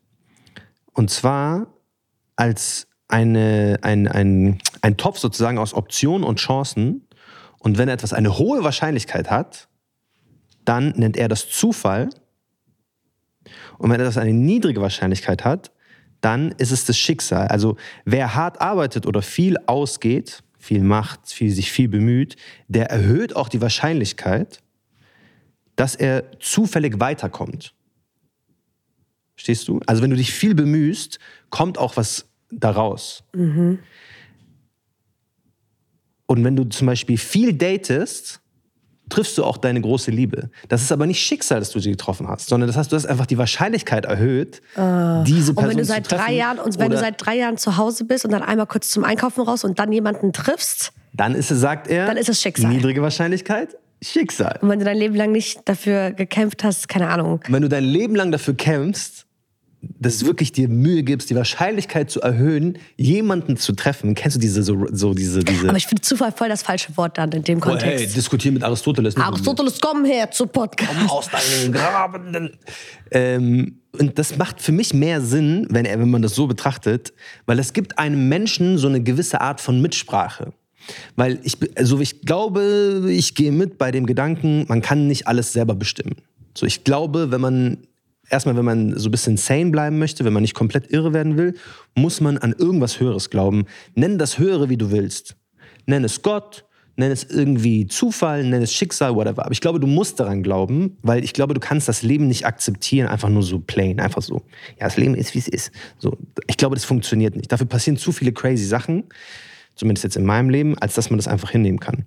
Und 0.92 1.10
zwar 1.10 1.66
als 2.36 2.86
eine, 3.08 3.78
ein, 3.82 4.06
ein, 4.06 4.58
ein 4.80 4.96
Topf 4.96 5.18
sozusagen 5.18 5.58
aus 5.58 5.74
Optionen 5.74 6.22
und 6.22 6.38
Chancen. 6.38 7.08
Und 7.58 7.78
wenn 7.78 7.88
etwas 7.88 8.12
eine 8.12 8.38
hohe 8.38 8.62
Wahrscheinlichkeit 8.62 9.28
hat, 9.28 9.68
dann 10.66 10.90
nennt 10.96 11.16
er 11.16 11.28
das 11.28 11.48
Zufall. 11.48 12.10
Und 13.78 13.90
wenn 13.90 14.00
etwas 14.00 14.18
eine 14.18 14.32
niedrige 14.32 14.80
Wahrscheinlichkeit 14.80 15.44
hat, 15.44 15.72
dann 16.20 16.52
ist 16.52 16.72
es 16.72 16.84
das 16.84 16.98
Schicksal. 16.98 17.48
Also 17.48 17.76
wer 18.04 18.34
hart 18.34 18.60
arbeitet 18.60 19.06
oder 19.06 19.22
viel 19.22 19.56
ausgeht, 19.66 20.42
viel 20.58 20.82
macht, 20.82 21.30
viel, 21.30 21.50
sich 21.50 21.70
viel 21.70 21.88
bemüht, 21.88 22.36
der 22.68 22.90
erhöht 22.90 23.36
auch 23.36 23.48
die 23.48 23.60
Wahrscheinlichkeit, 23.60 24.60
dass 25.76 25.94
er 25.94 26.38
zufällig 26.40 26.98
weiterkommt. 26.98 27.74
Verstehst 29.36 29.66
Verstehst 29.66 29.68
du? 29.68 29.80
Also 29.86 30.02
wenn 30.02 30.10
du 30.10 30.16
dich 30.16 30.32
viel 30.32 30.54
bemühst, 30.54 31.18
kommt 31.50 31.78
auch 31.78 31.96
was 31.96 32.26
daraus. 32.50 33.22
Mhm. 33.34 33.78
Und 36.26 36.42
wenn 36.42 36.56
du 36.56 36.64
zum 36.64 36.86
Beispiel 36.86 37.18
viel 37.18 37.52
datest, 37.52 38.40
triffst 39.08 39.38
du 39.38 39.44
auch 39.44 39.56
deine 39.56 39.80
große 39.80 40.10
Liebe. 40.10 40.50
Das 40.68 40.82
ist 40.82 40.92
aber 40.92 41.06
nicht 41.06 41.20
Schicksal, 41.20 41.60
dass 41.60 41.70
du 41.70 41.78
sie 41.78 41.90
getroffen 41.90 42.28
hast, 42.28 42.48
sondern 42.48 42.66
das 42.66 42.76
heißt, 42.76 42.90
du 42.90 42.96
hast 42.96 43.06
einfach 43.06 43.26
die 43.26 43.38
Wahrscheinlichkeit 43.38 44.04
erhöht, 44.04 44.62
diese 44.76 45.54
Person. 45.54 45.56
Und 45.56 45.68
wenn 45.70 45.76
du 45.78 45.84
seit 45.84 46.04
zu 46.04 46.10
treffen. 46.10 46.24
drei 46.26 46.34
Jahren 46.34 46.58
und 46.58 46.78
wenn 46.78 46.90
du 46.90 46.98
seit 46.98 47.14
drei 47.24 47.36
Jahren 47.36 47.56
zu 47.56 47.76
Hause 47.76 48.04
bist 48.04 48.24
und 48.24 48.32
dann 48.32 48.42
einmal 48.42 48.66
kurz 48.66 48.90
zum 48.90 49.04
Einkaufen 49.04 49.42
raus 49.42 49.64
und 49.64 49.78
dann 49.78 49.92
jemanden 49.92 50.32
triffst 50.32 50.92
dann 51.16 51.34
ist 51.34 51.50
es, 51.50 51.60
sagt 51.60 51.88
er, 51.88 52.06
Dann 52.06 52.16
ist 52.16 52.28
es 52.28 52.42
Schicksal. 52.42 52.70
niedrige 52.70 53.00
Wahrscheinlichkeit, 53.02 53.76
Schicksal. 54.02 54.58
und 54.60 54.68
wenn 54.68 54.78
du 54.78 54.84
dein 54.84 54.98
Leben 54.98 55.14
lang 55.14 55.32
nicht 55.32 55.60
dafür 55.64 56.10
gekämpft 56.10 56.62
hast, 56.62 56.88
keine 56.88 57.08
Ahnung. 57.08 57.40
Und 57.46 57.52
wenn 57.52 57.62
du 57.62 57.68
dein 57.68 57.84
Leben 57.84 58.14
lang 58.14 58.30
dafür 58.30 58.54
kämpfst, 58.54 59.25
dass 59.82 60.18
du 60.18 60.26
wirklich 60.26 60.52
dir 60.52 60.68
Mühe 60.68 61.02
gibst, 61.02 61.30
die 61.30 61.36
Wahrscheinlichkeit 61.36 62.10
zu 62.10 62.20
erhöhen, 62.20 62.78
jemanden 62.96 63.56
zu 63.56 63.72
treffen. 63.72 64.14
Kennst 64.14 64.36
du 64.36 64.40
diese 64.40 64.62
so, 64.62 64.86
so 64.90 65.14
diese 65.14 65.40
diese 65.44 65.68
Aber 65.68 65.76
ich 65.76 65.86
finde 65.86 66.02
Zufall 66.02 66.32
voll 66.32 66.48
das 66.48 66.62
falsche 66.62 66.96
Wort 66.96 67.18
dann 67.18 67.30
in 67.32 67.42
dem 67.44 67.58
Oh, 67.62 67.66
hey, 67.66 67.70
Kontext. 67.78 68.16
diskutieren 68.16 68.54
mit 68.54 68.62
Aristoteles. 68.64 69.16
nicht. 69.16 69.24
Aristoteles, 69.24 69.80
komm 69.80 70.04
her 70.04 70.30
zu 70.30 70.46
Podcast. 70.46 70.90
aus 71.08 71.28
deinen 71.30 71.72
Grabenden. 71.72 72.58
Ähm, 73.10 73.80
und 73.92 74.18
das 74.18 74.36
macht 74.36 74.60
für 74.60 74.72
mich 74.72 74.92
mehr 74.92 75.20
Sinn, 75.20 75.66
wenn, 75.70 75.84
wenn 75.86 76.10
man 76.10 76.22
das 76.22 76.34
so 76.34 76.46
betrachtet, 76.46 77.12
weil 77.46 77.58
es 77.58 77.72
gibt 77.72 77.98
einem 77.98 78.28
Menschen 78.28 78.78
so 78.78 78.88
eine 78.88 79.02
gewisse 79.02 79.40
Art 79.40 79.60
von 79.60 79.80
Mitsprache. 79.80 80.52
Weil 81.16 81.40
ich, 81.42 81.56
also 81.76 82.00
ich 82.00 82.22
glaube, 82.22 83.06
ich 83.08 83.34
gehe 83.34 83.52
mit 83.52 83.78
bei 83.78 83.90
dem 83.90 84.06
Gedanken, 84.06 84.64
man 84.68 84.82
kann 84.82 85.06
nicht 85.06 85.26
alles 85.26 85.52
selber 85.52 85.74
bestimmen. 85.74 86.16
So, 86.56 86.64
ich 86.66 86.84
glaube, 86.84 87.30
wenn 87.32 87.40
man, 87.40 87.78
erstmal, 88.30 88.56
wenn 88.56 88.64
man 88.64 88.98
so 88.98 89.08
ein 89.08 89.10
bisschen 89.10 89.36
sane 89.36 89.70
bleiben 89.70 89.98
möchte, 89.98 90.24
wenn 90.24 90.32
man 90.32 90.42
nicht 90.42 90.54
komplett 90.54 90.90
irre 90.90 91.12
werden 91.12 91.36
will, 91.36 91.54
muss 91.94 92.20
man 92.20 92.38
an 92.38 92.54
irgendwas 92.58 93.00
Höheres 93.00 93.30
glauben. 93.30 93.66
Nenn 93.94 94.18
das 94.18 94.38
Höhere, 94.38 94.68
wie 94.68 94.76
du 94.76 94.90
willst. 94.90 95.36
Nenn 95.86 96.04
es 96.04 96.22
Gott, 96.22 96.64
nenn 96.96 97.12
es 97.12 97.24
irgendwie 97.24 97.86
Zufall, 97.86 98.44
nenn 98.44 98.62
es 98.62 98.72
Schicksal, 98.72 99.14
whatever. 99.14 99.44
Aber 99.44 99.52
ich 99.52 99.60
glaube, 99.60 99.80
du 99.80 99.86
musst 99.86 100.18
daran 100.18 100.42
glauben, 100.42 100.96
weil 101.02 101.22
ich 101.24 101.32
glaube, 101.32 101.54
du 101.54 101.60
kannst 101.60 101.88
das 101.88 102.02
Leben 102.02 102.26
nicht 102.26 102.46
akzeptieren, 102.46 103.08
einfach 103.08 103.28
nur 103.28 103.42
so 103.42 103.60
plain, 103.60 104.00
einfach 104.00 104.22
so. 104.22 104.42
Ja, 104.80 104.86
das 104.86 104.96
Leben 104.96 105.14
ist, 105.14 105.34
wie 105.34 105.38
es 105.38 105.48
ist. 105.48 105.70
So, 105.98 106.16
ich 106.46 106.56
glaube, 106.56 106.74
das 106.74 106.84
funktioniert 106.84 107.36
nicht. 107.36 107.52
Dafür 107.52 107.66
passieren 107.66 107.96
zu 107.96 108.12
viele 108.12 108.32
crazy 108.32 108.64
Sachen, 108.64 109.04
zumindest 109.74 110.04
jetzt 110.04 110.16
in 110.16 110.24
meinem 110.24 110.50
Leben, 110.50 110.76
als 110.78 110.94
dass 110.94 111.10
man 111.10 111.18
das 111.18 111.28
einfach 111.28 111.50
hinnehmen 111.50 111.80
kann. 111.80 112.04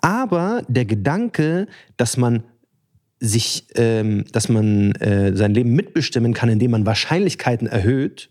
Aber 0.00 0.62
der 0.68 0.84
Gedanke, 0.84 1.66
dass 1.96 2.16
man 2.16 2.44
sich, 3.20 3.66
ähm, 3.74 4.24
dass 4.32 4.48
man 4.48 4.92
äh, 4.96 5.36
sein 5.36 5.52
Leben 5.54 5.72
mitbestimmen 5.74 6.34
kann, 6.34 6.48
indem 6.48 6.70
man 6.70 6.86
Wahrscheinlichkeiten 6.86 7.66
erhöht, 7.66 8.30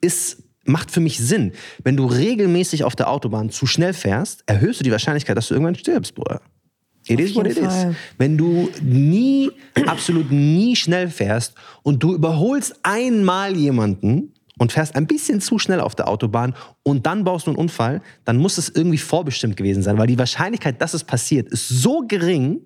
ist, 0.00 0.42
macht 0.64 0.90
für 0.90 1.00
mich 1.00 1.18
Sinn. 1.18 1.52
Wenn 1.82 1.96
du 1.96 2.06
regelmäßig 2.06 2.84
auf 2.84 2.96
der 2.96 3.10
Autobahn 3.10 3.50
zu 3.50 3.66
schnell 3.66 3.92
fährst, 3.92 4.44
erhöhst 4.46 4.80
du 4.80 4.84
die 4.84 4.90
Wahrscheinlichkeit, 4.90 5.36
dass 5.36 5.48
du 5.48 5.54
irgendwann 5.54 5.74
stirbst, 5.74 6.14
Bruder. 6.14 6.40
It 7.06 7.20
is 7.20 7.34
what 7.34 7.46
it 7.46 7.56
jeden 7.56 7.68
is. 7.68 7.74
Fall. 7.74 7.96
Wenn 8.16 8.38
du 8.38 8.70
nie, 8.82 9.50
absolut 9.86 10.30
nie 10.30 10.74
schnell 10.74 11.08
fährst 11.08 11.54
und 11.82 12.02
du 12.02 12.14
überholst 12.14 12.76
einmal 12.82 13.54
jemanden 13.54 14.32
und 14.58 14.72
fährst 14.72 14.94
ein 14.94 15.06
bisschen 15.06 15.42
zu 15.42 15.58
schnell 15.58 15.80
auf 15.80 15.94
der 15.94 16.08
Autobahn 16.08 16.54
und 16.82 17.04
dann 17.04 17.24
baust 17.24 17.46
du 17.46 17.50
einen 17.50 17.58
Unfall, 17.58 18.00
dann 18.24 18.38
muss 18.38 18.56
es 18.56 18.70
irgendwie 18.70 18.98
vorbestimmt 18.98 19.56
gewesen 19.58 19.82
sein, 19.82 19.98
weil 19.98 20.06
die 20.06 20.18
Wahrscheinlichkeit, 20.18 20.80
dass 20.80 20.94
es 20.94 21.04
passiert, 21.04 21.48
ist 21.48 21.68
so 21.68 22.04
gering, 22.08 22.60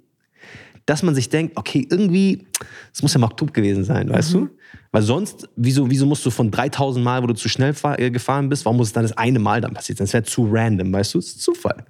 dass 0.89 1.03
man 1.03 1.15
sich 1.15 1.29
denkt, 1.29 1.55
okay, 1.57 1.87
irgendwie, 1.91 2.47
es 2.95 3.03
muss 3.03 3.13
ja 3.13 3.21
Maktub 3.21 3.53
gewesen 3.53 3.85
sein, 3.85 4.09
weißt 4.09 4.33
du? 4.33 4.49
Weil 4.91 5.03
sonst, 5.03 5.47
wieso, 5.55 5.91
wieso 5.91 6.07
musst 6.07 6.25
du 6.25 6.31
von 6.31 6.51
3000 6.51 7.05
Mal, 7.05 7.23
wo 7.23 7.27
du 7.27 7.35
zu 7.35 7.49
schnell 7.51 7.75
äh, 7.99 8.11
gefahren 8.11 8.49
bist, 8.49 8.65
warum 8.65 8.79
muss 8.79 8.89
es 8.89 8.93
dann 8.95 9.03
das 9.03 9.17
eine 9.17 9.39
Mal 9.39 9.61
dann 9.61 9.75
passiert 9.75 9.99
sein? 9.99 10.07
Das 10.07 10.15
wäre 10.15 10.25
zu 10.25 10.49
random, 10.51 10.91
weißt 10.91 11.13
du? 11.13 11.19
Das 11.19 11.29
ist 11.29 11.43
Zufall. 11.43 11.85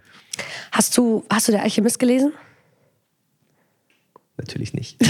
Hast 0.73 0.97
du, 0.97 1.25
hast 1.33 1.47
du 1.47 1.53
der 1.53 1.63
Alchemist 1.63 2.01
gelesen? 2.01 2.33
Natürlich 4.37 4.73
nicht. 4.73 4.97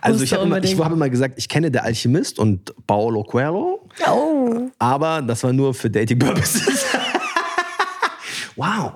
also 0.00 0.24
ich 0.24 0.32
habe 0.32 0.44
immer, 0.44 0.62
ich 0.62 0.78
habe 0.78 0.94
immer 0.94 1.08
gesagt, 1.08 1.34
ich 1.36 1.48
kenne 1.48 1.70
der 1.70 1.84
Alchemist 1.84 2.40
und 2.40 2.74
Paolo 2.86 3.22
Coelho, 3.22 3.88
Oh. 4.08 4.68
aber 4.78 5.22
das 5.22 5.44
war 5.44 5.52
nur 5.52 5.74
für 5.74 5.90
Dating 5.90 6.18
Purposes. 6.18 6.84
Wow. 8.56 8.92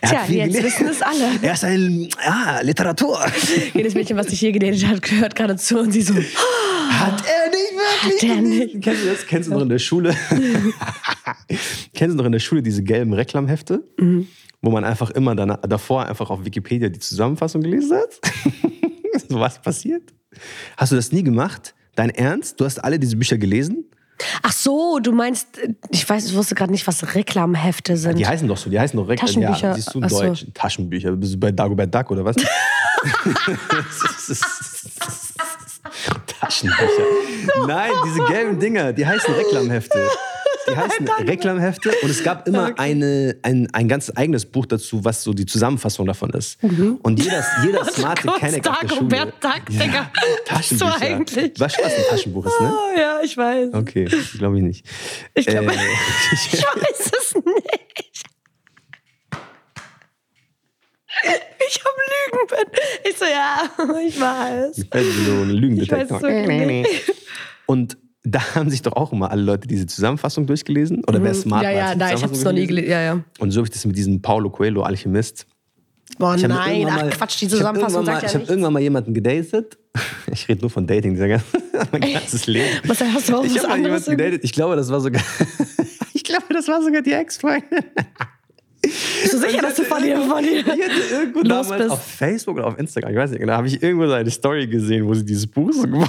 Er 0.00 0.08
Tja, 0.08 0.24
jetzt 0.26 0.54
gelesen. 0.54 0.64
wissen 0.64 0.88
es 0.88 1.02
alle. 1.02 1.30
Er 1.42 1.52
ist 1.52 1.64
ein, 1.64 2.08
ja, 2.24 2.60
Literatur. 2.62 3.20
Jedes 3.74 3.94
Mädchen, 3.94 4.16
was 4.16 4.26
dich 4.26 4.40
hier 4.40 4.52
gedatet 4.52 4.86
hat, 4.86 5.02
gehört 5.02 5.34
gerade 5.34 5.56
zu 5.56 5.78
und 5.78 5.92
sie 5.92 6.02
so, 6.02 6.14
Hat 6.90 7.22
er 7.26 7.50
nicht 7.50 7.72
wirklich 7.74 8.30
Hat 8.30 8.36
er 8.36 8.42
nicht. 8.42 8.82
Kennst 8.82 9.04
du 9.04 9.08
das? 9.08 9.26
Kennst 9.26 9.48
du 9.48 9.54
noch 9.54 9.62
in 9.62 9.68
der 9.68 9.78
Schule? 9.78 10.16
Kennst 11.94 12.14
du 12.14 12.18
noch 12.18 12.24
in 12.24 12.32
der 12.32 12.38
Schule 12.38 12.62
diese 12.62 12.82
gelben 12.82 13.12
Reklamhefte? 13.12 13.84
Mhm. 13.98 14.26
Wo 14.62 14.70
man 14.70 14.84
einfach 14.84 15.10
immer 15.10 15.34
danach, 15.36 15.58
davor 15.60 16.06
einfach 16.06 16.30
auf 16.30 16.44
Wikipedia 16.44 16.88
die 16.88 16.98
Zusammenfassung 16.98 17.62
gelesen 17.62 17.98
hat? 17.98 18.20
so 19.28 19.38
was 19.38 19.60
passiert? 19.60 20.02
Hast 20.76 20.92
du 20.92 20.96
das 20.96 21.12
nie 21.12 21.22
gemacht? 21.22 21.74
Dein 21.94 22.10
Ernst? 22.10 22.58
Du 22.60 22.64
hast 22.64 22.82
alle 22.82 22.98
diese 22.98 23.16
Bücher 23.16 23.38
gelesen? 23.38 23.84
Ach 24.42 24.52
so, 24.52 24.98
du 24.98 25.12
meinst, 25.12 25.46
ich 25.90 26.08
weiß, 26.08 26.26
ich 26.26 26.34
wusste 26.34 26.54
gerade 26.54 26.72
nicht, 26.72 26.86
was 26.86 27.14
Reklamhefte 27.14 27.96
sind. 27.96 28.18
Die 28.18 28.26
heißen 28.26 28.46
doch 28.48 28.56
so, 28.56 28.70
die 28.70 28.78
heißen 28.78 28.98
doch 28.98 29.08
Reklam. 29.08 29.26
Taschenbücher. 29.26 29.68
Ja, 29.68 29.74
siehst 29.74 29.94
du 29.94 30.00
Ach 30.02 30.10
so. 30.10 30.20
Deutsch, 30.22 30.46
Taschenbücher. 30.54 31.12
Bist 31.12 31.34
du 31.34 31.38
bei 31.38 31.52
Dagobert 31.52 31.94
Duck 31.94 32.10
oder 32.10 32.24
was? 32.24 32.36
Taschenbücher. 36.40 37.66
Nein, 37.66 37.90
diese 38.06 38.24
gelben 38.24 38.58
Dinger, 38.58 38.92
die 38.92 39.06
heißen 39.06 39.34
Reklamhefte. 39.34 40.08
Die 40.70 40.76
heißen 40.76 41.08
Reklamhefte 41.26 41.92
und 42.02 42.10
es 42.10 42.22
gab 42.22 42.46
immer 42.48 42.78
eine, 42.78 43.36
ein, 43.42 43.68
ein 43.72 43.88
ganz 43.88 44.12
eigenes 44.14 44.46
Buch 44.46 44.66
dazu, 44.66 45.04
was 45.04 45.22
so 45.22 45.32
die 45.32 45.46
Zusammenfassung 45.46 46.06
davon 46.06 46.30
ist. 46.30 46.58
Und 46.62 47.22
jeder, 47.22 47.44
jeder 47.64 47.84
smarte 47.84 48.26
Kurz 48.28 48.40
Kenneck 48.40 48.68
auf 48.68 48.78
der 48.80 48.88
Schule. 48.88 49.08
Dagobert 49.08 49.44
Duck, 49.44 49.66
Digga. 49.68 50.10
Taschenbücher. 50.44 50.90
Was 50.90 50.98
du 51.00 51.06
eigentlich? 51.06 51.60
Weißt 51.60 51.78
was 51.82 51.94
ein 51.94 52.02
Taschenbuch 52.10 52.46
ist, 52.46 52.60
ne? 52.60 52.72
Oh, 52.72 52.98
ja, 52.98 53.20
ich 53.22 53.36
weiß. 53.36 53.74
Okay, 53.74 54.08
glaube 54.38 54.58
ich 54.58 54.62
nicht. 54.62 54.86
Ich 55.34 55.46
glaube, 55.46 55.72
Äh, 55.72 55.76
ich 56.32 56.62
weiß 56.62 57.10
es 57.18 57.34
nicht. 57.34 58.24
Ich 61.68 61.80
hab 61.84 61.92
Lügen. 62.08 62.70
Ich 63.08 63.16
so, 63.16 63.24
ja, 63.24 63.70
ich 64.06 64.20
weiß. 64.20 64.86
Also 64.90 65.10
so 65.10 65.32
ein 65.42 65.50
Lügendetektor. 65.50 66.04
Ich 66.04 66.10
weiß 66.10 66.22
es 66.22 66.48
wirklich 66.48 66.66
nicht. 66.66 67.12
Und 67.66 67.98
da 68.30 68.40
haben 68.54 68.70
sich 68.70 68.82
doch 68.82 68.92
auch 68.92 69.12
immer 69.12 69.30
alle 69.30 69.42
Leute 69.42 69.66
diese 69.68 69.86
Zusammenfassung 69.86 70.46
durchgelesen. 70.46 71.04
Oder 71.06 71.22
wer 71.22 71.34
smart 71.34 71.62
Mhm. 71.62 71.68
Ja, 71.68 71.74
war, 71.74 71.78
ja, 71.78 71.88
hat 71.90 71.98
nein, 71.98 72.16
ich 72.16 72.22
habe 72.22 72.34
es 72.34 72.44
noch 72.44 72.52
nie 72.52 72.66
gelesen. 72.66 72.90
Ja, 72.90 73.00
ja. 73.02 73.20
Und 73.38 73.50
so 73.50 73.58
habe 73.60 73.66
ich 73.68 73.72
das 73.72 73.84
mit 73.84 73.96
diesem 73.96 74.20
Paulo 74.22 74.50
Coelho, 74.50 74.82
Alchemist. 74.82 75.46
Boah, 76.18 76.34
Ich 76.34 76.42
nein, 76.42 76.86
ach 76.90 76.96
mal- 77.02 77.10
Quatsch, 77.10 77.40
die 77.40 77.44
ich 77.44 77.50
Zusammenfassung 77.50 78.04
mal- 78.04 78.12
sagt 78.12 78.18
Ich 78.18 78.22
ja 78.24 78.28
habe 78.30 78.38
nichts. 78.38 78.50
irgendwann 78.50 78.72
mal 78.72 78.80
jemanden 78.82 79.14
gedatet. 79.14 79.78
Ich 80.32 80.46
rede 80.48 80.60
nur 80.60 80.70
von 80.70 80.86
Dating, 80.86 81.14
dieser 81.14 81.26
mein 81.92 82.00
ganzes 82.12 82.46
Leben. 82.46 82.66
Was, 82.86 83.00
hast 83.00 83.28
du 83.28 83.36
auch 83.36 83.44
ich 83.44 83.58
habe 83.62 83.80
jemanden 83.80 84.10
gedatet. 84.10 84.44
Ich 84.44 84.52
glaube, 84.52 84.76
das 84.76 84.90
war 84.90 85.00
sogar. 85.00 85.22
ich 86.12 86.22
glaube, 86.22 86.44
das 86.52 86.68
war 86.68 86.82
sogar 86.82 87.02
die 87.02 87.12
Ex-Freundin. 87.12 87.84
Bist 88.82 89.32
du 89.32 89.38
sicher, 89.38 89.60
dass 89.60 89.74
du 89.74 89.82
von 89.84 90.02
dir, 90.02 90.20
von 90.20 90.42
dir 90.42 90.60
Ich 90.60 90.66
irgendwo 91.12 91.40
los 91.40 91.48
damals 91.68 91.78
bist? 91.82 91.90
auf 91.90 92.04
Facebook 92.04 92.56
oder 92.58 92.66
auf 92.68 92.78
Instagram, 92.78 93.10
ich 93.12 93.16
weiß 93.18 93.30
nicht 93.30 93.40
genau, 93.40 93.54
habe 93.54 93.66
ich 93.66 93.82
irgendwo 93.82 94.06
so 94.06 94.12
eine 94.12 94.30
Story 94.30 94.66
gesehen, 94.66 95.06
wo 95.06 95.14
sie 95.14 95.24
dieses 95.24 95.46
Buch 95.46 95.72
so, 95.72 95.82
ge- 95.82 96.06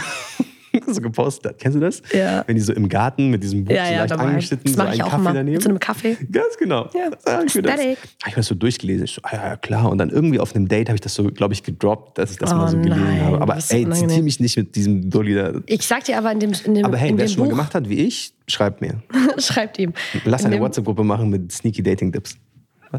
so 0.87 1.01
gepostet 1.01 1.51
hat. 1.51 1.59
Kennst 1.59 1.75
du 1.75 1.79
das? 1.79 2.01
Ja. 2.13 2.43
Wenn 2.47 2.55
die 2.55 2.61
so 2.61 2.73
im 2.73 2.89
Garten 2.89 3.29
mit 3.29 3.43
diesem 3.43 3.65
Buch 3.65 3.73
Ja, 3.73 3.85
so 3.85 3.91
ja, 3.91 3.99
leicht 3.99 4.11
dabei. 4.11 4.23
angeschnitten, 4.23 4.73
so 4.73 4.81
einen 4.81 4.99
Kaffee 4.99 5.33
daneben. 5.33 5.61
So 5.61 5.69
einem 5.69 5.79
Kaffee. 5.79 6.17
Ganz 6.31 6.57
genau. 6.57 6.89
Ja. 6.93 7.09
Hab 7.25 7.45
ich 7.45 7.53
das, 7.53 7.79
ich 7.79 8.25
mir 8.25 8.35
das 8.35 8.47
so 8.47 8.55
durchgelesen. 8.55 9.05
Ich 9.05 9.13
so, 9.13 9.21
ah, 9.23 9.35
ja, 9.35 9.47
ja, 9.49 9.55
klar. 9.57 9.89
Und 9.89 9.97
dann 9.97 10.09
irgendwie 10.09 10.39
auf 10.39 10.55
einem 10.55 10.67
Date 10.67 10.89
habe 10.89 10.95
ich 10.95 11.01
das 11.01 11.13
so, 11.13 11.25
glaube 11.25 11.53
ich, 11.53 11.63
gedroppt, 11.63 12.17
dass 12.17 12.31
ich 12.31 12.37
das 12.37 12.51
Oh 12.51 12.55
mal 12.55 12.67
so 12.69 12.77
gelesen 12.77 13.03
nein, 13.03 13.25
habe. 13.25 13.41
Aber 13.41 13.55
ey, 13.55 13.89
zitiere 13.89 14.21
mich 14.21 14.39
nicht 14.39 14.57
mit 14.57 14.75
diesem 14.75 15.09
Dulli 15.09 15.35
da. 15.35 15.53
Ich 15.65 15.85
sag 15.85 16.03
dir 16.03 16.17
aber 16.17 16.31
in 16.31 16.39
dem, 16.39 16.51
in 16.65 16.75
dem, 16.75 16.85
Aber 16.85 16.97
hey, 16.97 17.13
wer 17.15 17.25
es 17.25 17.33
schon 17.33 17.43
mal 17.43 17.49
gemacht 17.49 17.73
hat 17.75 17.89
wie 17.89 17.99
ich, 18.05 18.33
schreibt 18.47 18.81
mir. 18.81 19.01
schreibt 19.37 19.79
ihm. 19.79 19.93
Lass 20.25 20.41
In 20.41 20.47
eine 20.47 20.59
WhatsApp-Gruppe 20.59 21.03
machen 21.03 21.29
mit 21.29 21.51
Sneaky 21.51 21.83
Dating 21.83 22.11
Tips. 22.11 22.37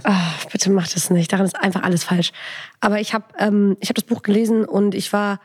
Ah, 0.05 0.35
bitte 0.53 0.71
mach 0.71 0.89
das 0.89 1.11
nicht. 1.11 1.33
Daran 1.33 1.47
ist 1.47 1.57
einfach 1.57 1.83
alles 1.83 2.05
falsch. 2.05 2.33
Aber 2.81 3.01
ich 3.01 3.13
habe 3.13 3.25
ähm, 3.39 3.77
ich 3.81 3.89
hab 3.89 3.97
das 3.97 4.05
Buch 4.05 4.23
gelesen 4.23 4.65
und 4.65 4.95
ich 4.95 5.13
war 5.13 5.41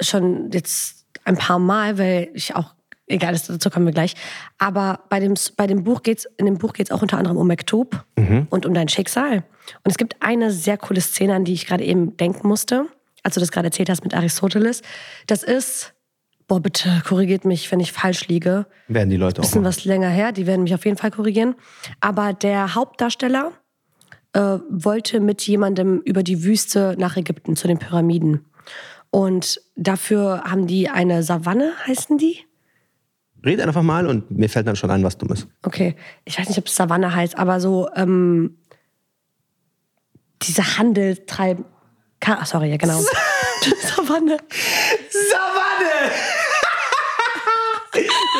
schon 0.00 0.50
jetzt 0.52 1.05
ein 1.26 1.36
paar 1.36 1.58
Mal, 1.58 1.98
weil 1.98 2.28
ich 2.34 2.54
auch, 2.56 2.74
egal, 3.06 3.32
das- 3.32 3.46
dazu 3.46 3.68
kommen 3.70 3.84
wir 3.86 3.92
gleich. 3.92 4.14
Aber 4.58 5.00
bei 5.10 5.20
dem, 5.20 5.34
bei 5.56 5.66
dem 5.66 5.84
Buch 5.84 6.02
geht's, 6.02 6.26
in 6.38 6.46
dem 6.46 6.58
Buch 6.58 6.72
geht 6.72 6.86
es 6.86 6.92
auch 6.92 7.02
unter 7.02 7.18
anderem 7.18 7.36
um 7.36 7.46
Mektub 7.46 8.04
und 8.50 8.64
um 8.66 8.72
dein 8.74 8.88
Schicksal. 8.88 9.36
Und 9.84 9.90
es 9.90 9.98
gibt 9.98 10.16
eine 10.20 10.50
sehr 10.50 10.78
coole 10.78 11.00
Szene, 11.00 11.34
an 11.34 11.44
die 11.44 11.52
ich 11.52 11.66
gerade 11.66 11.84
eben 11.84 12.16
denken 12.16 12.46
musste, 12.48 12.86
als 13.22 13.34
du 13.34 13.40
das 13.40 13.50
gerade 13.50 13.66
erzählt 13.66 13.90
hast 13.90 14.04
mit 14.04 14.14
Aristoteles. 14.14 14.82
Das 15.26 15.42
ist, 15.42 15.92
boah, 16.46 16.60
bitte 16.60 17.02
korrigiert 17.06 17.44
mich, 17.44 17.70
wenn 17.72 17.80
ich 17.80 17.90
falsch 17.92 18.28
liege 18.28 18.66
Werden 18.88 19.10
die 19.10 19.16
Leute 19.16 19.40
auch 19.40 19.44
bisschen 19.44 19.64
was 19.64 19.84
länger 19.84 20.08
her, 20.08 20.30
die 20.32 20.46
werden 20.46 20.62
mich 20.62 20.74
auf 20.74 20.84
jeden 20.84 20.96
Fall 20.96 21.10
korrigieren. 21.10 21.54
Aber 22.00 22.32
der 22.32 22.74
Hauptdarsteller 22.76 23.50
äh, 24.32 24.58
wollte 24.70 25.18
mit 25.20 25.42
jemandem 25.42 26.00
über 26.04 26.22
die 26.22 26.44
Wüste 26.44 26.94
nach 26.98 27.16
Ägypten 27.16 27.56
zu 27.56 27.66
den 27.66 27.78
Pyramiden. 27.78 28.44
Und 29.16 29.62
dafür 29.76 30.42
haben 30.44 30.66
die 30.66 30.90
eine 30.90 31.22
Savanne, 31.22 31.72
heißen 31.86 32.18
die? 32.18 32.40
Red 33.42 33.62
einfach 33.62 33.80
mal 33.82 34.06
und 34.06 34.30
mir 34.30 34.50
fällt 34.50 34.66
dann 34.66 34.76
schon 34.76 34.90
ein, 34.90 35.02
was 35.04 35.16
dumm 35.16 35.32
ist. 35.32 35.48
Okay, 35.62 35.96
ich 36.26 36.38
weiß 36.38 36.50
nicht, 36.50 36.58
ob 36.58 36.66
es 36.66 36.76
Savanne 36.76 37.14
heißt, 37.14 37.38
aber 37.38 37.58
so 37.58 37.88
ähm, 37.96 38.58
diese 40.42 40.76
Handel 40.76 41.16
treiben. 41.24 41.64
Ka- 42.20 42.36
Ach, 42.42 42.46
sorry, 42.46 42.68
ja 42.70 42.76
genau. 42.76 43.00
Savanne. 43.96 44.36
Savanne! 45.08 46.10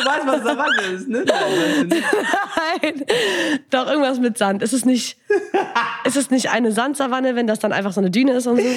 Du 0.03 0.09
weißt, 0.09 0.27
was 0.27 0.43
Savanne 0.43 0.81
ist, 0.93 1.07
ne? 1.07 1.25
Nein, 2.81 3.05
doch 3.69 3.87
irgendwas 3.87 4.19
mit 4.19 4.37
Sand. 4.37 4.61
Ist 4.61 4.73
es 4.73 4.85
nicht, 4.85 5.17
ist 6.05 6.17
es 6.17 6.29
nicht 6.29 6.49
eine 6.49 6.71
Sandsavanne, 6.71 7.35
wenn 7.35 7.47
das 7.47 7.59
dann 7.59 7.73
einfach 7.73 7.93
so 7.93 8.01
eine 8.01 8.11
Düne 8.11 8.33
ist 8.33 8.47
und 8.47 8.57
so? 8.57 8.63
Eine 8.63 8.73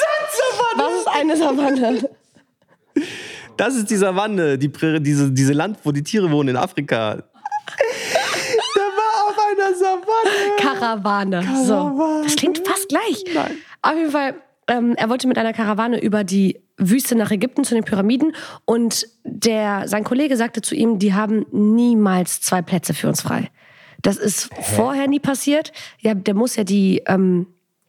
Sandsavanne! 0.00 0.76
Was 0.76 0.92
ist 1.00 1.08
eine 1.08 1.36
Savanne? 1.36 2.10
Das 3.56 3.76
ist 3.76 3.90
die 3.90 3.96
Savanne, 3.96 4.56
die 4.58 4.70
diese, 5.00 5.30
diese 5.30 5.52
Land, 5.52 5.78
wo 5.84 5.92
die 5.92 6.02
Tiere 6.02 6.30
wohnen 6.30 6.50
in 6.50 6.56
Afrika. 6.56 7.16
Der 7.16 8.82
war 8.82 9.28
auf 9.28 9.36
einer 9.38 9.74
Savanne. 9.74 10.56
Karawane. 10.58 11.40
Karawane. 11.42 11.66
So. 11.66 12.22
Das 12.22 12.36
klingt 12.36 12.66
fast 12.66 12.88
gleich. 12.88 13.24
Nein. 13.34 13.58
Auf 13.82 13.94
jeden 13.94 14.10
Fall, 14.10 14.34
ähm, 14.66 14.94
er 14.96 15.08
wollte 15.08 15.28
mit 15.28 15.36
einer 15.38 15.52
Karawane 15.52 16.00
über 16.00 16.24
die 16.24 16.60
Wüste 16.80 17.14
nach 17.14 17.30
Ägypten 17.30 17.64
zu 17.64 17.74
den 17.74 17.84
Pyramiden 17.84 18.34
und 18.64 19.06
der, 19.22 19.86
sein 19.86 20.02
Kollege 20.02 20.36
sagte 20.36 20.62
zu 20.62 20.74
ihm, 20.74 20.98
die 20.98 21.14
haben 21.14 21.46
niemals 21.52 22.40
zwei 22.40 22.62
Plätze 22.62 22.94
für 22.94 23.08
uns 23.08 23.20
frei. 23.20 23.50
Das 24.02 24.16
ist 24.16 24.50
vorher 24.62 25.06
nie 25.06 25.20
passiert. 25.20 25.72
Ja, 25.98 26.14
der 26.14 26.34
muss 26.34 26.56
ja 26.56 26.64
die 26.64 27.02
ähm, 27.06 27.46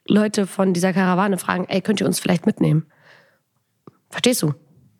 Leute 0.07 0.45
von 0.45 0.73
dieser 0.73 0.93
Karawane 0.93 1.37
fragen, 1.37 1.65
ey, 1.69 1.81
könnt 1.81 2.01
ihr 2.01 2.07
uns 2.07 2.19
vielleicht 2.19 2.45
mitnehmen? 2.45 2.85
Verstehst 4.09 4.41
du? 4.41 4.53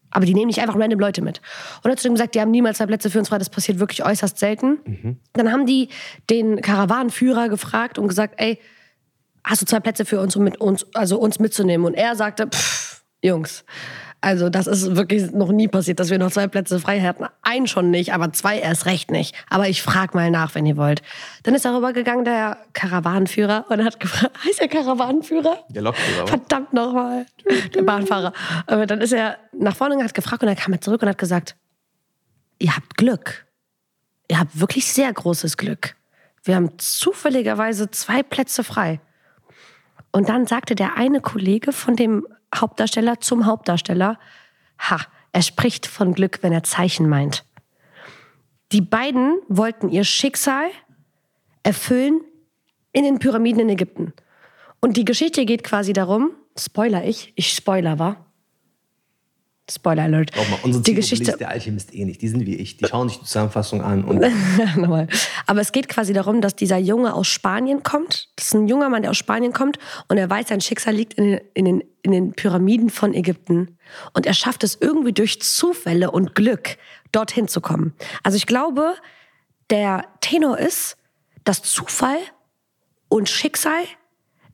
Aber 0.10 0.26
die 0.26 0.34
nehmen 0.34 0.48
nicht 0.48 0.62
einfach 0.62 0.78
random 0.78 1.00
Leute 1.00 1.22
mit. 1.22 1.42
Und 1.84 1.90
er 1.90 1.92
hat 1.94 2.00
zu 2.00 2.08
ihm 2.08 2.14
gesagt, 2.14 2.36
die 2.36 2.42
haben 2.42 2.52
niemals 2.52 2.78
zwei 2.78 2.86
Plätze 2.86 3.10
für 3.10 3.20
uns 3.20 3.30
frei, 3.30 3.38
das 3.38 3.50
passiert 3.50 3.80
wirklich 3.80 4.06
äußerst 4.06 4.38
selten. 4.38 5.20
Dann 5.34 5.52
haben 5.52 5.66
die 5.66 5.90
den 6.30 6.62
Karawanenführer 6.62 7.50
gefragt 7.50 7.98
und 7.98 8.08
gesagt, 8.08 8.36
ey, 8.38 8.60
hast 9.44 9.62
du 9.62 9.66
zwei 9.66 9.80
Plätze 9.80 10.06
für 10.06 10.20
uns, 10.20 10.36
um 10.36 10.44
mit 10.44 10.60
uns, 10.60 10.86
also 10.94 11.18
uns 11.18 11.40
mitzunehmen? 11.40 11.86
Und 11.86 11.94
er 11.94 12.16
sagte, 12.16 12.48
pff, 12.48 12.91
Jungs, 13.24 13.64
also 14.24 14.50
das 14.50 14.68
ist 14.68 14.96
wirklich 14.96 15.32
noch 15.32 15.52
nie 15.52 15.68
passiert, 15.68 16.00
dass 16.00 16.12
wir 16.12 16.20
noch 16.20 16.32
zwei 16.32 16.48
Plätze 16.48 16.80
frei 16.80 17.02
hatten. 17.02 17.26
Einen 17.42 17.66
schon 17.66 17.90
nicht, 17.90 18.14
aber 18.14 18.32
zwei 18.34 18.60
erst 18.60 18.86
recht 18.86 19.10
nicht. 19.10 19.36
Aber 19.50 19.68
ich 19.68 19.82
frag 19.82 20.14
mal 20.14 20.30
nach, 20.30 20.54
wenn 20.54 20.68
ihr 20.68 20.78
wollt. 20.78 21.02
Dann 21.42 21.56
ist 21.56 21.66
darüber 21.66 21.92
gegangen 21.92 22.24
der 22.24 22.58
Karawanenführer 22.74 23.66
und 23.70 23.84
hat 23.84 24.00
gefragt, 24.00 24.32
heißt 24.46 24.62
der 24.62 24.68
Karawanenführer? 24.68 25.66
Der 25.70 25.82
Lokführer? 25.82 26.28
Verdammt 26.28 26.72
nochmal, 26.72 27.26
der 27.74 27.82
Bahnfahrer. 27.82 28.32
Aber 28.68 28.86
dann 28.86 29.02
ist 29.02 29.12
er 29.12 29.38
nach 29.54 29.76
vorne 29.76 29.96
und 29.96 30.04
hat 30.04 30.14
gefragt 30.14 30.44
und 30.44 30.48
dann 30.48 30.58
kam 30.58 30.72
er 30.72 30.82
zurück 30.82 31.02
und 31.02 31.10
hat 31.10 31.18
gesagt, 31.18 31.56
ihr 32.60 32.76
habt 32.76 32.98
Glück. 32.98 33.48
Ihr 34.28 34.40
habt 34.40 34.60
wirklich 34.60 34.94
sehr 34.94 35.12
großes 35.12 35.58
Glück. 35.58 35.96
Wir 36.44 36.56
haben 36.56 36.78
zufälligerweise 36.78 37.90
zwei 37.90 38.22
Plätze 38.22 38.64
frei. 38.64 39.02
Und 40.12 40.30
dann 40.30 40.46
sagte 40.46 40.76
der 40.76 40.96
eine 40.96 41.22
Kollege 41.22 41.72
von 41.72 41.96
dem 41.96 42.28
Hauptdarsteller 42.54 43.20
zum 43.20 43.46
Hauptdarsteller, 43.46 44.20
ha, 44.80 45.00
er 45.32 45.42
spricht 45.42 45.88
von 45.88 46.14
Glück, 46.14 46.40
wenn 46.42 46.54
er 46.54 46.64
Zeichen 46.64 47.08
meint. 47.08 47.46
Die 48.72 48.82
beiden 48.82 49.40
wollten 49.48 49.90
ihr 49.90 50.04
Schicksal 50.04 50.70
erfüllen 51.64 52.22
in 52.94 53.04
den 53.04 53.20
Pyramiden 53.20 53.62
in 53.62 53.70
Ägypten. 53.70 54.14
Und 54.80 54.98
die 54.98 55.06
Geschichte 55.06 55.46
geht 55.46 55.64
quasi 55.64 55.94
darum, 55.94 56.32
Spoiler 56.58 57.06
ich, 57.06 57.32
ich 57.36 57.54
Spoiler 57.54 58.00
war. 58.00 58.31
Spoiler 59.72 60.04
Alert. 60.04 60.36
Mal, 60.36 60.46
unsere 60.64 60.84
die 60.84 60.94
Geschichte, 60.94 61.36
der 61.38 61.50
Alchemist 61.50 61.94
eh 61.94 62.06
nicht. 62.06 62.22
Die 62.22 62.28
sind 62.28 62.46
wie 62.46 62.56
ich. 62.56 62.78
Die 62.78 62.86
schauen 62.86 63.10
sich 63.10 63.20
die 63.20 63.26
Zusammenfassung 63.26 63.82
an 63.82 64.04
und 64.04 64.20
Nochmal. 64.76 65.08
Aber 65.48 65.62
es 65.62 65.72
geht 65.72 65.88
quasi 65.90 66.14
darum, 66.14 66.42
dass 66.42 66.56
dieser 66.56 66.78
Junge 66.78 67.14
aus 67.14 67.28
Spanien 67.28 67.84
kommt. 67.84 68.30
Das 68.36 68.48
ist 68.48 68.54
ein 68.54 68.68
junger 68.68 68.90
Mann, 68.90 69.02
der 69.02 69.12
aus 69.12 69.18
Spanien 69.18 69.54
kommt 69.54 69.78
und 70.08 70.18
er 70.18 70.30
weiß, 70.30 70.50
sein 70.50 70.62
Schicksal 70.62 70.94
liegt 70.94 71.14
in 71.16 71.32
den, 71.32 71.42
in 71.54 71.66
den, 71.66 71.84
in 72.02 72.12
den 72.12 72.34
Pyramiden 72.34 72.90
von 72.90 73.14
Ägypten. 73.14 73.78
Und 74.14 74.26
er 74.26 74.34
schafft 74.34 74.64
es 74.64 74.78
irgendwie 74.80 75.14
durch 75.14 75.42
Zufälle 75.42 76.12
und 76.12 76.36
Glück, 76.36 76.78
dorthin 77.12 77.48
zu 77.48 77.62
kommen. 77.62 77.94
Also 78.24 78.38
ich 78.38 78.46
glaube, 78.46 78.96
der 79.70 80.06
Tenor 80.22 80.58
ist, 80.58 80.98
dass 81.44 81.64
Zufall 81.64 82.18
und 83.08 83.30
Schicksal 83.30 83.84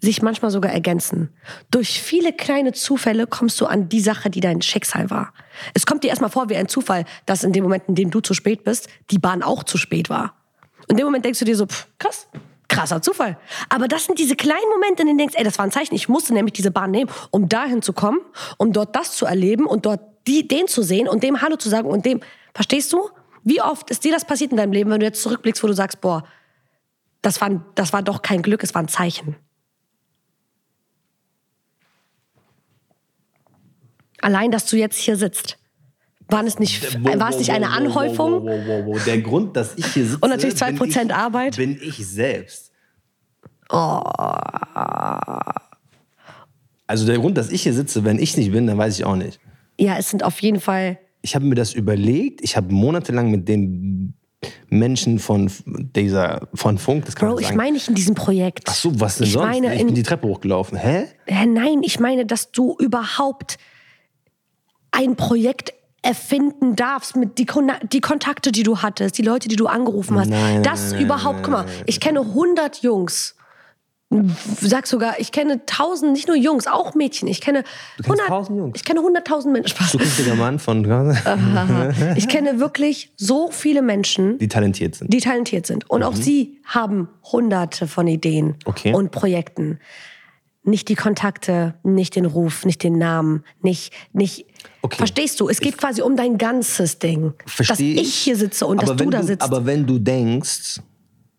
sich 0.08 0.22
manchmal 0.22 0.51
sogar 0.51 0.72
ergänzen. 0.72 1.30
Durch 1.70 2.01
viele 2.01 2.32
kleine 2.32 2.72
Zufälle 2.72 3.28
kommst 3.28 3.60
du 3.60 3.66
an 3.66 3.89
die 3.89 3.99
Sache, 3.99 4.30
die 4.30 4.39
dein 4.39 4.62
Schicksal 4.62 5.10
war. 5.10 5.34
Es 5.74 5.86
kommt 5.86 6.05
dir 6.05 6.08
erstmal 6.08 6.30
vor 6.30 6.49
wie 6.49 6.55
ein 6.55 6.70
Zufall, 6.70 7.03
dass 7.26 7.43
in 7.43 7.51
dem 7.51 7.64
Moment, 7.64 7.84
in 7.89 7.95
dem 7.95 8.10
du 8.10 8.22
zu 8.22 8.34
spät 8.34 8.64
bist, 8.64 8.88
die 9.12 9.20
Bahn 9.20 9.43
auch 9.43 9.64
zu 9.64 9.78
spät 9.78 10.10
war. 10.10 10.36
Und 10.84 10.91
in 10.91 10.97
dem 10.97 11.08
Moment 11.08 11.26
denkst 11.26 11.39
du 11.39 11.45
dir 11.45 11.58
so, 11.58 11.66
pff, 11.66 11.88
krass, 11.99 12.28
krasser 12.70 13.01
Zufall. 13.01 13.38
Aber 13.68 13.89
das 13.89 14.05
sind 14.05 14.18
diese 14.18 14.38
kleinen 14.38 14.70
Momente, 14.74 15.01
in 15.01 15.08
denen 15.08 15.18
du 15.18 15.24
denkst, 15.24 15.36
ey, 15.38 15.43
das 15.43 15.58
war 15.58 15.66
ein 15.66 15.72
Zeichen. 15.72 15.93
Ich 15.93 16.08
musste 16.08 16.34
nämlich 16.34 16.53
diese 16.53 16.72
Bahn 16.72 16.91
nehmen, 16.91 17.12
um 17.32 17.49
dahin 17.49 17.82
zu 17.82 17.91
kommen, 17.91 18.20
um 18.58 18.72
dort 18.72 18.95
das 18.95 19.12
zu 19.12 19.26
erleben 19.26 19.66
und 19.66 19.86
dort 19.86 19.99
die, 20.26 20.47
den 20.47 20.70
zu 20.70 20.84
sehen 20.84 21.10
und 21.10 21.22
dem 21.22 21.41
Hallo 21.41 21.58
zu 21.58 21.68
sagen 21.68 21.89
und 21.89 22.05
dem, 22.05 22.22
verstehst 22.53 22.93
du? 22.93 23.10
Wie 23.43 23.62
oft 23.62 23.89
ist 23.89 24.05
dir 24.05 24.14
das 24.14 24.24
passiert 24.24 24.51
in 24.51 24.58
deinem 24.58 24.72
Leben, 24.72 24.89
wenn 24.89 25.01
du 25.01 25.05
jetzt 25.05 25.22
zurückblickst, 25.22 25.62
wo 25.64 25.68
du 25.68 25.74
sagst, 25.74 25.99
boah, 25.99 26.24
das 27.22 27.41
war, 27.41 27.49
das 27.76 27.91
war 27.91 28.03
doch 28.03 28.22
kein 28.22 28.41
Glück, 28.41 28.64
es 28.64 28.74
war 28.74 28.82
ein 28.82 28.88
Zeichen. 28.88 29.36
Allein, 34.22 34.51
dass 34.51 34.65
du 34.65 34.78
jetzt 34.78 34.97
hier 34.97 35.15
sitzt. 35.15 35.57
War 36.30 36.43
es 36.45 36.59
nicht, 36.59 37.03
war 37.03 37.30
es 37.30 37.38
nicht 37.38 37.51
eine 37.51 37.70
Anhäufung? 37.70 38.43
Wo, 38.43 38.47
wo, 38.47 38.86
wo. 38.86 38.99
Der 38.99 39.22
Grund, 39.22 39.55
dass 39.55 39.78
ich 39.78 39.86
hier 39.93 40.05
sitze. 40.05 40.20
Und 40.20 40.30
natürlich 40.30 40.55
2% 40.55 40.78
bin 40.78 40.89
ich, 40.89 41.13
Arbeit. 41.13 41.55
Bin 41.55 41.80
ich 41.82 42.05
selbst. 42.05 42.72
Also 46.88 47.05
der 47.05 47.18
Grund, 47.18 47.38
dass 47.38 47.49
ich 47.49 47.63
hier 47.63 47.74
sitze, 47.74 48.03
wenn 48.03 48.20
ich 48.20 48.36
nicht 48.36 48.51
bin, 48.51 48.68
dann 48.68 48.78
weiß 48.78 48.97
ich 48.97 49.05
auch 49.05 49.15
nicht. 49.15 49.39
Ja, 49.80 49.97
es 49.97 50.09
sind 50.09 50.24
auf 50.24 50.41
jeden 50.41 50.59
Fall. 50.59 50.99
Ich 51.22 51.36
habe 51.36 51.45
mir 51.45 51.55
das 51.55 51.74
überlegt. 51.74 52.41
Ich 52.41 52.57
habe 52.57 52.74
monatelang 52.74 53.32
mit 53.32 53.47
den 53.47 54.13
Menschen 54.70 55.20
von 55.20 55.49
dieser 55.95 56.47
von 56.53 56.78
Funk, 56.78 57.05
das 57.05 57.15
kann 57.15 57.30
Bro, 57.30 57.39
ich 57.39 57.53
meine 57.53 57.74
nicht 57.74 57.88
in 57.88 57.95
diesem 57.95 58.15
Projekt. 58.15 58.65
Ach 58.68 58.76
so, 58.76 58.99
was 58.99 59.18
denn 59.18 59.28
ich 59.28 59.34
sonst? 59.34 59.45
Meine 59.45 59.74
ich 59.74 59.82
in, 59.82 59.88
bin 59.88 59.95
die 59.95 60.03
Treppe 60.03 60.28
hochgelaufen. 60.28 60.78
Hä? 60.78 61.05
Hä, 61.26 61.45
nein, 61.45 61.82
ich 61.84 61.99
meine, 61.99 62.26
dass 62.26 62.51
du 62.51 62.76
überhaupt 62.80 63.57
ein 64.92 65.16
Projekt 65.16 65.74
erfinden 66.02 66.76
darfst 66.76 67.16
mit 67.16 67.38
die, 67.38 67.46
Kon 67.46 67.72
die 67.92 68.02
Kontakte, 68.02 68.52
die 68.52 68.64
du 68.64 68.78
hattest, 68.80 69.18
die 69.18 69.24
Leute, 69.24 69.48
die 69.50 69.56
du 69.56 69.68
angerufen 69.68 70.20
hast. 70.20 70.30
Nein, 70.30 70.64
das 70.64 70.92
nein, 70.92 71.02
überhaupt, 71.02 71.44
guck 71.44 71.52
mal, 71.52 71.66
ich 71.86 72.00
kenne 72.00 72.22
100 72.22 72.82
Jungs. 72.84 73.36
Sag 74.62 74.88
sogar, 74.88 75.20
ich 75.20 75.34
kenne 75.34 75.54
1000, 75.70 76.14
nicht 76.14 76.30
nur 76.30 76.38
Jungs, 76.38 76.66
auch 76.66 76.96
Mädchen. 76.96 77.28
Ich 77.28 77.42
kenne 77.42 77.66
kennst 78.02 78.22
1000 78.22 78.58
Jungs? 78.58 78.72
Ich 78.78 78.86
kenne 78.86 79.02
100.000 79.02 79.52
Menschen. 79.52 79.68
Spaß. 79.76 79.92
Zukünftiger 79.92 80.36
Mann 80.36 80.60
von. 80.60 80.86
Ich 82.16 82.30
kenne 82.30 82.58
wirklich 82.62 83.12
so 83.18 83.52
viele 83.52 83.82
Menschen, 83.82 84.38
die 84.38 84.48
talentiert 84.48 84.96
sind. 84.96 85.12
die 85.12 85.20
talentiert 85.20 85.68
sind. 85.68 85.90
Und 85.90 86.04
auch 86.04 86.16
sie 86.16 86.58
haben 86.64 87.10
hunderte 87.34 87.86
von 87.86 88.08
Ideen 88.08 88.56
Okay. 88.64 88.94
und 88.94 89.12
Projekten. 89.12 89.80
Nicht 90.68 90.89
die 90.89 90.95
Kontakte, 90.95 91.76
nicht 91.84 92.18
den 92.18 92.26
Ruf, 92.26 92.65
nicht 92.65 92.84
den 92.84 92.97
Namen, 92.97 93.45
nicht, 93.61 93.93
nicht. 94.11 94.45
Okay. 94.82 94.97
Verstehst 94.97 95.39
du? 95.39 95.47
Es 95.47 95.61
geht 95.61 95.78
quasi 95.78 96.01
um 96.01 96.18
dein 96.18 96.38
ganzes 96.38 96.99
Ding. 96.99 97.34
Dass 97.65 97.80
ich 97.80 98.13
hier 98.13 98.36
sitze 98.36 98.68
und 98.68 98.80
aber 98.80 98.93
dass 98.93 98.97
du 98.97 99.09
da 99.09 99.24
sitzt. 99.24 99.43
Aber 99.43 99.65
wenn 99.65 99.88
du 99.88 99.97
denkst, 99.97 100.82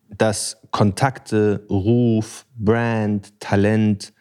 dass 0.09 0.57
Kontakte, 0.70 1.66
Ruf, 1.68 2.47
Brand, 2.57 3.39
Talent 3.39 4.14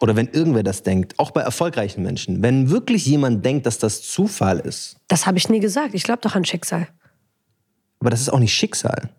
oder 0.00 0.16
wenn 0.16 0.26
irgendwer 0.26 0.64
das 0.64 0.82
denkt, 0.82 1.16
auch 1.20 1.30
bei 1.30 1.42
erfolgreichen 1.42 2.02
Menschen, 2.02 2.42
wenn 2.42 2.70
wirklich 2.70 3.06
jemand 3.06 3.44
denkt, 3.44 3.66
dass 3.66 3.78
das 3.78 4.02
Zufall 4.02 4.58
ist, 4.58 4.96
das 5.06 5.26
habe 5.26 5.38
ich 5.38 5.48
nie 5.48 5.60
gesagt. 5.60 5.94
Ich 5.94 6.02
glaube 6.02 6.20
doch 6.22 6.34
an 6.34 6.44
Schicksal. 6.44 6.88
aber 8.00 8.10
das 8.10 8.20
ist 8.20 8.30
auch 8.30 8.40
nicht 8.40 8.52
Schicksal. 8.52 9.10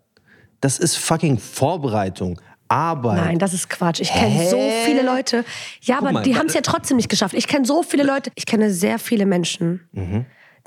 Das 0.60 0.78
ist 0.78 0.96
fucking 0.96 1.38
Vorbereitung, 1.38 2.38
Arbeit. 2.68 3.16
Nein, 3.24 3.38
das 3.38 3.52
ist 3.54 3.68
Quatsch. 3.70 4.00
Ich 4.00 4.10
kenne 4.10 4.48
so 4.48 4.58
viele 4.84 5.02
Leute. 5.02 5.44
Ja, 5.82 5.98
aber 5.98 6.12
mal, 6.12 6.22
die 6.22 6.36
haben 6.36 6.46
es 6.46 6.54
ja 6.54 6.60
trotzdem 6.60 6.96
nicht 6.96 7.08
geschafft. 7.08 7.34
Ich 7.34 7.46
kenne 7.46 7.64
so 7.64 7.82
viele 7.82 8.02
Leute. 8.04 8.30
Ich 8.34 8.46
kenne 8.46 8.70
sehr 8.70 8.98
viele 8.98 9.26
Menschen, 9.26 9.88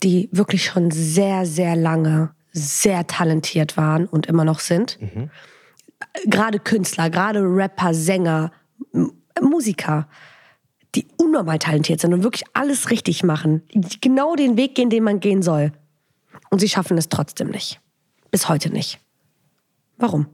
die 0.04 0.30
wirklich 0.32 0.66
schon 0.66 0.92
sehr, 0.92 1.46
sehr 1.46 1.76
lange 1.76 2.32
sehr 2.52 3.06
talentiert 3.08 3.78
waren 3.78 4.06
und 4.08 4.26
immer 4.28 4.44
noch 4.46 4.60
sind. 4.60 4.98
Gerade 6.26 6.60
Künstler, 6.60 7.10
gerade 7.10 7.42
Rapper, 7.42 7.94
Sänger, 7.94 8.52
M- 8.94 9.12
Musiker, 9.42 10.08
die 10.96 11.06
unnormal 11.18 11.60
talentiert 11.60 12.00
sind 12.00 12.14
und 12.14 12.24
wirklich 12.24 12.44
alles 12.54 12.90
richtig 12.90 13.24
machen. 13.24 13.62
Die 13.74 14.00
genau 14.02 14.36
den 14.36 14.58
Weg 14.58 14.74
gehen, 14.76 14.90
den 14.90 15.04
man 15.04 15.20
gehen 15.20 15.42
soll. 15.44 15.72
Und 16.50 16.60
sie 16.60 16.70
schaffen 16.70 16.98
es 16.98 17.10
trotzdem 17.10 17.50
nicht. 17.50 17.80
Bis 18.32 18.50
heute 18.50 18.72
nicht. 18.72 19.00
Warum? 19.98 20.28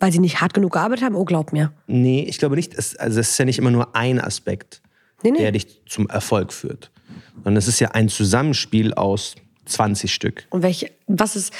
Weil 0.00 0.12
sie 0.12 0.18
nicht 0.20 0.40
hart 0.40 0.54
genug 0.54 0.72
gearbeitet 0.74 1.04
haben? 1.04 1.14
Oh, 1.14 1.24
glaub 1.24 1.52
mir. 1.52 1.72
Nee, 1.86 2.22
ich 2.28 2.38
glaube 2.38 2.54
nicht. 2.56 2.74
Es, 2.74 2.96
also 2.96 3.18
es 3.20 3.30
ist 3.30 3.38
ja 3.38 3.44
nicht 3.44 3.58
immer 3.58 3.70
nur 3.70 3.94
ein 3.96 4.20
Aspekt, 4.20 4.80
Nee, 5.22 5.32
nee. 5.32 5.38
der 5.38 5.52
dich 5.52 5.82
zum 5.86 6.08
Erfolg 6.08 6.52
führt. 6.52 6.90
Sondern 7.34 7.56
es 7.56 7.66
ist 7.68 7.80
ja 7.80 7.90
ein 7.92 8.08
Zusammenspiel 8.08 8.94
aus 8.94 9.34
20 9.66 10.12
Stück. 10.12 10.46
Und 10.50 10.62
welche, 10.62 10.90
was 11.06 11.34
ist, 11.36 11.52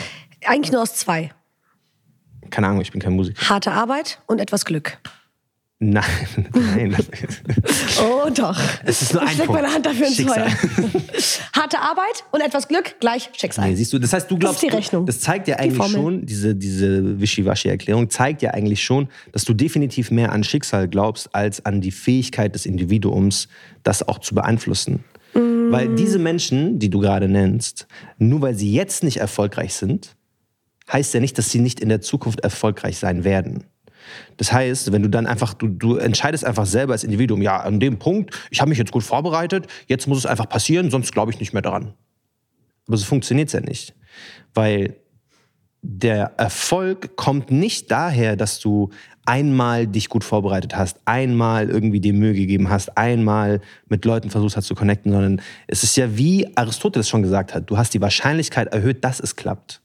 eigentlich 0.44 0.72
nur 0.72 0.82
aus 0.82 0.94
zwei. 0.94 1.32
Keine 2.50 2.68
Ahnung, 2.68 2.80
ich 2.80 2.92
bin 2.92 3.00
kein 3.00 3.14
Musiker. 3.14 3.48
Harte 3.48 3.72
Arbeit 3.72 4.20
und 4.26 4.40
etwas 4.40 4.64
Glück. 4.64 4.98
Nein, 5.80 6.02
nein. 6.54 6.96
Oh, 8.02 8.28
doch. 8.34 8.58
Es 8.84 9.00
ist 9.00 9.12
nur 9.14 9.22
ein 9.22 9.28
ich 9.28 9.38
leg 9.38 9.46
Punkt. 9.46 9.62
meine 9.62 9.72
Hand 9.72 9.86
dafür 9.86 10.08
ins 10.08 10.16
Schicksal. 10.16 10.50
Feuer. 10.50 11.02
Harte 11.52 11.78
Arbeit 11.78 12.24
und 12.32 12.40
etwas 12.40 12.66
Glück 12.66 12.96
gleich 12.98 13.30
Schicksal. 13.36 13.68
Nee, 13.70 13.76
siehst 13.76 13.92
du, 13.92 14.00
das 14.00 14.12
heißt, 14.12 14.28
du 14.28 14.36
glaubst, 14.38 14.64
ist 14.64 14.72
die 14.72 14.76
Rechnung. 14.76 15.06
das 15.06 15.20
zeigt 15.20 15.46
ja 15.46 15.54
Die 15.54 15.62
eigentlich 15.62 15.76
Formel. 15.76 15.94
schon, 15.96 16.26
diese, 16.26 16.56
diese 16.56 17.20
Wischiwaschi-Erklärung 17.20 18.10
zeigt 18.10 18.42
ja 18.42 18.50
eigentlich 18.50 18.82
schon, 18.82 19.08
dass 19.30 19.44
du 19.44 19.54
definitiv 19.54 20.10
mehr 20.10 20.32
an 20.32 20.42
Schicksal 20.42 20.88
glaubst, 20.88 21.32
als 21.32 21.64
an 21.64 21.80
die 21.80 21.92
Fähigkeit 21.92 22.56
des 22.56 22.66
Individuums, 22.66 23.46
das 23.84 24.06
auch 24.06 24.18
zu 24.18 24.34
beeinflussen. 24.34 25.04
Mm. 25.34 25.70
Weil 25.70 25.94
diese 25.94 26.18
Menschen, 26.18 26.80
die 26.80 26.90
du 26.90 26.98
gerade 26.98 27.28
nennst, 27.28 27.86
nur 28.18 28.42
weil 28.42 28.56
sie 28.56 28.72
jetzt 28.72 29.04
nicht 29.04 29.18
erfolgreich 29.18 29.74
sind, 29.74 30.16
heißt 30.92 31.14
ja 31.14 31.20
nicht, 31.20 31.38
dass 31.38 31.50
sie 31.50 31.60
nicht 31.60 31.78
in 31.78 31.88
der 31.88 32.00
Zukunft 32.00 32.40
erfolgreich 32.40 32.98
sein 32.98 33.22
werden. 33.22 33.62
Das 34.36 34.52
heißt, 34.52 34.92
wenn 34.92 35.02
du 35.02 35.08
dann 35.08 35.26
einfach, 35.26 35.54
du, 35.54 35.68
du 35.68 35.96
entscheidest 35.96 36.44
einfach 36.44 36.66
selber 36.66 36.92
als 36.92 37.04
Individuum, 37.04 37.42
ja, 37.42 37.58
an 37.58 37.80
dem 37.80 37.98
Punkt, 37.98 38.34
ich 38.50 38.60
habe 38.60 38.68
mich 38.68 38.78
jetzt 38.78 38.92
gut 38.92 39.02
vorbereitet, 39.02 39.66
jetzt 39.86 40.06
muss 40.06 40.18
es 40.18 40.26
einfach 40.26 40.48
passieren, 40.48 40.90
sonst 40.90 41.12
glaube 41.12 41.32
ich 41.32 41.40
nicht 41.40 41.52
mehr 41.52 41.62
daran. 41.62 41.94
Aber 42.86 42.96
so 42.96 43.04
funktioniert 43.04 43.48
es 43.48 43.52
ja 43.52 43.60
nicht. 43.60 43.94
Weil 44.54 44.96
der 45.82 46.32
Erfolg 46.38 47.16
kommt 47.16 47.50
nicht 47.50 47.90
daher, 47.90 48.36
dass 48.36 48.58
du 48.58 48.90
einmal 49.24 49.86
dich 49.86 50.08
gut 50.08 50.24
vorbereitet 50.24 50.74
hast, 50.74 51.00
einmal 51.04 51.68
irgendwie 51.68 52.00
dir 52.00 52.14
Mühe 52.14 52.32
gegeben 52.32 52.70
hast, 52.70 52.96
einmal 52.96 53.60
mit 53.88 54.04
Leuten 54.04 54.30
versucht 54.30 54.56
hast 54.56 54.66
zu 54.66 54.74
connecten, 54.74 55.12
sondern 55.12 55.42
es 55.66 55.82
ist 55.82 55.96
ja 55.96 56.16
wie 56.16 56.48
Aristoteles 56.56 57.08
schon 57.08 57.22
gesagt 57.22 57.54
hat, 57.54 57.70
du 57.70 57.76
hast 57.76 57.92
die 57.94 58.00
Wahrscheinlichkeit 58.00 58.68
erhöht, 58.68 59.04
dass 59.04 59.20
es 59.20 59.36
klappt. 59.36 59.82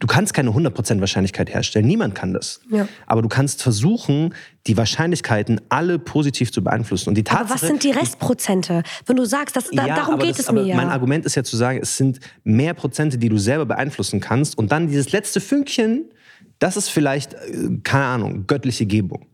Du 0.00 0.06
kannst 0.06 0.34
keine 0.34 0.50
100% 0.50 1.00
Wahrscheinlichkeit 1.00 1.52
herstellen, 1.54 1.86
niemand 1.86 2.14
kann 2.14 2.34
das. 2.34 2.60
Ja. 2.70 2.88
Aber 3.06 3.22
du 3.22 3.28
kannst 3.28 3.62
versuchen, 3.62 4.34
die 4.66 4.76
Wahrscheinlichkeiten 4.76 5.60
alle 5.68 5.98
positiv 5.98 6.52
zu 6.52 6.64
beeinflussen. 6.64 7.10
Und 7.10 7.14
die 7.14 7.24
Tatsache, 7.24 7.44
Aber 7.44 7.54
was 7.54 7.60
sind 7.60 7.84
die 7.84 7.90
Restprozente? 7.90 8.82
Wenn 9.06 9.16
du 9.16 9.24
sagst, 9.24 9.56
dass, 9.56 9.70
da, 9.70 9.86
darum 9.86 10.18
geht 10.18 10.38
das, 10.38 10.46
es 10.46 10.52
mir 10.52 10.62
ja. 10.62 10.76
Mein 10.76 10.90
Argument 10.90 11.24
ist 11.24 11.36
ja 11.36 11.44
zu 11.44 11.56
sagen, 11.56 11.78
es 11.80 11.96
sind 11.96 12.20
mehr 12.42 12.74
Prozente, 12.74 13.18
die 13.18 13.28
du 13.28 13.38
selber 13.38 13.66
beeinflussen 13.66 14.20
kannst. 14.20 14.58
Und 14.58 14.72
dann 14.72 14.88
dieses 14.88 15.12
letzte 15.12 15.40
Fünkchen, 15.40 16.10
das 16.58 16.76
ist 16.76 16.88
vielleicht, 16.88 17.34
äh, 17.34 17.38
keine 17.82 18.04
Ahnung, 18.04 18.46
göttliche 18.46 18.86
Gebung. 18.86 19.26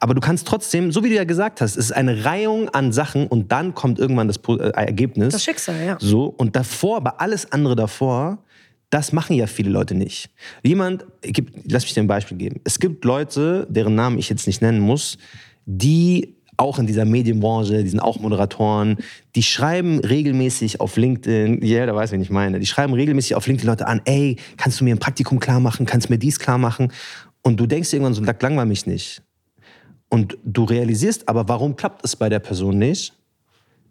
Aber 0.00 0.14
du 0.14 0.20
kannst 0.20 0.46
trotzdem, 0.46 0.92
so 0.92 1.02
wie 1.02 1.08
du 1.08 1.16
ja 1.16 1.24
gesagt 1.24 1.60
hast, 1.60 1.72
es 1.72 1.86
ist 1.86 1.92
eine 1.92 2.24
Reihung 2.24 2.68
an 2.68 2.92
Sachen 2.92 3.26
und 3.26 3.50
dann 3.50 3.74
kommt 3.74 3.98
irgendwann 3.98 4.28
das 4.28 4.38
äh, 4.48 4.70
Ergebnis. 4.70 5.32
Das 5.32 5.42
Schicksal, 5.42 5.84
ja. 5.84 5.96
So, 6.00 6.26
und 6.26 6.54
davor, 6.54 6.98
aber 6.98 7.20
alles 7.20 7.50
andere 7.52 7.74
davor, 7.74 8.38
das 8.90 9.12
machen 9.12 9.36
ja 9.36 9.46
viele 9.46 9.70
Leute 9.70 9.94
nicht. 9.94 10.30
Jemand, 10.62 11.06
geb, 11.22 11.50
lass 11.64 11.84
mich 11.84 11.94
dir 11.94 12.00
ein 12.00 12.06
Beispiel 12.06 12.38
geben. 12.38 12.60
Es 12.64 12.78
gibt 12.78 13.04
Leute, 13.04 13.66
deren 13.70 13.94
Namen 13.94 14.18
ich 14.18 14.28
jetzt 14.28 14.46
nicht 14.46 14.62
nennen 14.62 14.80
muss, 14.80 15.18
die 15.66 16.36
auch 16.56 16.78
in 16.78 16.86
dieser 16.86 17.04
Medienbranche, 17.04 17.84
die 17.84 17.88
sind 17.88 18.00
auch 18.00 18.18
Moderatoren, 18.18 18.96
die 19.36 19.44
schreiben 19.44 20.00
regelmäßig 20.00 20.80
auf 20.80 20.96
LinkedIn, 20.96 21.64
ja, 21.64 21.86
da 21.86 21.94
weiß, 21.94 22.10
wen 22.12 22.20
ich 22.20 22.30
meine, 22.30 22.58
die 22.58 22.66
schreiben 22.66 22.94
regelmäßig 22.94 23.36
auf 23.36 23.46
LinkedIn 23.46 23.68
Leute 23.68 23.86
an, 23.86 24.00
ey, 24.06 24.36
kannst 24.56 24.80
du 24.80 24.84
mir 24.84 24.94
ein 24.94 24.98
Praktikum 24.98 25.38
klar 25.38 25.60
machen, 25.60 25.86
kannst 25.86 26.08
du 26.08 26.12
mir 26.12 26.18
dies 26.18 26.38
klar 26.40 26.58
machen? 26.58 26.92
Und 27.42 27.60
du 27.60 27.66
denkst 27.66 27.92
irgendwann 27.92 28.14
so, 28.14 28.22
langweil 28.22 28.66
mich 28.66 28.86
nicht. 28.86 29.22
Und 30.08 30.36
du 30.44 30.64
realisierst 30.64 31.28
aber, 31.28 31.48
warum 31.48 31.76
klappt 31.76 32.04
es 32.04 32.16
bei 32.16 32.28
der 32.28 32.40
Person 32.40 32.78
nicht? 32.78 33.14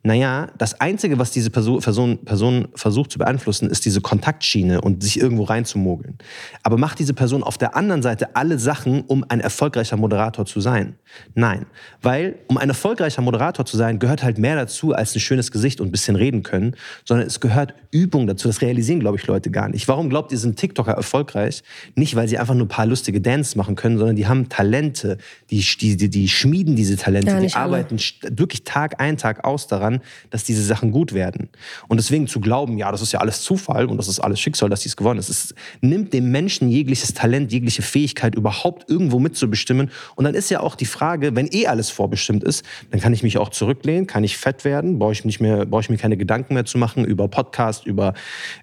Naja, 0.07 0.47
das 0.57 0.79
Einzige, 0.79 1.19
was 1.19 1.31
diese 1.31 1.49
Person, 1.49 1.81
Person, 1.81 2.23
Person 2.23 2.69
versucht 2.75 3.11
zu 3.11 3.19
beeinflussen, 3.19 3.69
ist 3.69 3.83
diese 3.83 3.99
Kontaktschiene 3.99 4.79
und 4.79 5.03
sich 5.03 5.19
irgendwo 5.19 5.43
reinzumogeln. 5.43 6.17
Aber 6.63 6.77
macht 6.77 6.99
diese 6.99 7.13
Person 7.13 7.43
auf 7.43 7.57
der 7.57 7.75
anderen 7.75 8.01
Seite 8.01 8.33
alle 8.33 8.57
Sachen, 8.57 9.01
um 9.01 9.25
ein 9.27 9.41
erfolgreicher 9.41 9.97
Moderator 9.97 10.45
zu 10.45 10.61
sein? 10.61 10.95
Nein. 11.35 11.65
Weil, 12.01 12.35
um 12.47 12.57
ein 12.57 12.69
erfolgreicher 12.69 13.21
Moderator 13.21 13.65
zu 13.65 13.75
sein, 13.75 13.99
gehört 13.99 14.23
halt 14.23 14.37
mehr 14.37 14.55
dazu 14.55 14.93
als 14.93 15.13
ein 15.13 15.19
schönes 15.19 15.51
Gesicht 15.51 15.81
und 15.81 15.89
ein 15.89 15.91
bisschen 15.91 16.15
reden 16.15 16.41
können, 16.41 16.77
sondern 17.03 17.27
es 17.27 17.41
gehört 17.41 17.73
Übung 17.91 18.27
dazu. 18.27 18.47
Das 18.47 18.61
realisieren, 18.61 19.01
glaube 19.01 19.17
ich, 19.17 19.27
Leute 19.27 19.51
gar 19.51 19.67
nicht. 19.67 19.89
Warum 19.89 20.09
glaubt 20.09 20.31
ihr, 20.31 20.37
sind 20.37 20.57
TikToker 20.57 20.93
erfolgreich? 20.93 21.63
Nicht, 21.95 22.15
weil 22.15 22.29
sie 22.29 22.37
einfach 22.37 22.53
nur 22.53 22.65
ein 22.65 22.69
paar 22.69 22.85
lustige 22.85 23.19
Dances 23.19 23.57
machen 23.57 23.75
können, 23.75 23.97
sondern 23.97 24.15
die 24.15 24.27
haben 24.27 24.47
Talente. 24.47 25.17
Die, 25.49 25.59
die, 25.59 25.97
die, 25.97 26.09
die 26.09 26.29
schmieden 26.29 26.77
diese 26.77 26.95
Talente. 26.95 27.31
Ja, 27.31 27.39
die 27.41 27.53
alle. 27.53 27.65
arbeiten 27.65 27.97
wirklich 28.29 28.63
Tag 28.63 29.01
ein, 29.01 29.17
Tag 29.17 29.43
aus 29.43 29.67
daran, 29.67 29.96
dass 30.29 30.43
diese 30.43 30.63
Sachen 30.63 30.91
gut 30.91 31.13
werden. 31.13 31.49
Und 31.87 31.97
deswegen 31.97 32.27
zu 32.27 32.39
glauben, 32.39 32.77
ja, 32.77 32.91
das 32.91 33.01
ist 33.01 33.11
ja 33.11 33.19
alles 33.19 33.41
Zufall 33.41 33.85
und 33.85 33.97
das 33.97 34.07
ist 34.07 34.19
alles 34.19 34.39
Schicksal, 34.39 34.69
dass 34.69 34.81
dies 34.81 34.95
gewonnen 34.95 35.19
ist. 35.19 35.29
Es 35.29 35.55
nimmt 35.81 36.13
dem 36.13 36.31
Menschen 36.31 36.69
jegliches 36.69 37.13
Talent, 37.13 37.51
jegliche 37.51 37.81
Fähigkeit, 37.81 38.35
überhaupt 38.35 38.89
irgendwo 38.89 39.19
mitzubestimmen. 39.19 39.91
Und 40.15 40.25
dann 40.25 40.35
ist 40.35 40.49
ja 40.49 40.59
auch 40.59 40.75
die 40.75 40.85
Frage, 40.85 41.35
wenn 41.35 41.47
eh 41.51 41.67
alles 41.67 41.89
vorbestimmt 41.89 42.43
ist, 42.43 42.65
dann 42.91 42.99
kann 42.99 43.13
ich 43.13 43.23
mich 43.23 43.37
auch 43.37 43.49
zurücklehnen, 43.49 44.07
kann 44.07 44.23
ich 44.23 44.37
fett 44.37 44.65
werden, 44.65 44.99
brauche 44.99 45.13
ich, 45.13 45.25
nicht 45.25 45.39
mehr, 45.39 45.65
brauche 45.65 45.81
ich 45.81 45.89
mir 45.89 45.97
keine 45.97 46.17
Gedanken 46.17 46.53
mehr 46.53 46.65
zu 46.65 46.77
machen 46.77 47.05
über 47.05 47.27
Podcast, 47.27 47.85
über 47.85 48.13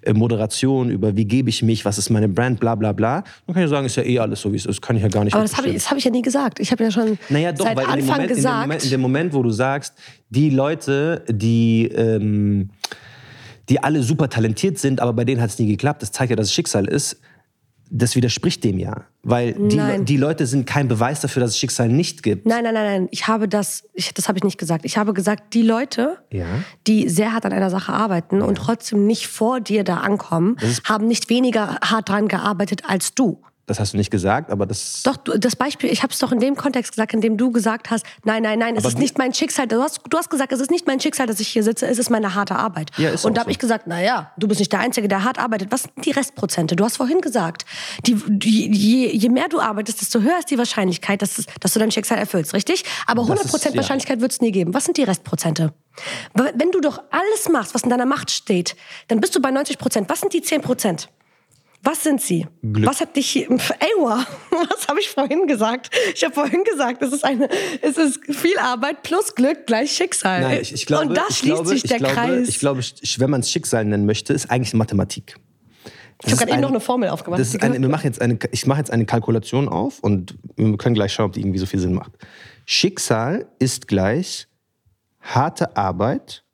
äh, 0.01 0.13
Moderation, 0.13 0.89
über 0.89 1.15
wie 1.15 1.25
gebe 1.25 1.49
ich 1.49 1.61
mich, 1.61 1.85
was 1.85 1.97
ist 1.97 2.09
meine 2.09 2.29
Brand, 2.29 2.59
bla 2.59 2.75
bla 2.75 2.91
bla. 2.91 3.23
Dann 3.45 3.53
kann 3.53 3.63
ich 3.63 3.69
sagen, 3.69 3.85
ist 3.85 3.95
ja 3.95 4.03
eh 4.03 4.19
alles 4.19 4.41
so, 4.41 4.51
wie 4.51 4.57
es 4.57 4.65
ist, 4.65 4.81
kann 4.81 4.95
ich 4.95 5.03
ja 5.03 5.09
gar 5.09 5.23
nicht 5.23 5.33
Aber 5.33 5.43
das 5.43 5.57
habe 5.57 5.67
ich, 5.67 5.73
das 5.75 5.89
hab 5.89 5.97
ich 5.97 6.03
ja 6.03 6.11
nie 6.11 6.21
gesagt. 6.21 6.59
Ich 6.59 6.71
habe 6.71 6.83
ja 6.83 6.91
schon 6.91 7.17
Naja, 7.29 7.51
doch, 7.51 7.65
seit 7.65 7.77
Anfang 7.77 7.99
Moment, 7.99 8.21
in, 8.21 8.27
dem 8.27 8.35
gesagt. 8.35 8.61
Moment, 8.61 8.83
in 8.83 8.89
dem 8.89 9.01
Moment, 9.01 9.33
wo 9.33 9.43
du 9.43 9.51
sagst, 9.51 9.93
die 10.29 10.49
Leute, 10.49 11.23
die, 11.29 11.85
ähm, 11.87 12.69
die 13.69 13.81
alle 13.83 14.03
super 14.03 14.29
talentiert 14.29 14.77
sind, 14.77 14.99
aber 14.99 15.13
bei 15.13 15.25
denen 15.25 15.41
hat 15.41 15.49
es 15.49 15.59
nie 15.59 15.67
geklappt, 15.67 16.01
das 16.01 16.11
zeigt 16.11 16.29
ja, 16.29 16.35
dass 16.35 16.47
es 16.47 16.53
Schicksal 16.53 16.85
ist, 16.87 17.19
das 17.91 18.15
widerspricht 18.15 18.63
dem 18.63 18.79
ja. 18.79 19.05
Weil 19.21 19.53
die, 19.53 19.75
Nein. 19.75 20.05
die 20.05 20.17
Leute 20.17 20.47
sind 20.47 20.65
kein 20.65 20.87
Beweis 20.87 21.21
dafür, 21.21 21.41
dass 21.41 21.51
es 21.51 21.59
Schicksal 21.59 21.87
nicht 21.87 22.23
gibt. 22.23 22.45
Nein, 22.47 22.63
nein, 22.63 22.73
nein, 22.73 22.85
nein. 23.01 23.07
Ich 23.11 23.27
habe 23.27 23.47
das, 23.47 23.83
ich, 23.93 24.11
das 24.13 24.27
habe 24.27 24.39
ich 24.39 24.43
nicht 24.43 24.57
gesagt. 24.57 24.85
Ich 24.85 24.97
habe 24.97 25.13
gesagt, 25.13 25.53
die 25.53 25.61
Leute, 25.61 26.17
Ja. 26.31 26.45
die 26.87 27.07
sehr 27.09 27.31
hart 27.31 27.45
an 27.45 27.53
einer 27.53 27.69
Sache 27.69 27.93
arbeiten 27.93 28.41
und 28.41 28.55
trotzdem 28.55 29.05
nicht 29.05 29.27
vor 29.27 29.61
dir 29.61 29.83
da 29.83 29.97
ankommen, 29.97 30.57
haben 30.83 31.07
nicht 31.07 31.29
weniger 31.29 31.77
hart 31.83 32.09
dran 32.09 32.27
gearbeitet 32.27 32.83
als 32.87 33.13
du. 33.13 33.41
Das 33.67 33.79
hast 33.79 33.93
du 33.93 33.97
nicht 33.97 34.11
gesagt, 34.11 34.51
aber 34.51 34.67
das. 34.67 35.01
Doch, 35.03 35.17
du, 35.17 35.39
das 35.39 35.55
Beispiel, 35.55 35.91
ich 35.91 36.03
habe 36.03 36.13
es 36.13 36.19
doch 36.19 36.31
in 36.31 36.39
dem 36.39 36.55
Kontext 36.55 36.91
gesagt, 36.91 37.13
in 37.15 37.21
dem 37.21 37.35
du 37.35 37.51
gesagt 37.51 37.89
hast, 37.89 38.05
nein, 38.23 38.43
nein, 38.43 38.59
nein, 38.59 38.75
es 38.75 38.85
ist 38.85 38.99
nicht 38.99 39.17
mein 39.17 39.33
Schicksal. 39.33 39.67
Du 39.67 39.81
hast, 39.81 40.01
du 40.07 40.17
hast 40.17 40.29
gesagt, 40.29 40.51
es 40.51 40.59
ist 40.59 40.69
nicht 40.69 40.85
mein 40.85 40.99
Schicksal, 40.99 41.25
dass 41.25 41.39
ich 41.39 41.47
hier 41.47 41.63
sitze, 41.63 41.87
es 41.87 41.97
ist 41.97 42.11
meine 42.11 42.35
harte 42.35 42.55
Arbeit. 42.55 42.91
Ja, 42.97 43.09
ist 43.09 43.25
und 43.25 43.33
da 43.35 43.41
habe 43.41 43.49
so. 43.49 43.51
ich 43.53 43.59
gesagt, 43.59 43.85
na 43.87 43.99
ja, 44.03 44.31
du 44.37 44.47
bist 44.47 44.59
nicht 44.59 44.71
der 44.71 44.81
Einzige, 44.81 45.07
der 45.07 45.23
hart 45.23 45.39
arbeitet. 45.39 45.71
Was 45.71 45.83
sind 45.83 46.05
die 46.05 46.11
Restprozente? 46.11 46.75
Du 46.75 46.83
hast 46.85 46.97
vorhin 46.97 47.21
gesagt, 47.21 47.65
die, 48.05 48.15
die, 48.27 48.71
je, 48.71 49.07
je 49.17 49.29
mehr 49.29 49.47
du 49.49 49.59
arbeitest, 49.59 49.99
desto 49.99 50.19
höher 50.21 50.37
ist 50.37 50.51
die 50.51 50.59
Wahrscheinlichkeit, 50.59 51.23
dass, 51.23 51.43
dass 51.59 51.73
du 51.73 51.79
dein 51.79 51.89
Schicksal 51.91 52.19
erfüllst, 52.19 52.53
richtig? 52.53 52.83
Aber 53.07 53.25
Das 53.25 53.47
100% 53.51 53.55
ist- 53.55 53.65
ja. 53.65 53.75
Wahrscheinlichkeit 53.77 54.21
wird 54.21 54.31
es 54.31 54.41
nie 54.41 54.51
geben. 54.51 54.75
Was 54.75 54.85
sind 54.85 54.97
die 54.97 55.03
Restprozente? 55.03 55.73
Wenn 56.33 56.69
du 56.71 56.81
doch 56.81 57.01
alles 57.09 57.49
machst, 57.51 57.73
was 57.73 57.81
in 57.81 57.89
deiner 57.89 58.05
Macht 58.05 58.29
steht, 58.29 58.75
dann 59.07 59.19
bist 59.21 59.35
du 59.35 59.41
bei 59.41 59.49
90%. 59.49 60.05
Was 60.07 60.19
sind 60.19 60.33
die 60.33 60.41
10%? 60.41 61.07
Was 61.85 62.03
sind 62.03 62.19
sie? 62.19 62.47
Glück. 62.63 62.87
Was 62.87 62.99
hat 62.99 63.15
dich 63.15 63.29
hier. 63.29 63.47
Ewa, 63.47 64.25
was 64.49 64.87
habe 64.87 64.99
ich 64.99 65.09
vorhin 65.09 65.45
gesagt? 65.45 65.95
Ich 66.15 66.23
habe 66.23 66.33
vorhin 66.33 66.63
gesagt, 66.63 67.01
es 67.03 67.13
ist, 67.13 67.23
eine, 67.23 67.47
es 67.81 67.97
ist 67.97 68.19
viel 68.27 68.57
Arbeit 68.57 69.03
plus 69.03 69.35
Glück 69.35 69.67
gleich 69.67 69.91
Schicksal. 69.91 70.41
Nein, 70.41 70.59
ich, 70.61 70.73
ich 70.73 70.85
glaube, 70.87 71.09
Und 71.09 71.15
da 71.15 71.25
schließt 71.29 71.43
glaube, 71.43 71.69
sich 71.69 71.83
ich 71.83 71.89
der 71.89 71.99
glaube, 71.99 72.13
Kreis. 72.13 72.49
Ich 72.49 72.59
glaube, 72.59 72.81
wenn 73.17 73.29
man 73.29 73.41
es 73.41 73.51
Schicksal 73.51 73.85
nennen 73.85 74.07
möchte, 74.07 74.33
ist 74.33 74.49
eigentlich 74.49 74.73
Mathematik. 74.73 75.35
ich 76.23 76.31
habe 76.31 76.37
gerade 76.37 76.53
eben 76.53 76.61
noch 76.61 76.69
eine 76.69 76.79
Formel 76.79 77.09
aufgemacht. 77.09 77.39
Das 77.39 77.49
ist 77.49 77.61
eine, 77.61 77.79
wir 77.79 77.89
machen 77.89 78.05
jetzt 78.07 78.19
eine, 78.19 78.39
ich 78.51 78.65
mache 78.65 78.79
jetzt 78.79 78.89
eine 78.89 79.05
Kalkulation 79.05 79.69
auf 79.69 79.99
und 79.99 80.35
wir 80.55 80.77
können 80.77 80.95
gleich 80.95 81.13
schauen, 81.13 81.27
ob 81.27 81.33
die 81.33 81.41
irgendwie 81.41 81.59
so 81.59 81.67
viel 81.67 81.79
Sinn 81.79 81.93
macht. 81.93 82.13
Schicksal 82.65 83.47
ist 83.59 83.87
gleich 83.87 84.47
harte 85.21 85.77
Arbeit. 85.77 86.44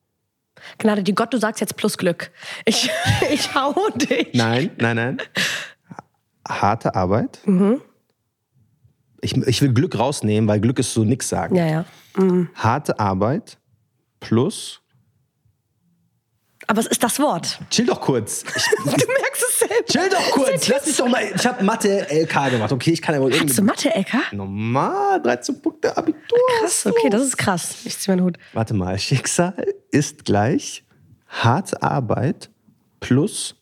Gnade 0.78 1.04
die 1.04 1.16
Gott, 1.16 1.34
du 1.34 1.38
sagst 1.38 1.62
jetzt 1.62 1.76
plus 1.78 1.98
Glück. 1.98 2.32
Ich, 2.66 2.90
ich 3.32 3.54
hau 3.56 3.74
dich. 3.96 4.30
Nein, 4.34 4.72
nein, 4.78 4.96
nein. 4.96 5.22
Harte 6.48 6.96
Arbeit. 6.96 7.40
Mhm. 7.46 7.82
Ich, 9.22 9.38
ich 9.38 9.62
will 9.62 9.74
Glück 9.74 9.98
rausnehmen, 9.98 10.48
weil 10.48 10.60
Glück 10.60 10.80
ist 10.80 10.94
so 10.94 11.04
nix 11.04 11.30
sagen. 11.30 11.56
Ja, 11.56 11.66
ja. 11.66 11.86
Harte 12.56 13.00
Arbeit 13.00 13.58
plus. 14.20 14.81
Aber 16.72 16.80
es 16.80 16.88
ist 16.88 17.04
das 17.04 17.20
Wort. 17.20 17.60
Chill 17.70 17.86
doch 17.86 18.00
kurz. 18.00 18.46
Ich, 18.56 18.64
Du 18.86 18.86
merkst 18.92 19.44
es 19.50 19.60
selbst. 19.60 19.92
chill 19.92 20.08
doch 20.10 20.32
kurz. 20.32 20.70
Lass 20.70 20.86
mich 20.88 20.96
doch 20.96 21.08
mal. 21.10 21.22
Ich 21.36 21.46
habe 21.46 21.62
Mathe 21.66 22.08
LK 22.10 22.50
gemacht. 22.50 22.72
Okay, 22.72 22.92
ich 22.92 23.02
kann 23.02 23.14
ja 23.14 23.20
wohl 23.20 23.30
Hast 23.30 23.42
du 23.42 23.46
irgendwie. 23.46 23.62
Mathe, 23.64 23.94
Ecker? 23.94 24.22
Normal, 24.32 25.22
13 25.22 25.62
Punkte 25.62 25.98
Abitur. 25.98 26.38
Krass, 26.62 26.86
okay, 26.86 27.10
das 27.10 27.24
ist 27.24 27.38
krass. 27.38 27.76
Ich 27.84 27.98
zieh 28.00 28.10
meinen 28.12 28.24
Hut. 28.24 28.38
Warte 28.54 28.74
mal, 28.74 28.98
Schicksal 28.98 29.54
ist 29.92 30.24
gleich 30.24 30.86
harte 31.28 31.84
Arbeit 31.84 32.50
plus 33.02 33.58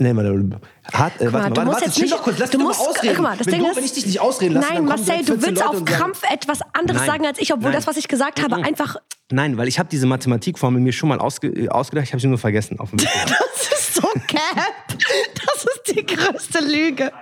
Nee, 0.00 0.14
warte, 0.14 0.60
hart, 0.92 1.20
äh, 1.20 1.32
warte, 1.32 1.32
mal, 1.32 1.32
du 1.32 1.32
warte, 1.32 1.64
musst 1.64 1.74
warte, 1.74 1.84
jetzt 1.86 1.98
nicht- 2.00 2.12
doch 2.12 2.22
kurz, 2.22 2.38
lass 2.38 2.50
du 2.50 2.58
musst- 2.58 2.80
mal 2.80 2.86
ausreden. 2.88 3.22
mal, 3.22 3.36
Ding 3.36 3.58
doof, 3.60 3.70
ist- 3.70 3.76
wenn 3.76 3.84
ich 3.84 3.92
dich 3.92 4.06
nicht 4.06 4.20
ausreden 4.20 4.54
lasse. 4.54 4.72
Nein, 4.74 4.84
Marcel, 4.84 5.18
du 5.18 5.24
14 5.24 5.42
willst 5.42 5.48
Leute 5.48 5.64
auf 5.68 5.76
und 5.80 5.88
sagen- 5.88 6.00
Krampf 6.00 6.22
etwas 6.32 6.60
anderes 6.72 7.00
Nein. 7.02 7.06
sagen 7.10 7.26
als 7.26 7.38
ich, 7.38 7.52
obwohl 7.52 7.70
Nein. 7.70 7.78
das, 7.78 7.86
was 7.86 7.96
ich 7.96 8.08
gesagt 8.08 8.42
habe, 8.42 8.56
Mhm. 8.58 8.64
einfach. 8.64 8.96
Nein, 9.30 9.56
weil 9.56 9.68
ich 9.68 9.78
habe 9.78 9.88
diese 9.88 10.06
Mathematikformel 10.06 10.80
mir 10.80 10.92
schon 10.92 11.08
mal 11.08 11.18
ausge 11.18 11.48
äh, 11.48 11.68
ausgedacht, 11.68 12.06
ich 12.06 12.12
habe 12.12 12.20
sie 12.20 12.28
nur 12.28 12.38
vergessen. 12.38 12.78
Auf 12.80 12.90
dem. 12.90 12.98
Das 13.58 13.80
ist 13.80 13.94
so 13.94 14.08
cap. 14.26 14.74
Das 14.88 15.64
ist 15.64 15.82
die 15.96 16.06
größte 16.06 16.60
Lüge. 16.60 17.12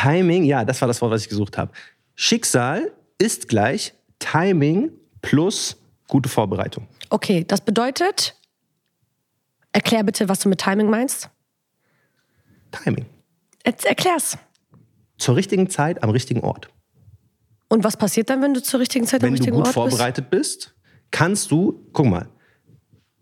Timing, 0.00 0.44
ja, 0.44 0.64
das 0.64 0.80
war 0.80 0.88
das 0.88 1.00
Wort, 1.02 1.10
was 1.12 1.22
ich 1.22 1.28
gesucht 1.28 1.58
habe. 1.58 1.70
Schicksal 2.14 2.92
ist 3.18 3.48
gleich 3.48 3.92
Timing 4.18 4.90
plus 5.22 5.76
gute 6.08 6.28
Vorbereitung. 6.28 6.86
Okay, 7.10 7.44
das 7.46 7.60
bedeutet. 7.60 8.34
Erklär 9.72 10.02
bitte, 10.04 10.28
was 10.28 10.40
du 10.40 10.48
mit 10.48 10.60
Timing 10.60 10.88
meinst. 10.90 11.28
Timing. 12.70 13.06
Jetzt 13.66 13.84
erklär's. 13.84 14.38
Zur 15.18 15.36
richtigen 15.36 15.68
Zeit 15.68 16.02
am 16.02 16.10
richtigen 16.10 16.40
Ort. 16.40 16.68
Und 17.68 17.84
was 17.84 17.96
passiert 17.96 18.30
dann, 18.30 18.40
wenn 18.40 18.54
du 18.54 18.62
zur 18.62 18.80
richtigen 18.80 19.06
Zeit 19.06 19.22
am 19.22 19.26
Wenn 19.26 19.34
du 19.34 19.38
richtigen 19.40 19.56
gut 19.56 19.66
Ort 19.66 19.74
bist? 19.74 19.90
vorbereitet 19.96 20.30
bist, 20.30 20.74
kannst 21.10 21.50
du, 21.50 21.84
guck 21.92 22.06
mal, 22.06 22.28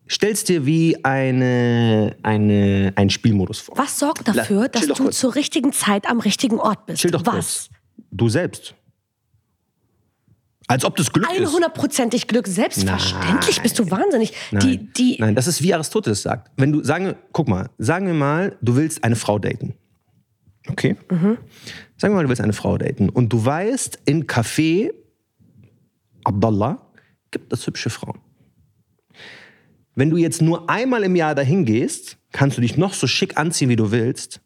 stellst 0.08 0.48
dir 0.48 0.64
wie 0.66 1.04
eine, 1.04 2.16
eine, 2.22 2.92
einen 2.94 3.10
Spielmodus 3.10 3.58
vor. 3.60 3.76
Was 3.78 3.98
sorgt 3.98 4.28
dafür, 4.28 4.62
La- 4.62 4.68
dass 4.68 4.86
du 4.86 4.94
kurz. 4.94 5.18
zur 5.18 5.34
richtigen 5.34 5.72
Zeit 5.72 6.06
am 6.08 6.20
richtigen 6.20 6.58
Ort 6.60 6.86
bist? 6.86 7.00
Chill 7.02 7.10
doch 7.10 7.26
was? 7.26 7.34
kurz. 7.34 7.70
Du 8.12 8.28
selbst. 8.28 8.74
Als 10.68 10.84
ob 10.84 10.96
das 10.96 11.12
Glück 11.12 11.30
ist. 11.30 11.54
100%ig 11.54 12.26
Glück, 12.26 12.48
selbstverständlich 12.48 13.56
Nein. 13.56 13.62
bist 13.62 13.78
du 13.78 13.90
wahnsinnig. 13.90 14.32
Die, 14.50 14.56
Nein. 14.56 14.92
die, 14.96 15.16
Nein, 15.20 15.34
das 15.34 15.46
ist 15.46 15.62
wie 15.62 15.72
Aristoteles 15.72 16.22
sagt. 16.22 16.50
Wenn 16.56 16.72
du 16.72 16.82
sagen, 16.82 17.14
guck 17.32 17.48
mal, 17.48 17.70
sagen 17.78 18.06
wir 18.06 18.14
mal, 18.14 18.56
du 18.62 18.74
willst 18.74 19.04
eine 19.04 19.16
Frau 19.16 19.38
daten. 19.38 19.74
Okay? 20.68 20.96
Mhm. 21.10 21.38
Sagen 21.96 22.12
wir 22.12 22.16
mal, 22.16 22.22
du 22.24 22.28
willst 22.28 22.42
eine 22.42 22.52
Frau 22.52 22.76
daten 22.78 23.08
und 23.08 23.32
du 23.32 23.44
weißt, 23.44 24.00
in 24.06 24.26
Café 24.26 24.90
Abdallah 26.24 26.82
gibt 27.30 27.52
es 27.52 27.66
hübsche 27.66 27.90
Frauen. 27.90 28.18
Wenn 29.94 30.10
du 30.10 30.16
jetzt 30.16 30.42
nur 30.42 30.68
einmal 30.68 31.04
im 31.04 31.16
Jahr 31.16 31.34
dahin 31.34 31.64
gehst, 31.64 32.18
kannst 32.32 32.56
du 32.56 32.60
dich 32.60 32.76
noch 32.76 32.92
so 32.92 33.06
schick 33.06 33.38
anziehen, 33.38 33.68
wie 33.68 33.76
du 33.76 33.92
willst. 33.92 34.40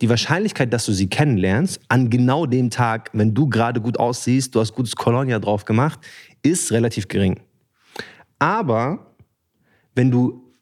Die 0.00 0.08
Wahrscheinlichkeit, 0.08 0.72
dass 0.72 0.86
du 0.86 0.92
sie 0.92 1.08
kennenlernst, 1.08 1.80
an 1.88 2.10
genau 2.10 2.46
dem 2.46 2.70
Tag, 2.70 3.10
wenn 3.12 3.32
du 3.32 3.48
gerade 3.48 3.80
gut 3.80 3.98
aussiehst, 3.98 4.54
du 4.54 4.60
hast 4.60 4.74
gutes 4.74 4.96
Colonia 4.96 5.38
drauf 5.38 5.64
gemacht, 5.64 6.00
ist 6.42 6.72
relativ 6.72 7.08
gering. 7.08 7.40
Aber 8.38 9.14
wenn 9.94 10.10
du 10.10 10.52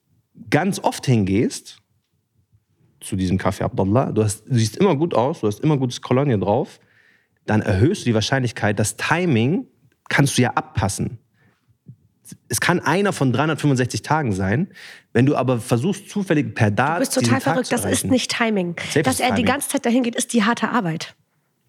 ganz 0.50 0.78
oft 0.78 1.06
hingehst 1.06 1.78
zu 3.00 3.16
diesem 3.16 3.38
Café 3.38 3.62
Abdallah, 3.62 4.12
du, 4.12 4.22
hast, 4.22 4.44
du 4.46 4.54
siehst 4.54 4.76
immer 4.76 4.94
gut 4.96 5.14
aus, 5.14 5.40
du 5.40 5.46
hast 5.46 5.60
immer 5.60 5.76
gutes 5.76 6.00
Colonia 6.00 6.36
drauf, 6.36 6.78
dann 7.46 7.62
erhöhst 7.62 8.02
du 8.02 8.10
die 8.10 8.14
Wahrscheinlichkeit, 8.14 8.78
das 8.78 8.96
Timing 8.96 9.66
kannst 10.08 10.38
du 10.38 10.42
ja 10.42 10.50
abpassen. 10.50 11.18
Es 12.48 12.60
kann 12.60 12.80
einer 12.80 13.12
von 13.12 13.32
365 13.32 14.02
Tagen 14.02 14.32
sein. 14.32 14.68
Wenn 15.12 15.26
du 15.26 15.36
aber 15.36 15.58
versuchst, 15.58 16.08
zufällig 16.08 16.54
per 16.54 16.70
Dart 16.70 16.96
du 16.96 17.00
bist 17.00 17.14
total 17.14 17.40
verrückt, 17.40 17.72
das 17.72 17.84
ist 17.84 18.04
nicht 18.06 18.30
Timing. 18.36 18.76
Safe 18.86 19.02
Dass 19.02 19.20
er 19.20 19.28
die 19.30 19.34
Timing. 19.36 19.46
ganze 19.46 19.68
Zeit 19.68 19.84
dahin 19.86 20.02
geht, 20.02 20.14
ist 20.16 20.32
die 20.32 20.44
harte 20.44 20.68
Arbeit. 20.70 21.14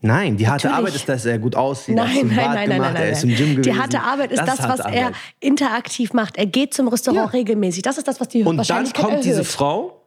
Nein, 0.06 0.36
die 0.38 0.47
harte 0.47 0.68
Natürlich. 0.68 0.86
Arbeit 0.88 0.95
ist, 0.95 1.10
dass 1.10 1.26
er 1.26 1.39
gut 1.39 1.56
aussieht. 1.56 1.97
hat 1.97 2.08
Nein, 2.08 2.28
nein, 2.28 2.36
nein, 2.36 2.54
nein, 2.56 2.82
nein, 2.82 2.95
er 2.95 3.01
nein. 3.04 3.12
ist 3.14 3.24
im 3.24 3.30
Gym 3.36 3.49
gewesen. 3.56 3.62
Die 3.64 3.74
harte 3.80 4.01
Arbeit 4.01 4.32
ist 4.34 4.41
das, 4.41 4.60
was 4.60 4.80
harte 4.82 4.89
er 4.95 5.06
Arbeit. 5.08 5.18
interaktiv 5.39 6.12
macht. 6.14 6.38
Er 6.38 6.45
geht 6.45 6.74
zum 6.74 6.88
Restaurant 6.89 7.32
Ja. 7.34 7.38
regelmäßig. 7.39 7.84
Das 7.84 7.97
ist 7.97 8.08
das, 8.08 8.20
was 8.20 8.28
die 8.28 8.43
Und 8.43 8.70
dann 8.70 8.91
kommt 8.93 9.24
diese 9.24 9.36
erhöht. 9.38 9.47
Frau, 9.47 10.01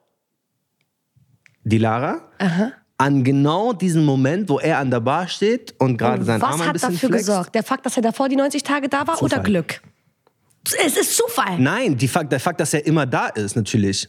die 1.64 1.78
Lara, 1.78 2.20
an 2.98 3.24
genau 3.24 3.72
diesen 3.72 4.04
Moment, 4.04 4.48
wo 4.48 4.58
er 4.58 4.78
an 4.78 4.90
der 4.90 5.00
Bar 5.00 5.28
steht 5.28 5.74
und 5.78 5.96
gerade 5.96 6.24
seinen 6.24 6.42
Arm 6.42 6.52
Was 6.52 6.60
ein 6.60 6.66
hat 6.66 6.72
bisschen 6.74 6.92
dafür 6.92 7.08
flext. 7.08 7.26
gesorgt? 7.26 7.54
Der 7.54 7.62
Fakt, 7.62 7.84
dass 7.86 7.96
er 7.96 8.02
davor 8.02 8.28
die 8.28 8.36
90 8.36 8.62
Tage 8.62 8.88
da 8.88 9.06
war 9.06 9.20
oder 9.22 9.28
Zufall. 9.36 9.42
Glück? 9.44 9.80
Es 10.74 10.96
ist 10.96 11.16
Zufall. 11.16 11.58
Nein, 11.58 11.96
die 11.96 12.08
Fakt, 12.08 12.32
der 12.32 12.40
Fakt, 12.40 12.60
dass 12.60 12.74
er 12.74 12.86
immer 12.86 13.06
da 13.06 13.28
ist, 13.28 13.56
natürlich. 13.56 14.08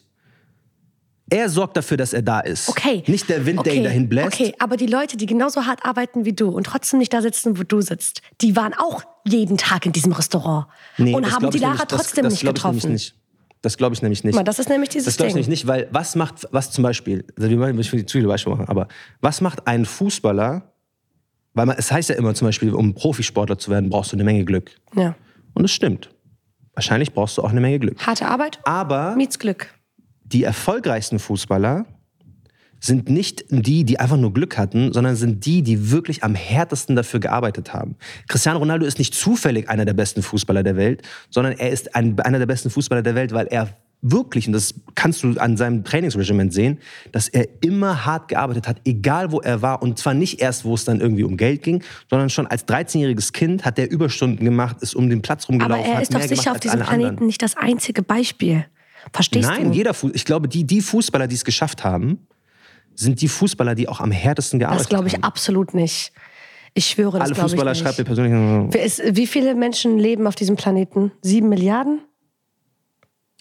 Er 1.29 1.49
sorgt 1.49 1.75
dafür, 1.75 1.97
dass 1.97 2.13
er 2.13 2.21
da 2.21 2.39
ist. 2.39 2.69
Okay. 2.69 3.03
Nicht 3.05 3.27
der 3.29 3.45
Wind, 3.45 3.65
der 3.65 3.73
okay. 3.73 3.77
ihn 3.77 3.83
dahin 3.83 4.09
bläst. 4.09 4.27
Okay, 4.27 4.53
aber 4.59 4.77
die 4.77 4.85
Leute, 4.85 5.17
die 5.17 5.25
genauso 5.25 5.65
hart 5.65 5.85
arbeiten 5.85 6.23
wie 6.23 6.31
du 6.31 6.49
und 6.49 6.65
trotzdem 6.65 6.99
nicht 6.99 7.11
da 7.11 7.21
sitzen, 7.21 7.59
wo 7.59 7.63
du 7.63 7.81
sitzt, 7.81 8.21
die 8.39 8.55
waren 8.55 8.73
auch 8.73 9.03
jeden 9.25 9.57
Tag 9.57 9.85
in 9.85 9.91
diesem 9.91 10.13
Restaurant 10.13 10.67
Nee, 10.97 11.13
und 11.13 11.25
das 11.25 11.33
haben 11.33 11.49
die 11.51 11.57
Lara 11.57 11.73
nämlich- 11.73 11.87
das, 11.89 12.01
trotzdem 12.01 12.23
das 12.23 12.33
nicht 12.33 12.43
ich 12.43 12.45
nämlich 12.45 12.63
getroffen. 12.63 12.91
Nicht. 12.93 13.15
Das 13.61 13.77
glaube 13.77 13.93
ich 13.95 14.01
nämlich 14.01 14.23
nicht. 14.23 14.47
Das 14.47 14.59
ist 14.59 14.69
nämlich 14.69 14.89
dieses 14.89 15.05
Das 15.05 15.17
glaube 15.17 15.29
ich 15.29 15.35
nämlich 15.35 15.49
nicht, 15.49 15.67
weil 15.67 15.87
was 15.91 16.15
macht, 16.15 16.47
was 16.51 16.71
zum 16.71 16.83
Beispiel, 16.83 17.25
also 17.37 17.49
wir 17.49 17.59
wollen 17.59 17.75
nicht 17.75 17.89
zu 17.89 18.17
viele 18.17 18.27
Beispiele 18.27 18.55
machen, 18.55 18.69
aber 18.69 18.87
was 19.19 19.41
macht 19.41 19.67
ein 19.67 19.83
Fußballer, 19.83 20.71
weil 21.53 21.65
man, 21.65 21.75
es 21.77 21.91
heißt 21.91 22.09
ja 22.09 22.15
immer 22.15 22.35
zum 22.35 22.47
Beispiel, 22.47 22.73
um 22.73 22.93
Profisportler 22.93 23.57
zu 23.57 23.71
werden, 23.71 23.89
brauchst 23.89 24.13
du 24.13 24.15
eine 24.15 24.23
Menge 24.23 24.45
Glück. 24.45 24.71
Ja. 24.95 25.15
Und 25.53 25.65
es 25.65 25.71
stimmt. 25.71 26.09
Wahrscheinlich 26.77 27.11
brauchst 27.11 27.39
du 27.39 27.41
auch 27.41 27.49
eine 27.49 27.59
Menge 27.59 27.79
Glück. 27.79 28.05
Harte 28.05 28.27
Arbeit, 28.27 28.59
Aber 28.63 29.15
meets 29.15 29.39
Glück. 29.39 29.73
die 30.25 30.43
erfolgreichsten 30.43 31.17
Fußballer 31.17 31.87
sind 32.79 33.09
nicht 33.09 33.45
die, 33.49 33.83
die 33.83 33.99
einfach 33.99 34.17
nur 34.17 34.31
Glück 34.31 34.59
hatten, 34.59 34.93
sondern 34.93 35.15
sind 35.15 35.43
die, 35.47 35.63
die 35.63 35.89
wirklich 35.89 36.23
am 36.23 36.35
härtesten 36.35 36.95
dafür 36.95 37.19
gearbeitet 37.19 37.73
haben. 37.73 37.95
Cristiano 38.27 38.59
Ronaldo 38.59 38.85
ist 38.85 38.99
nicht 38.99 39.15
zufällig 39.15 39.67
einer 39.69 39.85
der 39.85 39.95
besten 39.95 40.21
Fußballer 40.21 40.61
der 40.61 40.75
Welt, 40.75 41.01
sondern 41.31 41.53
er 41.53 41.71
ist 41.71 41.95
ein, 41.95 42.19
einer 42.19 42.37
der 42.37 42.45
besten 42.45 42.69
Fußballer 42.69 43.01
der 43.01 43.15
Welt, 43.15 43.31
weil 43.33 43.47
er 43.47 43.69
wirklich, 44.01 44.47
und 44.47 44.53
das 44.53 44.75
kannst 44.95 45.23
du 45.23 45.31
an 45.39 45.57
seinem 45.57 45.83
Trainingsregiment 45.83 46.53
sehen, 46.53 46.79
dass 47.11 47.27
er 47.27 47.47
immer 47.61 48.05
hart 48.05 48.27
gearbeitet 48.27 48.67
hat, 48.67 48.77
egal 48.85 49.31
wo 49.31 49.41
er 49.41 49.61
war. 49.61 49.81
Und 49.81 49.97
zwar 49.99 50.13
nicht 50.13 50.39
erst, 50.39 50.65
wo 50.65 50.75
es 50.75 50.85
dann 50.85 51.01
irgendwie 51.01 51.23
um 51.23 51.35
Geld 51.37 51.63
ging, 51.63 51.83
sondern 52.09 52.29
schon 52.29 52.47
als 52.47 52.67
13-jähriges 52.67 53.33
Kind 53.33 53.65
hat 53.65 53.79
er 53.79 53.89
Überstunden 53.89 54.45
gemacht, 54.45 54.77
ist 54.81 54.95
um 54.95 55.09
den 55.09 55.21
Platz 55.21 55.45
Aber 55.45 55.53
rumgelaufen, 55.53 55.85
er 55.85 55.95
hat 55.95 56.03
ist 56.03 56.13
doch 56.13 56.21
sicher 56.21 56.51
auf 56.51 56.59
diesem 56.59 56.79
Planeten 56.81 57.09
anderen. 57.09 57.27
nicht 57.27 57.41
das 57.41 57.57
einzige 57.57 58.03
Beispiel. 58.03 58.65
Verstehst 59.13 59.47
Nein, 59.49 59.71
du? 59.71 59.77
jeder 59.77 59.93
Fuß 59.93 60.11
ich 60.13 60.25
glaube, 60.25 60.47
die, 60.47 60.63
die 60.65 60.81
Fußballer, 60.81 61.27
die 61.27 61.35
es 61.35 61.45
geschafft 61.45 61.83
haben, 61.83 62.27
sind 62.93 63.21
die 63.21 63.27
Fußballer, 63.27 63.73
die 63.75 63.87
auch 63.87 63.99
am 64.01 64.11
härtesten 64.11 64.59
gearbeitet 64.59 64.85
das 64.85 64.89
glaube 64.89 65.07
ich 65.07 65.13
haben. 65.15 65.23
absolut 65.23 65.73
nicht. 65.73 66.11
Ich 66.73 66.87
schwöre, 66.87 67.19
das 67.19 67.27
Alle 67.27 67.33
glaube 67.33 67.47
ich 67.47 67.51
Fußballer 67.53 67.71
nicht. 67.71 67.81
schreibt 67.81 67.97
mir 67.97 68.05
persönlich. 68.05 69.15
Wie 69.15 69.27
viele 69.27 69.55
Menschen 69.55 69.97
leben 69.97 70.27
auf 70.27 70.35
diesem 70.35 70.55
Planeten? 70.55 71.11
Sieben 71.21 71.49
Milliarden? 71.49 72.01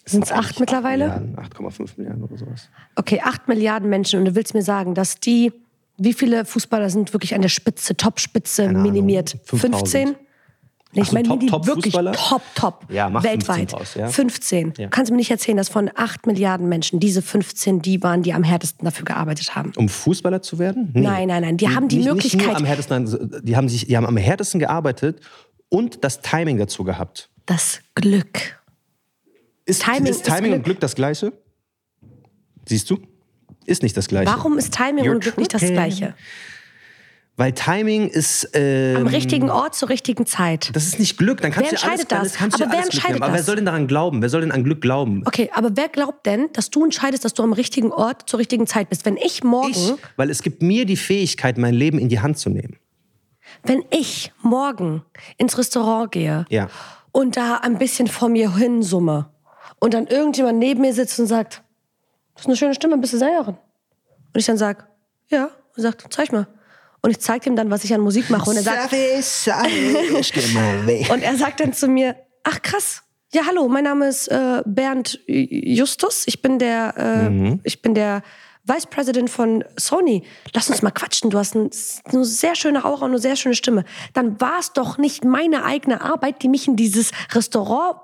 Sind 0.07 0.23
es 0.23 0.31
acht 0.31 0.59
mittlerweile? 0.59 1.05
Milliarden, 1.19 1.35
8,5 1.37 1.89
Milliarden 1.97 2.23
oder 2.23 2.37
sowas. 2.37 2.69
Okay, 2.95 3.21
acht 3.23 3.47
Milliarden 3.47 3.89
Menschen. 3.89 4.19
Und 4.19 4.25
du 4.25 4.35
willst 4.35 4.53
mir 4.53 4.61
sagen, 4.63 4.93
dass 4.95 5.19
die, 5.19 5.51
wie 5.97 6.13
viele 6.13 6.45
Fußballer 6.45 6.89
sind 6.89 7.13
wirklich 7.13 7.35
an 7.35 7.41
der 7.41 7.49
Spitze, 7.49 7.95
Top-Spitze 7.97 8.69
minimiert? 8.69 9.37
5000. 9.45 9.61
15? 9.75 10.15
Nee, 10.93 11.01
ich 11.01 11.09
so, 11.09 11.13
meine, 11.15 11.27
top- 11.27 11.39
die 11.41 11.47
top 11.47 11.67
wirklich 11.67 11.93
Fußballer? 11.93 12.13
top, 12.13 12.41
top, 12.55 12.85
Ja, 12.89 13.09
mach 13.09 13.21
15 13.21 13.39
weltweit. 13.57 13.73
draus, 13.73 13.93
ja. 13.95 14.07
15. 14.07 14.73
Ja. 14.77 14.87
Kannst 14.87 15.09
du 15.09 15.13
mir 15.13 15.17
nicht 15.17 15.29
erzählen, 15.29 15.57
dass 15.57 15.67
von 15.67 15.91
acht 15.95 16.25
Milliarden 16.25 16.69
Menschen 16.69 17.01
diese 17.01 17.21
15 17.21 17.81
die 17.81 18.01
waren, 18.03 18.23
die 18.23 18.33
am 18.33 18.41
härtesten 18.43 18.85
dafür 18.85 19.03
gearbeitet 19.03 19.53
haben? 19.55 19.73
Um 19.75 19.89
Fußballer 19.89 20.41
zu 20.41 20.57
werden? 20.59 20.91
Nee. 20.93 21.01
Nein, 21.01 21.27
nein, 21.27 21.41
nein. 21.41 21.57
Die 21.57 21.67
haben 21.67 21.89
die 21.89 21.97
nicht, 21.97 22.05
Möglichkeit. 22.07 22.39
Nicht 22.39 22.47
nur 22.47 22.55
am 22.57 22.63
härtesten, 22.65 23.03
nein, 23.03 23.41
die 23.43 23.57
haben, 23.57 23.67
sich, 23.67 23.87
die 23.87 23.97
haben 23.97 24.05
am 24.05 24.15
härtesten 24.17 24.59
gearbeitet 24.61 25.19
und 25.69 26.05
das 26.05 26.21
Timing 26.21 26.57
dazu 26.57 26.85
gehabt. 26.85 27.29
das 27.45 27.81
Glück. 27.93 28.56
Ist 29.67 29.83
Timing 29.83 30.05
ist 30.07 30.23
Timing 30.25 30.43
und 30.53 30.63
Glück. 30.63 30.63
Glück 30.63 30.79
das 30.79 30.95
Gleiche? 30.95 31.33
Siehst 32.67 32.89
du? 32.89 32.97
Ist 33.65 33.83
nicht 33.83 33.95
das 33.97 34.07
Gleiche. 34.07 34.31
Warum 34.31 34.57
ist 34.57 34.73
Timing 34.73 35.05
You're 35.05 35.11
und 35.11 35.19
Glück 35.21 35.37
nicht 35.37 35.53
das 35.53 35.59
tripping. 35.61 35.75
Gleiche? 35.75 36.15
Weil 37.35 37.51
Timing 37.51 38.07
ist. 38.09 38.49
ähm, 38.53 38.97
Am 38.97 39.07
richtigen 39.07 39.49
Ort 39.51 39.75
zur 39.75 39.89
richtigen 39.89 40.25
Zeit. 40.25 40.71
Das 40.73 40.85
ist 40.87 40.99
nicht 40.99 41.17
Glück. 41.17 41.39
Dann 41.41 41.51
kannst 41.51 41.71
Wer 41.71 41.77
du 41.77 41.83
alles, 41.85 41.99
entscheidet 42.01 42.11
dann 42.11 42.23
das? 42.23 42.33
kannst 42.33 42.55
Aber 42.61 42.71
wer 42.71 42.79
alles 42.79 42.89
Glück 42.89 42.95
entscheidet 42.95 43.15
haben. 43.21 43.23
Aber 43.23 43.33
wer 43.33 43.37
das? 43.39 43.45
soll 43.45 43.55
denn 43.57 43.65
daran 43.65 43.87
glauben? 43.87 44.21
Wer 44.23 44.29
soll 44.29 44.41
denn 44.41 44.51
an 44.51 44.63
Glück 44.63 44.81
glauben? 44.81 45.21
Okay, 45.25 45.51
aber 45.53 45.69
wer 45.75 45.87
glaubt 45.89 46.25
denn, 46.25 46.47
dass 46.53 46.71
du 46.71 46.83
entscheidest, 46.83 47.25
dass 47.25 47.33
du 47.35 47.43
am 47.43 47.53
richtigen 47.53 47.91
Ort 47.91 48.27
zur 48.27 48.39
richtigen 48.39 48.65
Zeit 48.65 48.89
bist? 48.89 49.05
Wenn 49.05 49.17
ich 49.17 49.43
morgen, 49.43 49.69
Ich, 49.71 49.93
weil 50.15 50.31
es 50.31 50.41
gibt 50.41 50.63
mir 50.63 50.85
die 50.85 50.97
Fähigkeit, 50.97 51.57
mein 51.59 51.75
Leben 51.75 51.99
in 51.99 52.09
die 52.09 52.19
Hand 52.21 52.37
zu 52.39 52.49
nehmen. 52.49 52.77
wenn 53.63 53.83
ich 53.91 54.31
morgen 54.41 55.03
ins 55.37 55.57
Restaurant 55.59 56.11
gehe 56.11 56.45
Ja. 56.49 56.69
und 57.11 57.37
da 57.37 57.57
ein 57.57 57.77
bisschen 57.77 58.07
vor 58.07 58.29
mir 58.29 58.55
hin 58.55 58.81
summe 58.81 59.29
und 59.79 59.93
dann 59.93 60.07
irgendjemand 60.07 60.59
neben 60.59 60.81
mir 60.81 60.93
sitzt 60.93 61.19
und 61.19 61.27
sagt, 61.27 61.61
das 62.33 62.43
ist 62.43 62.47
eine 62.47 62.55
schöne 62.57 62.75
Stimme, 62.75 62.97
bist 62.97 63.13
du 63.13 63.17
Sängerin? 63.17 63.55
Und 64.33 64.39
ich 64.39 64.45
dann 64.45 64.57
sag, 64.57 64.87
ja, 65.29 65.49
und 65.75 65.81
sagt, 65.83 66.05
zeig 66.09 66.31
mal. 66.31 66.47
Und 67.01 67.11
ich 67.11 67.19
zeig 67.19 67.45
ihm 67.45 67.55
dann, 67.55 67.69
was 67.69 67.83
ich 67.83 67.93
an 67.93 68.01
Musik 68.01 68.29
mache. 68.29 68.49
Und 68.49 68.57
er 68.57 68.63
sagt, 68.63 68.93
ich 70.19 70.33
geh 70.33 70.47
mal 70.53 70.85
weg. 70.87 71.09
Und 71.11 71.21
er 71.21 71.35
sagt 71.37 71.59
dann 71.59 71.73
zu 71.73 71.87
mir, 71.87 72.15
ach 72.43 72.61
krass, 72.61 73.03
ja 73.33 73.43
hallo, 73.45 73.67
mein 73.67 73.83
Name 73.83 74.07
ist 74.07 74.27
äh, 74.29 74.61
Bernd 74.65 75.19
Justus, 75.27 76.23
ich 76.27 76.41
bin 76.41 76.59
der, 76.59 76.93
äh, 76.97 77.29
Mhm. 77.29 77.59
ich 77.63 77.81
bin 77.81 77.93
der 77.93 78.23
Vice 78.63 78.87
President 78.87 79.29
von 79.29 79.63
Sony. 79.77 80.23
Lass 80.53 80.69
uns 80.69 80.81
mal 80.81 80.91
quatschen, 80.91 81.29
du 81.29 81.37
hast 81.37 81.55
ein, 81.55 81.69
eine 82.05 82.25
sehr 82.25 82.55
schöne 82.55 82.83
Aura 82.83 83.05
und 83.05 83.11
eine 83.11 83.19
sehr 83.19 83.35
schöne 83.37 83.55
Stimme. 83.55 83.85
Dann 84.13 84.41
war 84.41 84.59
es 84.59 84.73
doch 84.73 84.97
nicht 84.97 85.23
meine 85.23 85.63
eigene 85.63 86.01
Arbeit, 86.01 86.41
die 86.41 86.49
mich 86.49 86.67
in 86.67 86.75
dieses 86.75 87.11
Restaurant 87.33 87.97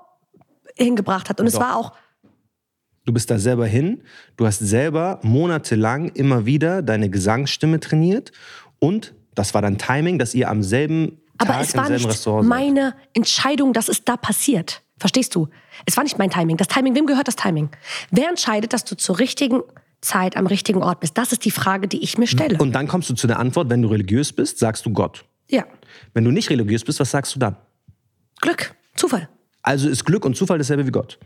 hingebracht 0.76 1.28
hat. 1.28 1.40
Und 1.40 1.46
es 1.46 1.54
Doch. 1.54 1.60
war 1.60 1.76
auch, 1.76 1.92
Du 3.06 3.12
bist 3.12 3.30
da 3.30 3.38
selber 3.38 3.66
hin. 3.66 4.02
Du 4.38 4.46
hast 4.46 4.60
selber 4.60 5.20
monatelang 5.22 6.08
immer 6.14 6.46
wieder 6.46 6.80
deine 6.80 7.10
Gesangsstimme 7.10 7.78
trainiert. 7.78 8.32
Und 8.78 9.12
das 9.34 9.52
war 9.52 9.60
dann 9.60 9.76
Timing, 9.76 10.18
dass 10.18 10.34
ihr 10.34 10.48
am 10.48 10.62
selben 10.62 11.20
Aber 11.36 11.52
Tag 11.52 11.62
es 11.64 11.74
im 11.74 11.80
war 11.80 11.90
nicht 11.90 12.06
Restaurant 12.08 12.44
seid. 12.44 12.48
meine 12.48 12.94
Entscheidung, 13.12 13.74
dass 13.74 13.88
es 13.90 14.04
da 14.06 14.16
passiert. 14.16 14.80
Verstehst 14.98 15.34
du? 15.34 15.48
Es 15.84 15.98
war 15.98 16.04
nicht 16.04 16.16
mein 16.18 16.30
Timing. 16.30 16.56
Das 16.56 16.68
Timing, 16.68 16.94
wem 16.94 17.04
gehört 17.04 17.28
das 17.28 17.36
Timing? 17.36 17.68
Wer 18.10 18.30
entscheidet, 18.30 18.72
dass 18.72 18.84
du 18.86 18.96
zur 18.96 19.18
richtigen 19.18 19.60
Zeit 20.00 20.34
am 20.38 20.46
richtigen 20.46 20.82
Ort 20.82 21.00
bist? 21.00 21.18
Das 21.18 21.30
ist 21.30 21.44
die 21.44 21.50
Frage, 21.50 21.88
die 21.88 22.02
ich 22.02 22.16
mir 22.16 22.26
stelle. 22.26 22.56
Und 22.56 22.72
dann 22.72 22.88
kommst 22.88 23.10
du 23.10 23.14
zu 23.14 23.26
der 23.26 23.38
Antwort, 23.38 23.68
wenn 23.68 23.82
du 23.82 23.88
religiös 23.88 24.32
bist, 24.32 24.58
sagst 24.60 24.86
du 24.86 24.90
Gott. 24.94 25.26
ja, 25.50 25.64
Wenn 26.14 26.24
du 26.24 26.30
nicht 26.30 26.48
religiös 26.48 26.82
bist, 26.84 27.00
was 27.00 27.10
sagst 27.10 27.34
du 27.34 27.38
dann? 27.38 27.56
Glück, 28.40 28.74
Zufall. 28.94 29.28
Also 29.64 29.88
ist 29.88 30.04
Glück 30.04 30.24
und 30.24 30.36
Zufall 30.36 30.58
dasselbe 30.58 30.86
wie 30.86 30.90
Gott. 30.90 31.18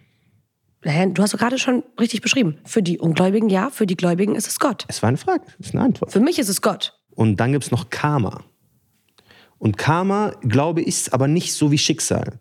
Du 0.83 1.23
hast 1.23 1.35
doch 1.35 1.39
gerade 1.39 1.59
schon 1.59 1.83
richtig 2.01 2.23
beschrieben. 2.23 2.59
Für 2.65 2.83
die 2.85 2.99
Ungläubigen 2.99 3.51
ja, 3.51 3.69
für 3.69 3.85
die 3.85 3.97
Gläubigen 3.97 4.37
ist 4.37 4.47
es 4.47 4.61
Gott. 4.61 4.85
Es 4.87 5.03
war 5.03 5.09
eine 5.09 5.19
Frage, 5.19 5.43
es 5.59 5.67
ist 5.67 5.75
eine 5.75 5.85
Antwort. 5.85 6.13
Für 6.13 6.21
mich 6.21 6.39
ist 6.39 6.49
es 6.49 6.63
Gott. 6.63 6.97
Und 7.11 7.37
dann 7.41 7.51
gibt 7.51 7.65
es 7.65 7.73
noch 7.73 7.91
Karma. 7.91 8.45
Und 9.59 9.77
Karma, 9.77 10.37
glaube 10.43 10.83
ich, 10.83 10.87
ist 10.87 11.13
aber 11.13 11.27
nicht 11.27 11.53
so 11.53 11.73
wie 11.73 11.79
Schicksal. 11.79 12.39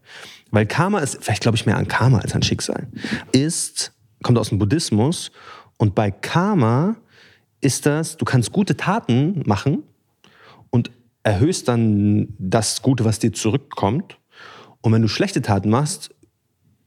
Weil 0.51 0.67
Karma 0.67 0.99
ist, 0.99 1.17
vielleicht 1.19 1.41
glaube 1.41 1.57
ich 1.57 1.65
mehr 1.65 1.77
an 1.77 1.87
Karma 1.87 2.19
als 2.19 2.35
an 2.35 2.43
Schicksal, 2.43 2.87
ist, 3.31 3.91
kommt 4.21 4.37
aus 4.37 4.49
dem 4.49 4.59
Buddhismus. 4.59 5.31
Und 5.77 5.95
bei 5.95 6.11
Karma 6.11 6.95
ist 7.59 7.87
das, 7.87 8.17
du 8.17 8.25
kannst 8.25 8.51
gute 8.51 8.77
Taten 8.77 9.41
machen 9.47 9.81
und 10.69 10.91
erhöhst 11.23 11.67
dann 11.67 12.35
das 12.37 12.83
Gute, 12.83 13.03
was 13.03 13.17
dir 13.17 13.33
zurückkommt. 13.33 14.19
Und 14.81 14.93
wenn 14.93 15.01
du 15.01 15.07
schlechte 15.07 15.41
Taten 15.41 15.69
machst, 15.69 16.09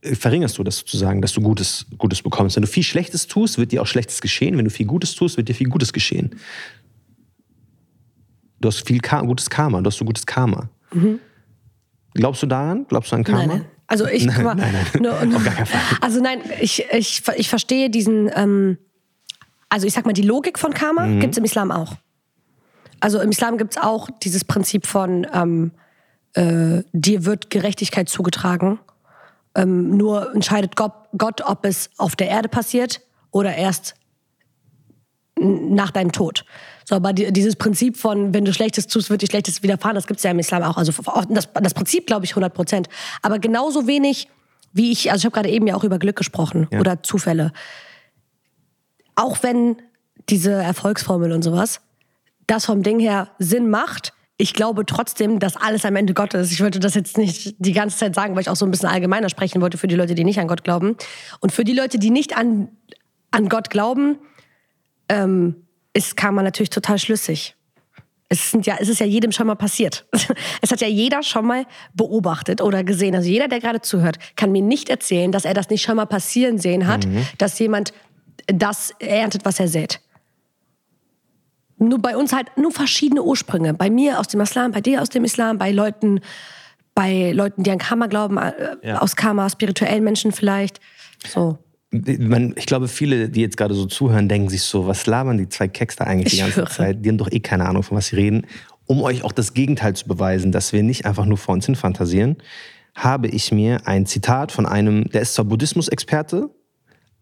äh, 0.03 0.15
verringerst 0.15 0.57
du 0.59 0.65
das 0.65 0.79
sozusagen, 0.79 1.21
dass 1.23 1.33
du 1.33 1.41
Gutes, 1.41 1.87
Gutes 1.99 2.23
bekommst. 2.23 2.57
Wenn 2.57 2.63
du 2.63 2.69
viel 2.69 2.83
Schlechtes 2.83 3.27
tust, 3.27 3.59
wird 3.59 3.73
dir 3.73 3.83
auch 3.83 3.87
Schlechtes 3.87 4.21
geschehen. 4.21 4.57
Wenn 4.57 4.65
du 4.65 4.71
viel 4.71 4.87
Gutes 4.87 5.15
tust, 5.15 5.37
wird 5.37 5.49
dir 5.49 5.55
viel 5.55 5.69
Gutes 5.69 5.93
geschehen. 5.93 6.37
Du 8.61 8.69
hast 8.69 8.87
viel 8.87 9.01
Ka 9.01 9.23
gutes 9.23 9.49
Karma, 9.49 9.81
du 9.81 9.87
hast 9.89 9.97
so 9.97 10.05
gutes 10.05 10.27
Karma. 10.27 10.69
Glaubst 12.15 12.43
du 12.43 12.47
daran? 12.47 12.87
Glaubst 12.89 13.11
du 13.13 13.17
an 13.17 13.25
Karma? 13.25 13.47
Nein, 13.47 13.49
nein. 13.61 13.65
Also 13.87 14.07
ich 14.07 14.25
Nein, 14.25 14.45
mal, 14.45 14.55
nein, 14.55 14.73
nein. 14.73 15.03
nur- 15.03 15.37
Auf 15.37 15.45
gar 15.45 15.55
keinen 15.55 15.67
Fall. 15.67 15.81
Also 16.01 16.21
nein, 16.21 16.41
ich, 16.61 16.85
ich, 16.93 17.23
ich 17.37 17.49
verstehe 17.49 17.91
diesen, 17.91 18.31
ähm, 18.37 18.79
also 19.69 19.85
ich 19.87 19.93
sag 19.95 20.07
mal, 20.07 20.13
die 20.13 20.23
Logik 20.23 20.59
von 20.61 20.73
Karma 20.73 21.07
Mhm. 21.07 21.21
gibt's 21.21 21.39
im 21.39 21.45
Islam 21.45 21.73
auch. 21.73 21.95
Also 23.01 23.19
im 23.21 23.31
Islam 23.31 23.59
gibt's 23.59 23.79
auch 23.79 24.09
dieses 24.23 24.45
Prinzip 24.45 24.87
von 24.87 25.27
ähm, 25.33 25.73
äh, 26.35 26.83
dir 26.93 27.25
wird 27.25 27.51
Gerechtigkeit 27.51 28.09
zugetragen. 28.09 28.79
Ähm, 29.55 29.97
nur 29.97 30.33
entscheidet 30.35 30.77
Gott, 30.77 30.93
Gott, 31.17 31.43
ob 31.45 31.65
es 31.65 31.91
auf 31.97 32.15
der 32.17 32.29
Erde 32.29 32.49
passiert 32.49 33.01
oder 33.31 33.55
erst 33.55 33.95
nach 35.41 35.91
deinem 35.91 36.13
Tod. 36.13 36.45
So, 36.85 36.97
aber 36.97 37.13
die, 37.13 37.33
dieses 37.33 37.57
Prinzip 37.57 37.97
von, 37.97 38.35
wenn 38.35 38.45
du 38.45 38.53
Schlechtes 38.53 38.87
tust, 38.87 39.11
wird 39.11 39.23
dir 39.23 39.27
Schlechtes 39.27 39.63
widerfahren, 39.63 39.95
das 39.95 40.07
gibt's 40.07 40.23
ja 40.23 40.31
im 40.31 40.39
Islam 40.39 40.63
auch. 40.63 40.77
Also 40.77 40.93
das, 41.31 41.49
das 41.53 41.75
Prinzip 41.75 42.07
glaube 42.07 42.25
ich 42.25 42.33
100 42.33 42.53
Prozent. 42.53 42.89
Aber 43.23 43.39
genauso 43.39 43.87
wenig 43.87 44.29
wie 44.73 44.93
ich, 44.93 45.11
also 45.11 45.23
ich 45.23 45.25
habe 45.25 45.35
gerade 45.35 45.49
eben 45.51 45.67
ja 45.67 45.75
auch 45.75 45.85
über 45.85 45.99
Glück 45.99 46.17
gesprochen 46.17 46.69
Ja. 46.71 46.81
oder 46.81 47.03
Zufälle. 47.03 47.53
Auch 49.17 49.43
wenn 49.43 49.77
diese 50.29 50.53
Erfolgsformel 50.53 51.33
und 51.33 51.43
sowas, 51.43 51.81
das 52.47 52.67
vom 52.67 52.83
Ding 52.83 53.01
her 53.01 53.29
Sinn 53.39 53.69
macht, 53.71 54.13
ich 54.41 54.55
glaube 54.55 54.87
trotzdem, 54.87 55.39
dass 55.39 55.57
alles 55.57 55.85
am 55.85 55.97
Ende 55.97 56.15
Gott 56.15 56.33
ist. 56.33 56.51
Ich 56.51 56.63
wollte 56.63 56.81
das 56.81 56.95
jetzt 56.95 57.19
nicht 57.19 57.57
die 57.59 57.73
ganze 57.73 57.99
Zeit 57.99 58.15
sagen, 58.15 58.35
weil 58.35 58.41
ich 58.41 58.49
auch 58.49 58.57
so 58.57 58.65
ein 58.65 58.71
bisschen 58.71 58.89
allgemeiner 58.89 59.29
sprechen 59.29 59.61
wollte 59.61 59.77
für 59.77 59.87
die 59.87 59.95
Leute, 59.95 60.15
die 60.15 60.25
nicht 60.25 60.41
an 60.41 60.49
Gott 60.49 60.65
glauben. 60.65 60.97
Und 61.41 61.53
für 61.53 61.63
die 61.63 61.75
Leute, 61.75 61.99
die 61.99 62.09
nicht 62.09 62.37
an, 62.37 62.69
an 63.31 63.51
Gott 63.51 63.69
glauben, 63.69 64.19
ähm, 65.11 65.67
ist 65.93 66.17
Karma 66.17 66.43
natürlich 66.43 66.71
total 66.71 66.99
schlüssig. 66.99 67.55
Es, 68.31 68.51
sind 68.51 68.65
ja, 68.65 68.77
es 68.81 68.89
ist 68.89 69.01
ja 69.01 69.07
jedem 69.07 69.31
schon 69.31 69.47
mal 69.47 69.57
passiert. 69.57 70.07
Es 70.63 70.71
hat 70.71 70.81
ja 70.81 70.89
jeder 70.89 71.23
schon 71.23 71.47
mal 71.47 71.67
beobachtet 71.93 72.63
oder 72.63 72.83
gesehen. 72.83 73.15
Also 73.15 73.29
jeder, 73.29 73.49
der 73.49 73.61
gerade 73.61 73.83
zuhört, 73.83 74.19
kann 74.37 74.53
mir 74.53 74.63
nicht 74.63 74.89
erzählen, 74.89 75.33
dass 75.33 75.45
er 75.45 75.53
das 75.53 75.69
nicht 75.69 75.83
schon 75.83 75.97
mal 75.97 76.07
passieren 76.07 76.57
sehen 76.59 76.87
hat, 76.87 77.07
dass 77.39 77.59
jemand 77.59 77.93
das 78.47 78.93
erntet, 79.01 79.45
was 79.45 79.61
er 79.61 79.69
sät. 79.69 80.01
Nur 81.81 81.99
bei 81.99 82.17
uns 82.17 82.33
halt 82.33 82.49
nur 82.57 82.71
verschiedene 82.73 83.23
Ursprünge. 83.23 83.75
Bei 83.75 83.91
mir 83.91 84.21
aus 84.21 84.29
dem 84.29 84.41
Islam, 84.41 84.71
bei 84.73 84.81
dir 84.81 85.03
aus 85.03 85.09
dem 85.09 85.25
Islam, 85.25 85.59
bei 85.59 85.73
Leuten, 85.73 86.21
bei 86.95 87.33
Leuten, 87.33 87.63
die 87.63 87.71
an 87.71 87.79
Karma 87.79 88.07
glauben, 88.07 88.37
äh, 88.37 88.53
Ja. 88.83 88.99
aus 89.01 89.17
Karma, 89.17 89.49
spirituellen 89.49 90.05
Menschen 90.05 90.31
vielleicht. 90.33 90.79
So. 91.27 91.59
Man, 91.93 92.55
ich 92.57 92.67
glaube, 92.67 92.87
viele, 92.87 93.29
die 93.31 93.41
jetzt 93.41 93.57
gerade 93.57 93.75
so 93.75 93.87
zuhören, 93.87 94.29
denken 94.29 94.49
sich 94.49 94.63
so, 94.63 94.87
was 94.87 95.07
labern 95.07 95.39
die 95.39 95.49
zwei 95.49 95.67
Keks 95.67 95.97
da 95.97 96.05
eigentlich 96.05 96.29
die 96.31 96.37
Ich 96.37 96.41
ganze 96.43 96.55
schwöre. 96.61 96.69
Zeit? 96.71 97.05
Die 97.05 97.09
haben 97.09 97.19
doch 97.19 97.33
eh 97.33 97.41
keine 97.41 97.67
Ahnung, 97.67 97.83
von 97.83 97.97
was 97.97 98.09
sie 98.09 98.17
reden. 98.17 98.47
Um 98.87 99.03
euch 99.03 99.25
auch 99.25 99.33
das 99.33 99.55
Gegenteil 99.55 99.95
zu 99.97 100.07
beweisen, 100.07 100.53
dass 100.53 100.73
wir 100.73 100.83
nicht 100.83 101.07
einfach 101.07 101.25
nur 101.25 101.39
vor 101.39 101.55
uns 101.55 101.67
hin 101.67 101.75
fantasieren, 101.77 102.37
habe 102.95 103.29
ich 103.29 103.51
mir 103.53 103.87
ein 103.87 104.05
Zitat 104.07 104.53
von 104.53 104.67
einem, 104.67 105.05
der 105.11 105.23
ist 105.23 105.35
zwar 105.35 105.45
Buddhismus-Experte, 105.47 106.51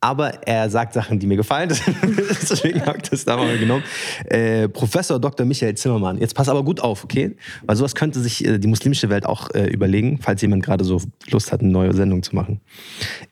aber 0.01 0.47
er 0.47 0.71
sagt 0.71 0.93
Sachen, 0.93 1.19
die 1.19 1.27
mir 1.27 1.37
gefallen. 1.37 1.69
Deswegen 1.71 2.85
habe 2.87 2.99
ich 2.99 3.11
das 3.11 3.25
da 3.25 3.37
mal 3.37 3.59
genommen. 3.59 3.83
Äh, 4.27 4.69
Professor 4.69 5.19
Dr. 5.19 5.45
Michael 5.45 5.75
Zimmermann. 5.75 6.19
Jetzt 6.19 6.35
pass 6.35 6.49
aber 6.49 6.63
gut 6.63 6.81
auf, 6.81 7.05
okay? 7.05 7.37
Weil 7.65 7.77
sowas 7.77 7.95
könnte 7.95 8.21
sich 8.21 8.45
äh, 8.45 8.59
die 8.59 8.69
muslimische 8.69 9.09
Welt 9.09 9.27
auch 9.27 9.51
äh, 9.55 9.67
überlegen, 9.67 10.19
falls 10.21 10.43
jemand 10.43 10.65
gerade 10.65 10.85
so 10.85 11.01
Lust 11.31 11.53
hat, 11.53 11.61
eine 11.61 11.71
neue 11.71 11.95
Sendung 11.95 12.23
zu 12.23 12.35
machen. 12.35 12.61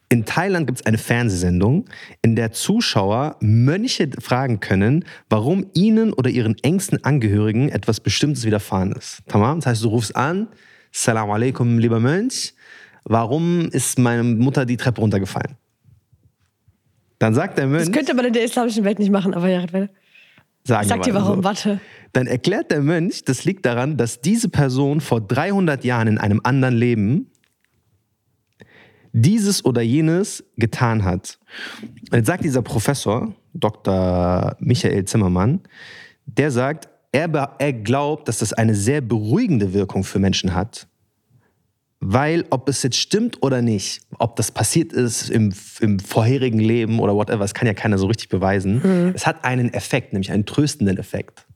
In 0.09 0.25
Thailand 0.25 0.67
gibt 0.67 0.81
es 0.81 0.87
eine 0.87 0.99
Fernsehsendung, 0.99 1.87
in 2.23 2.37
der 2.37 2.53
Zuschauer 2.53 3.37
Mönche 3.41 4.09
fragen 4.21 4.61
können, 4.61 5.05
warum 5.29 5.67
ihnen 5.75 6.13
oder 6.13 6.31
ihren 6.31 6.57
engsten 6.63 7.03
Angehörigen 7.05 7.69
etwas 7.71 8.01
Bestimmtes 8.01 8.45
widerfahren 8.45 8.93
ist. 8.93 9.23
Tamam? 9.27 9.59
Das 9.59 9.67
heißt, 9.67 9.85
du 9.85 9.89
rufst 9.89 10.15
an, 10.15 10.49
Salam 10.93 11.31
alaikum, 11.31 11.79
lieber 11.79 12.01
Mönch, 12.01 12.55
warum 13.05 13.69
ist 13.71 13.99
meine 13.99 14.23
Mutter 14.23 14.65
die 14.65 14.77
Treppe 14.77 15.01
runtergefallen? 15.01 15.57
Dann 17.19 17.35
sagt 17.35 17.59
der 17.59 17.67
Mönch, 17.67 17.85
Das 17.85 17.93
könnte 17.93 18.15
man 18.15 18.27
in 18.27 18.33
der 18.33 18.45
islamischen 18.45 18.85
Welt 18.85 18.99
nicht 18.99 19.11
machen, 19.11 19.35
aber 19.35 19.49
ja, 19.49 19.61
sagen 19.61 19.89
Ich 20.65 20.89
sag 20.89 21.03
dir 21.03 21.15
warum, 21.15 21.37
so. 21.37 21.45
warte. 21.45 21.81
Dann 22.13 22.27
erklärt 22.27 22.71
der 22.71 22.81
Mönch, 22.81 23.25
das 23.25 23.45
liegt 23.45 23.65
daran, 23.67 23.97
dass 23.97 24.21
diese 24.21 24.49
Person 24.49 25.01
vor 25.01 25.21
300 25.21 25.85
Jahren 25.85 26.09
in 26.09 26.19
einem 26.19 26.41
anderen 26.45 26.77
Leben 26.77 27.31
dieses 29.13 29.65
oder 29.65 29.81
jenes 29.81 30.45
getan 30.57 31.05
hat. 31.05 31.39
Und 32.11 32.19
jetzt 32.19 32.27
sagt 32.27 32.45
dieser 32.45 32.63
Professor, 32.63 33.35
Dr. 33.55 34.57
Michael 34.61 35.07
Zimmermann, 35.07 35.61
der 36.27 36.51
sagt, 36.51 36.89
er, 37.13 37.55
er 37.59 37.73
glaubt, 37.73 38.29
dass 38.29 38.39
das 38.39 38.53
eine 38.53 38.75
sehr 38.75 39.01
beruhigende 39.01 39.73
Wirkung 39.73 40.05
für 40.05 40.19
Menschen 40.19 40.55
hat, 40.55 40.87
weil 42.09 42.45
ob 42.51 42.69
es 42.69 42.85
jetzt 42.85 42.99
stimmt 42.99 43.43
oder 43.43 43.63
nicht, 43.63 44.03
ob 44.19 44.37
das 44.37 44.53
passiert 44.53 44.93
ist 44.93 45.29
im, 45.29 45.53
im 45.81 45.99
vorherigen 45.99 46.61
Leben 46.61 47.01
oder 47.01 47.17
whatever, 47.17 47.39
das 47.39 47.53
kann 47.53 47.67
ja 47.67 47.75
keiner 47.75 47.99
so 47.99 48.07
richtig 48.07 48.29
beweisen. 48.29 49.13
Es 49.15 49.27
hat 49.27 49.45
einen 49.45 49.75
Effekt, 49.75 50.13
nämlich 50.13 50.31
einen 50.31 50.47
tröstenden 50.47 50.99
Effekt. 50.99 51.47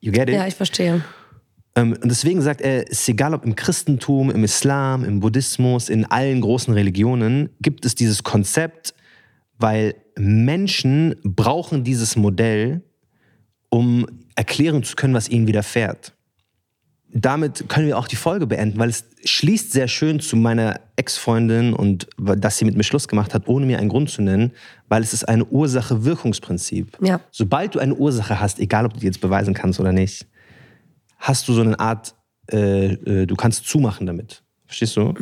You 0.00 0.12
get 0.12 0.28
it? 0.28 0.34
Ja, 0.34 0.46
ich 0.46 0.54
verstehe. 0.54 1.02
Ähm, 1.74 1.92
und 1.92 2.04
deswegen 2.04 2.42
sagt 2.42 2.60
er, 2.60 2.90
es 2.90 3.00
ist 3.00 3.08
egal 3.08 3.32
ob 3.32 3.46
im 3.46 3.56
Christentum, 3.56 4.30
im 4.30 4.44
Islam, 4.44 5.04
im 5.04 5.20
Buddhismus, 5.20 5.88
in 5.88 6.04
allen 6.04 6.42
großen 6.42 6.74
Religionen, 6.74 7.48
gibt 7.62 7.86
es 7.86 7.94
dieses 7.94 8.24
Konzept, 8.24 8.94
weil 9.58 9.94
Menschen 10.18 11.14
brauchen 11.22 11.82
dieses 11.82 12.14
Modell, 12.14 12.82
um 13.70 14.06
erklären 14.34 14.82
zu 14.82 14.96
können, 14.96 15.14
was 15.14 15.30
ihnen 15.30 15.46
widerfährt. 15.46 16.15
Damit 17.12 17.68
können 17.68 17.86
wir 17.86 17.96
auch 17.96 18.08
die 18.08 18.16
Folge 18.16 18.46
beenden, 18.46 18.78
weil 18.78 18.88
es 18.88 19.04
schließt 19.24 19.72
sehr 19.72 19.88
schön 19.88 20.20
zu 20.20 20.36
meiner 20.36 20.80
Ex-Freundin 20.96 21.72
und 21.72 22.08
dass 22.18 22.58
sie 22.58 22.64
mit 22.64 22.76
mir 22.76 22.82
Schluss 22.82 23.08
gemacht 23.08 23.32
hat, 23.32 23.46
ohne 23.46 23.64
mir 23.64 23.78
einen 23.78 23.88
Grund 23.88 24.10
zu 24.10 24.22
nennen, 24.22 24.52
weil 24.88 25.02
es 25.02 25.12
ist 25.12 25.24
ein 25.28 25.44
Ursache-Wirkungsprinzip. 25.48 26.98
Ja. 27.00 27.20
Sobald 27.30 27.74
du 27.74 27.78
eine 27.78 27.94
Ursache 27.94 28.40
hast, 28.40 28.58
egal 28.58 28.86
ob 28.86 28.94
du 28.94 29.00
die 29.00 29.06
jetzt 29.06 29.20
beweisen 29.20 29.54
kannst 29.54 29.80
oder 29.80 29.92
nicht, 29.92 30.26
hast 31.18 31.48
du 31.48 31.52
so 31.52 31.62
eine 31.62 31.78
Art, 31.78 32.14
äh, 32.50 32.92
äh, 32.92 33.26
du 33.26 33.36
kannst 33.36 33.66
zumachen 33.66 34.06
damit. 34.06 34.42
Verstehst 34.66 34.96
du? 34.96 35.14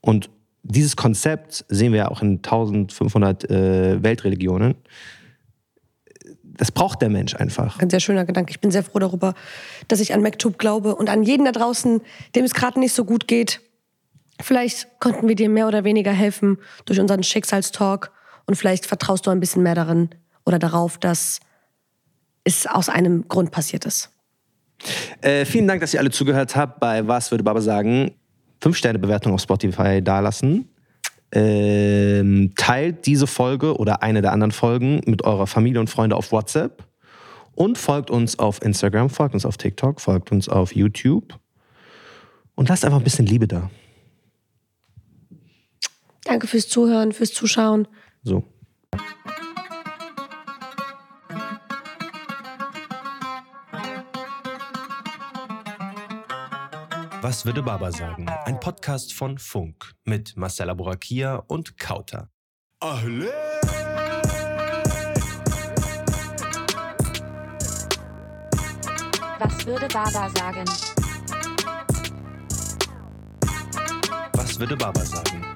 Und 0.00 0.28
dieses 0.62 0.96
Konzept 0.96 1.64
sehen 1.68 1.92
wir 1.92 1.98
ja 1.98 2.08
auch 2.08 2.22
in 2.22 2.36
1500 2.36 3.50
äh, 3.50 4.02
Weltreligionen. 4.02 4.74
Das 6.62 6.70
braucht 6.70 7.02
der 7.02 7.08
Mensch 7.08 7.34
einfach. 7.34 7.80
Ein 7.80 7.90
sehr 7.90 7.98
schöner 7.98 8.24
Gedanke. 8.24 8.52
Ich 8.52 8.60
bin 8.60 8.70
sehr 8.70 8.84
froh 8.84 9.00
darüber, 9.00 9.34
dass 9.88 9.98
ich 9.98 10.14
an 10.14 10.22
MacTube 10.22 10.58
glaube 10.58 10.94
und 10.94 11.10
an 11.10 11.24
jeden 11.24 11.44
da 11.44 11.50
draußen, 11.50 12.00
dem 12.36 12.44
es 12.44 12.54
gerade 12.54 12.78
nicht 12.78 12.92
so 12.92 13.04
gut 13.04 13.26
geht. 13.26 13.60
Vielleicht 14.40 14.86
konnten 15.00 15.26
wir 15.26 15.34
dir 15.34 15.48
mehr 15.48 15.66
oder 15.66 15.82
weniger 15.82 16.12
helfen 16.12 16.58
durch 16.84 17.00
unseren 17.00 17.24
Schicksalstalk 17.24 18.12
und 18.46 18.54
vielleicht 18.54 18.86
vertraust 18.86 19.26
du 19.26 19.32
ein 19.32 19.40
bisschen 19.40 19.64
mehr 19.64 19.74
darin 19.74 20.10
oder 20.46 20.60
darauf, 20.60 20.98
dass 20.98 21.40
es 22.44 22.68
aus 22.68 22.88
einem 22.88 23.26
Grund 23.26 23.50
passiert 23.50 23.84
ist. 23.84 24.10
Äh, 25.20 25.44
vielen 25.44 25.66
Dank, 25.66 25.80
dass 25.80 25.92
ihr 25.92 25.98
alle 25.98 26.12
zugehört 26.12 26.54
habt 26.54 26.78
bei 26.78 27.08
Was 27.08 27.32
würde 27.32 27.42
Baba 27.42 27.60
sagen. 27.60 28.12
Fünf 28.60 28.76
Sterne 28.76 29.00
Bewertung 29.00 29.34
auf 29.34 29.40
Spotify 29.40 30.00
dalassen. 30.00 30.68
Ähm, 31.34 32.52
teilt 32.56 33.06
diese 33.06 33.26
Folge 33.26 33.76
oder 33.76 34.02
eine 34.02 34.20
der 34.20 34.32
anderen 34.32 34.52
Folgen 34.52 35.00
mit 35.06 35.24
eurer 35.24 35.46
Familie 35.46 35.80
und 35.80 35.88
Freunde 35.88 36.14
auf 36.14 36.30
WhatsApp 36.30 36.84
und 37.54 37.78
folgt 37.78 38.10
uns 38.10 38.38
auf 38.38 38.62
Instagram, 38.62 39.08
folgt 39.08 39.34
uns 39.34 39.46
auf 39.46 39.56
TikTok, 39.56 40.00
folgt 40.00 40.30
uns 40.30 40.48
auf 40.48 40.74
YouTube 40.74 41.38
und 42.54 42.68
lasst 42.68 42.84
einfach 42.84 42.98
ein 42.98 43.04
bisschen 43.04 43.26
Liebe 43.26 43.48
da. 43.48 43.70
Danke 46.24 46.46
fürs 46.46 46.68
Zuhören, 46.68 47.12
fürs 47.12 47.32
Zuschauen. 47.32 47.88
So. 48.22 48.44
Was 57.24 57.46
würde 57.46 57.62
Baba 57.62 57.92
sagen? 57.92 58.28
Ein 58.46 58.58
Podcast 58.58 59.12
von 59.12 59.38
Funk 59.38 59.92
mit 60.02 60.36
Marcella 60.36 60.74
Borakia 60.74 61.36
und 61.36 61.78
Kauter. 61.78 62.28
Ahle. 62.80 63.32
Was 69.38 69.64
würde 69.64 69.86
Baba 69.86 70.28
sagen? 70.30 70.64
Was 74.32 74.58
würde 74.58 74.76
Baba 74.76 75.04
sagen? 75.04 75.46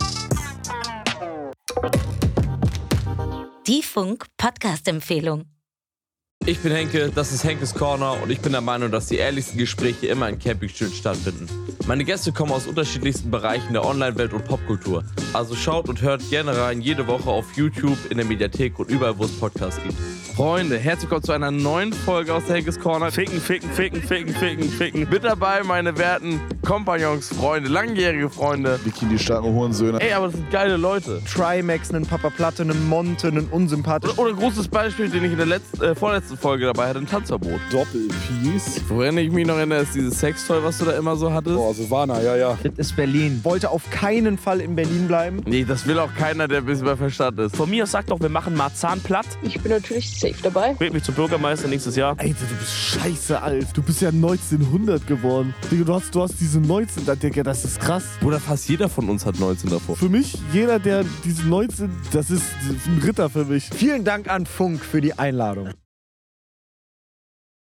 Die 3.67 3.83
Funk-Podcast-Empfehlung. 3.83 5.56
Ich 6.49 6.61
bin 6.61 6.71
Henke, 6.71 7.11
das 7.13 7.33
ist 7.33 7.43
Henkes 7.43 7.75
Corner 7.75 8.23
und 8.23 8.31
ich 8.31 8.39
bin 8.41 8.53
der 8.53 8.61
Meinung, 8.61 8.93
dass 8.93 9.07
die 9.07 9.17
ehrlichsten 9.17 9.59
Gespräche 9.59 10.07
immer 10.07 10.29
in 10.29 10.39
Campingstühlen 10.39 10.95
stattfinden. 10.95 11.49
Meine 11.89 12.05
Gäste 12.05 12.31
kommen 12.31 12.53
aus 12.53 12.69
unterschiedlichsten 12.69 13.33
Bereichen 13.33 13.73
der 13.73 13.85
Online-Welt 13.85 14.33
und 14.33 14.45
Popkultur. 14.45 15.03
Also 15.33 15.57
schaut 15.57 15.89
und 15.89 16.03
hört 16.03 16.23
gerne 16.31 16.57
rein 16.57 16.81
jede 16.81 17.09
Woche 17.09 17.29
auf 17.29 17.57
YouTube, 17.57 17.99
in 18.11 18.19
der 18.19 18.27
Mediathek 18.27 18.79
und 18.79 18.91
überall, 18.91 19.19
wo 19.19 19.25
es 19.25 19.33
Podcasts 19.33 19.83
gibt. 19.83 19.97
Freunde, 20.37 20.77
herzlich 20.77 21.05
willkommen 21.05 21.23
zu 21.23 21.33
einer 21.33 21.51
neuen 21.51 21.93
Folge 21.93 22.35
aus 22.35 22.45
der 22.45 22.57
Henkes 22.57 22.79
Corner. 22.79 23.11
Ficken, 23.11 23.41
ficken, 23.41 23.71
ficken, 23.71 24.03
ficken, 24.03 24.35
ficken, 24.35 24.69
ficken. 24.69 25.09
Mit 25.09 25.25
dabei 25.25 25.63
meine 25.63 25.97
werten 25.97 26.41
Kompagnons, 26.63 27.29
Freunde, 27.29 27.71
langjährige 27.71 28.29
Freunde. 28.29 28.79
Bikini 28.85 29.19
starken 29.19 29.55
Hurensöhne. 29.55 29.99
Ey, 29.99 30.13
aber 30.13 30.27
das 30.27 30.35
sind 30.35 30.51
geile 30.51 30.77
Leute. 30.77 31.23
Trimax, 31.25 31.95
einen 31.95 32.05
Papa 32.05 32.29
Platte, 32.29 32.65
einen 32.65 32.87
Monte, 32.87 33.29
einen 33.29 33.47
unsympathischen. 33.47 34.19
Oder, 34.19 34.29
oder 34.29 34.37
ein 34.37 34.41
großes 34.41 34.69
Beispiel, 34.69 35.09
den 35.09 35.25
ich 35.25 35.33
in 35.33 35.39
der 35.39 35.47
letzten, 35.47 35.83
äh, 35.83 35.95
vorletzten 35.95 36.36
Folge 36.37 36.67
dabei 36.67 36.89
hatte, 36.89 36.99
ein 37.01 37.07
Tanzverbot. 37.07 37.61
Doppelpiece. 37.71 38.83
Woran 38.89 39.19
ich 39.19 39.31
mich 39.31 39.47
noch 39.47 39.57
erinnere, 39.57 39.83
ist 39.83 39.95
dieses 39.95 40.19
Sextoy, 40.19 40.63
was 40.63 40.79
du 40.79 40.85
da 40.85 40.93
immer 40.93 41.17
so 41.17 41.33
hattest. 41.33 41.57
Boah, 41.57 41.75
Silvana, 41.75 42.23
ja, 42.23 42.37
ja. 42.37 42.59
Das 42.63 42.89
ist 42.89 42.97
Berlin. 42.97 43.41
Wollte 43.43 43.71
auf 43.71 43.89
keinen 43.91 44.39
Fall 44.39 44.61
in 44.61 44.77
Berlin 44.77 45.09
bleiben. 45.09 45.43
Nee, 45.47 45.65
das 45.65 45.87
will 45.87 45.99
auch 45.99 46.15
keiner, 46.15 46.49
der 46.49 46.59
ein 46.59 46.67
bisschen 46.67 46.85
bei 46.85 46.97
Verstand 46.97 47.39
ist. 47.39 47.57
Von 47.57 47.71
mir 47.71 47.85
aus 47.85 47.93
sagt 47.93 48.11
doch, 48.11 48.21
wir 48.21 48.29
machen 48.29 48.55
Marzahn 48.55 49.01
platt. 49.01 49.27
Ich 49.43 49.61
bin 49.61 49.73
natürlich 49.73 50.19
safe 50.19 50.37
dabei. 50.43 50.75
Wählt 50.79 50.93
mich 50.93 51.03
zum 51.03 51.15
Bürgermeister 51.15 51.69
nächstes 51.69 51.97
Jahr. 51.97 52.17
Alter, 52.19 52.35
du 52.49 52.57
bist 52.59 52.73
scheiße 52.73 53.41
alt. 53.41 53.69
Du 53.75 53.83
bist 53.83 54.01
ja 54.03 54.11
1900 54.11 55.07
geworden. 55.07 55.55
Digga, 55.71 55.85
du 55.85 55.95
hast, 55.95 56.15
du 56.15 56.23
hast 56.23 56.35
diese 56.41 56.61
19, 56.61 57.07
da, 57.07 57.15
Digga, 57.15 57.43
das 57.43 57.65
ist 57.65 57.81
krass. 57.81 58.05
Bruder, 58.21 58.41
fast 58.41 58.69
jeder 58.69 58.89
von 58.89 59.09
uns 59.09 59.25
hat 59.25 59.39
19 59.39 59.71
davor. 59.71 59.97
Für 59.97 60.09
mich, 60.09 60.37
jeder, 60.53 60.79
der 60.79 61.05
diese 61.25 61.47
19, 61.47 61.91
das 62.13 62.31
ist 62.31 62.45
ein 62.87 63.01
Ritter 63.05 63.31
für 63.31 63.45
mich. 63.45 63.71
Vielen 63.75 64.05
Dank 64.05 64.29
an 64.29 64.47
Funk 64.47 64.85
für 64.85 65.01
die 65.01 65.19
Einladung. 65.19 65.71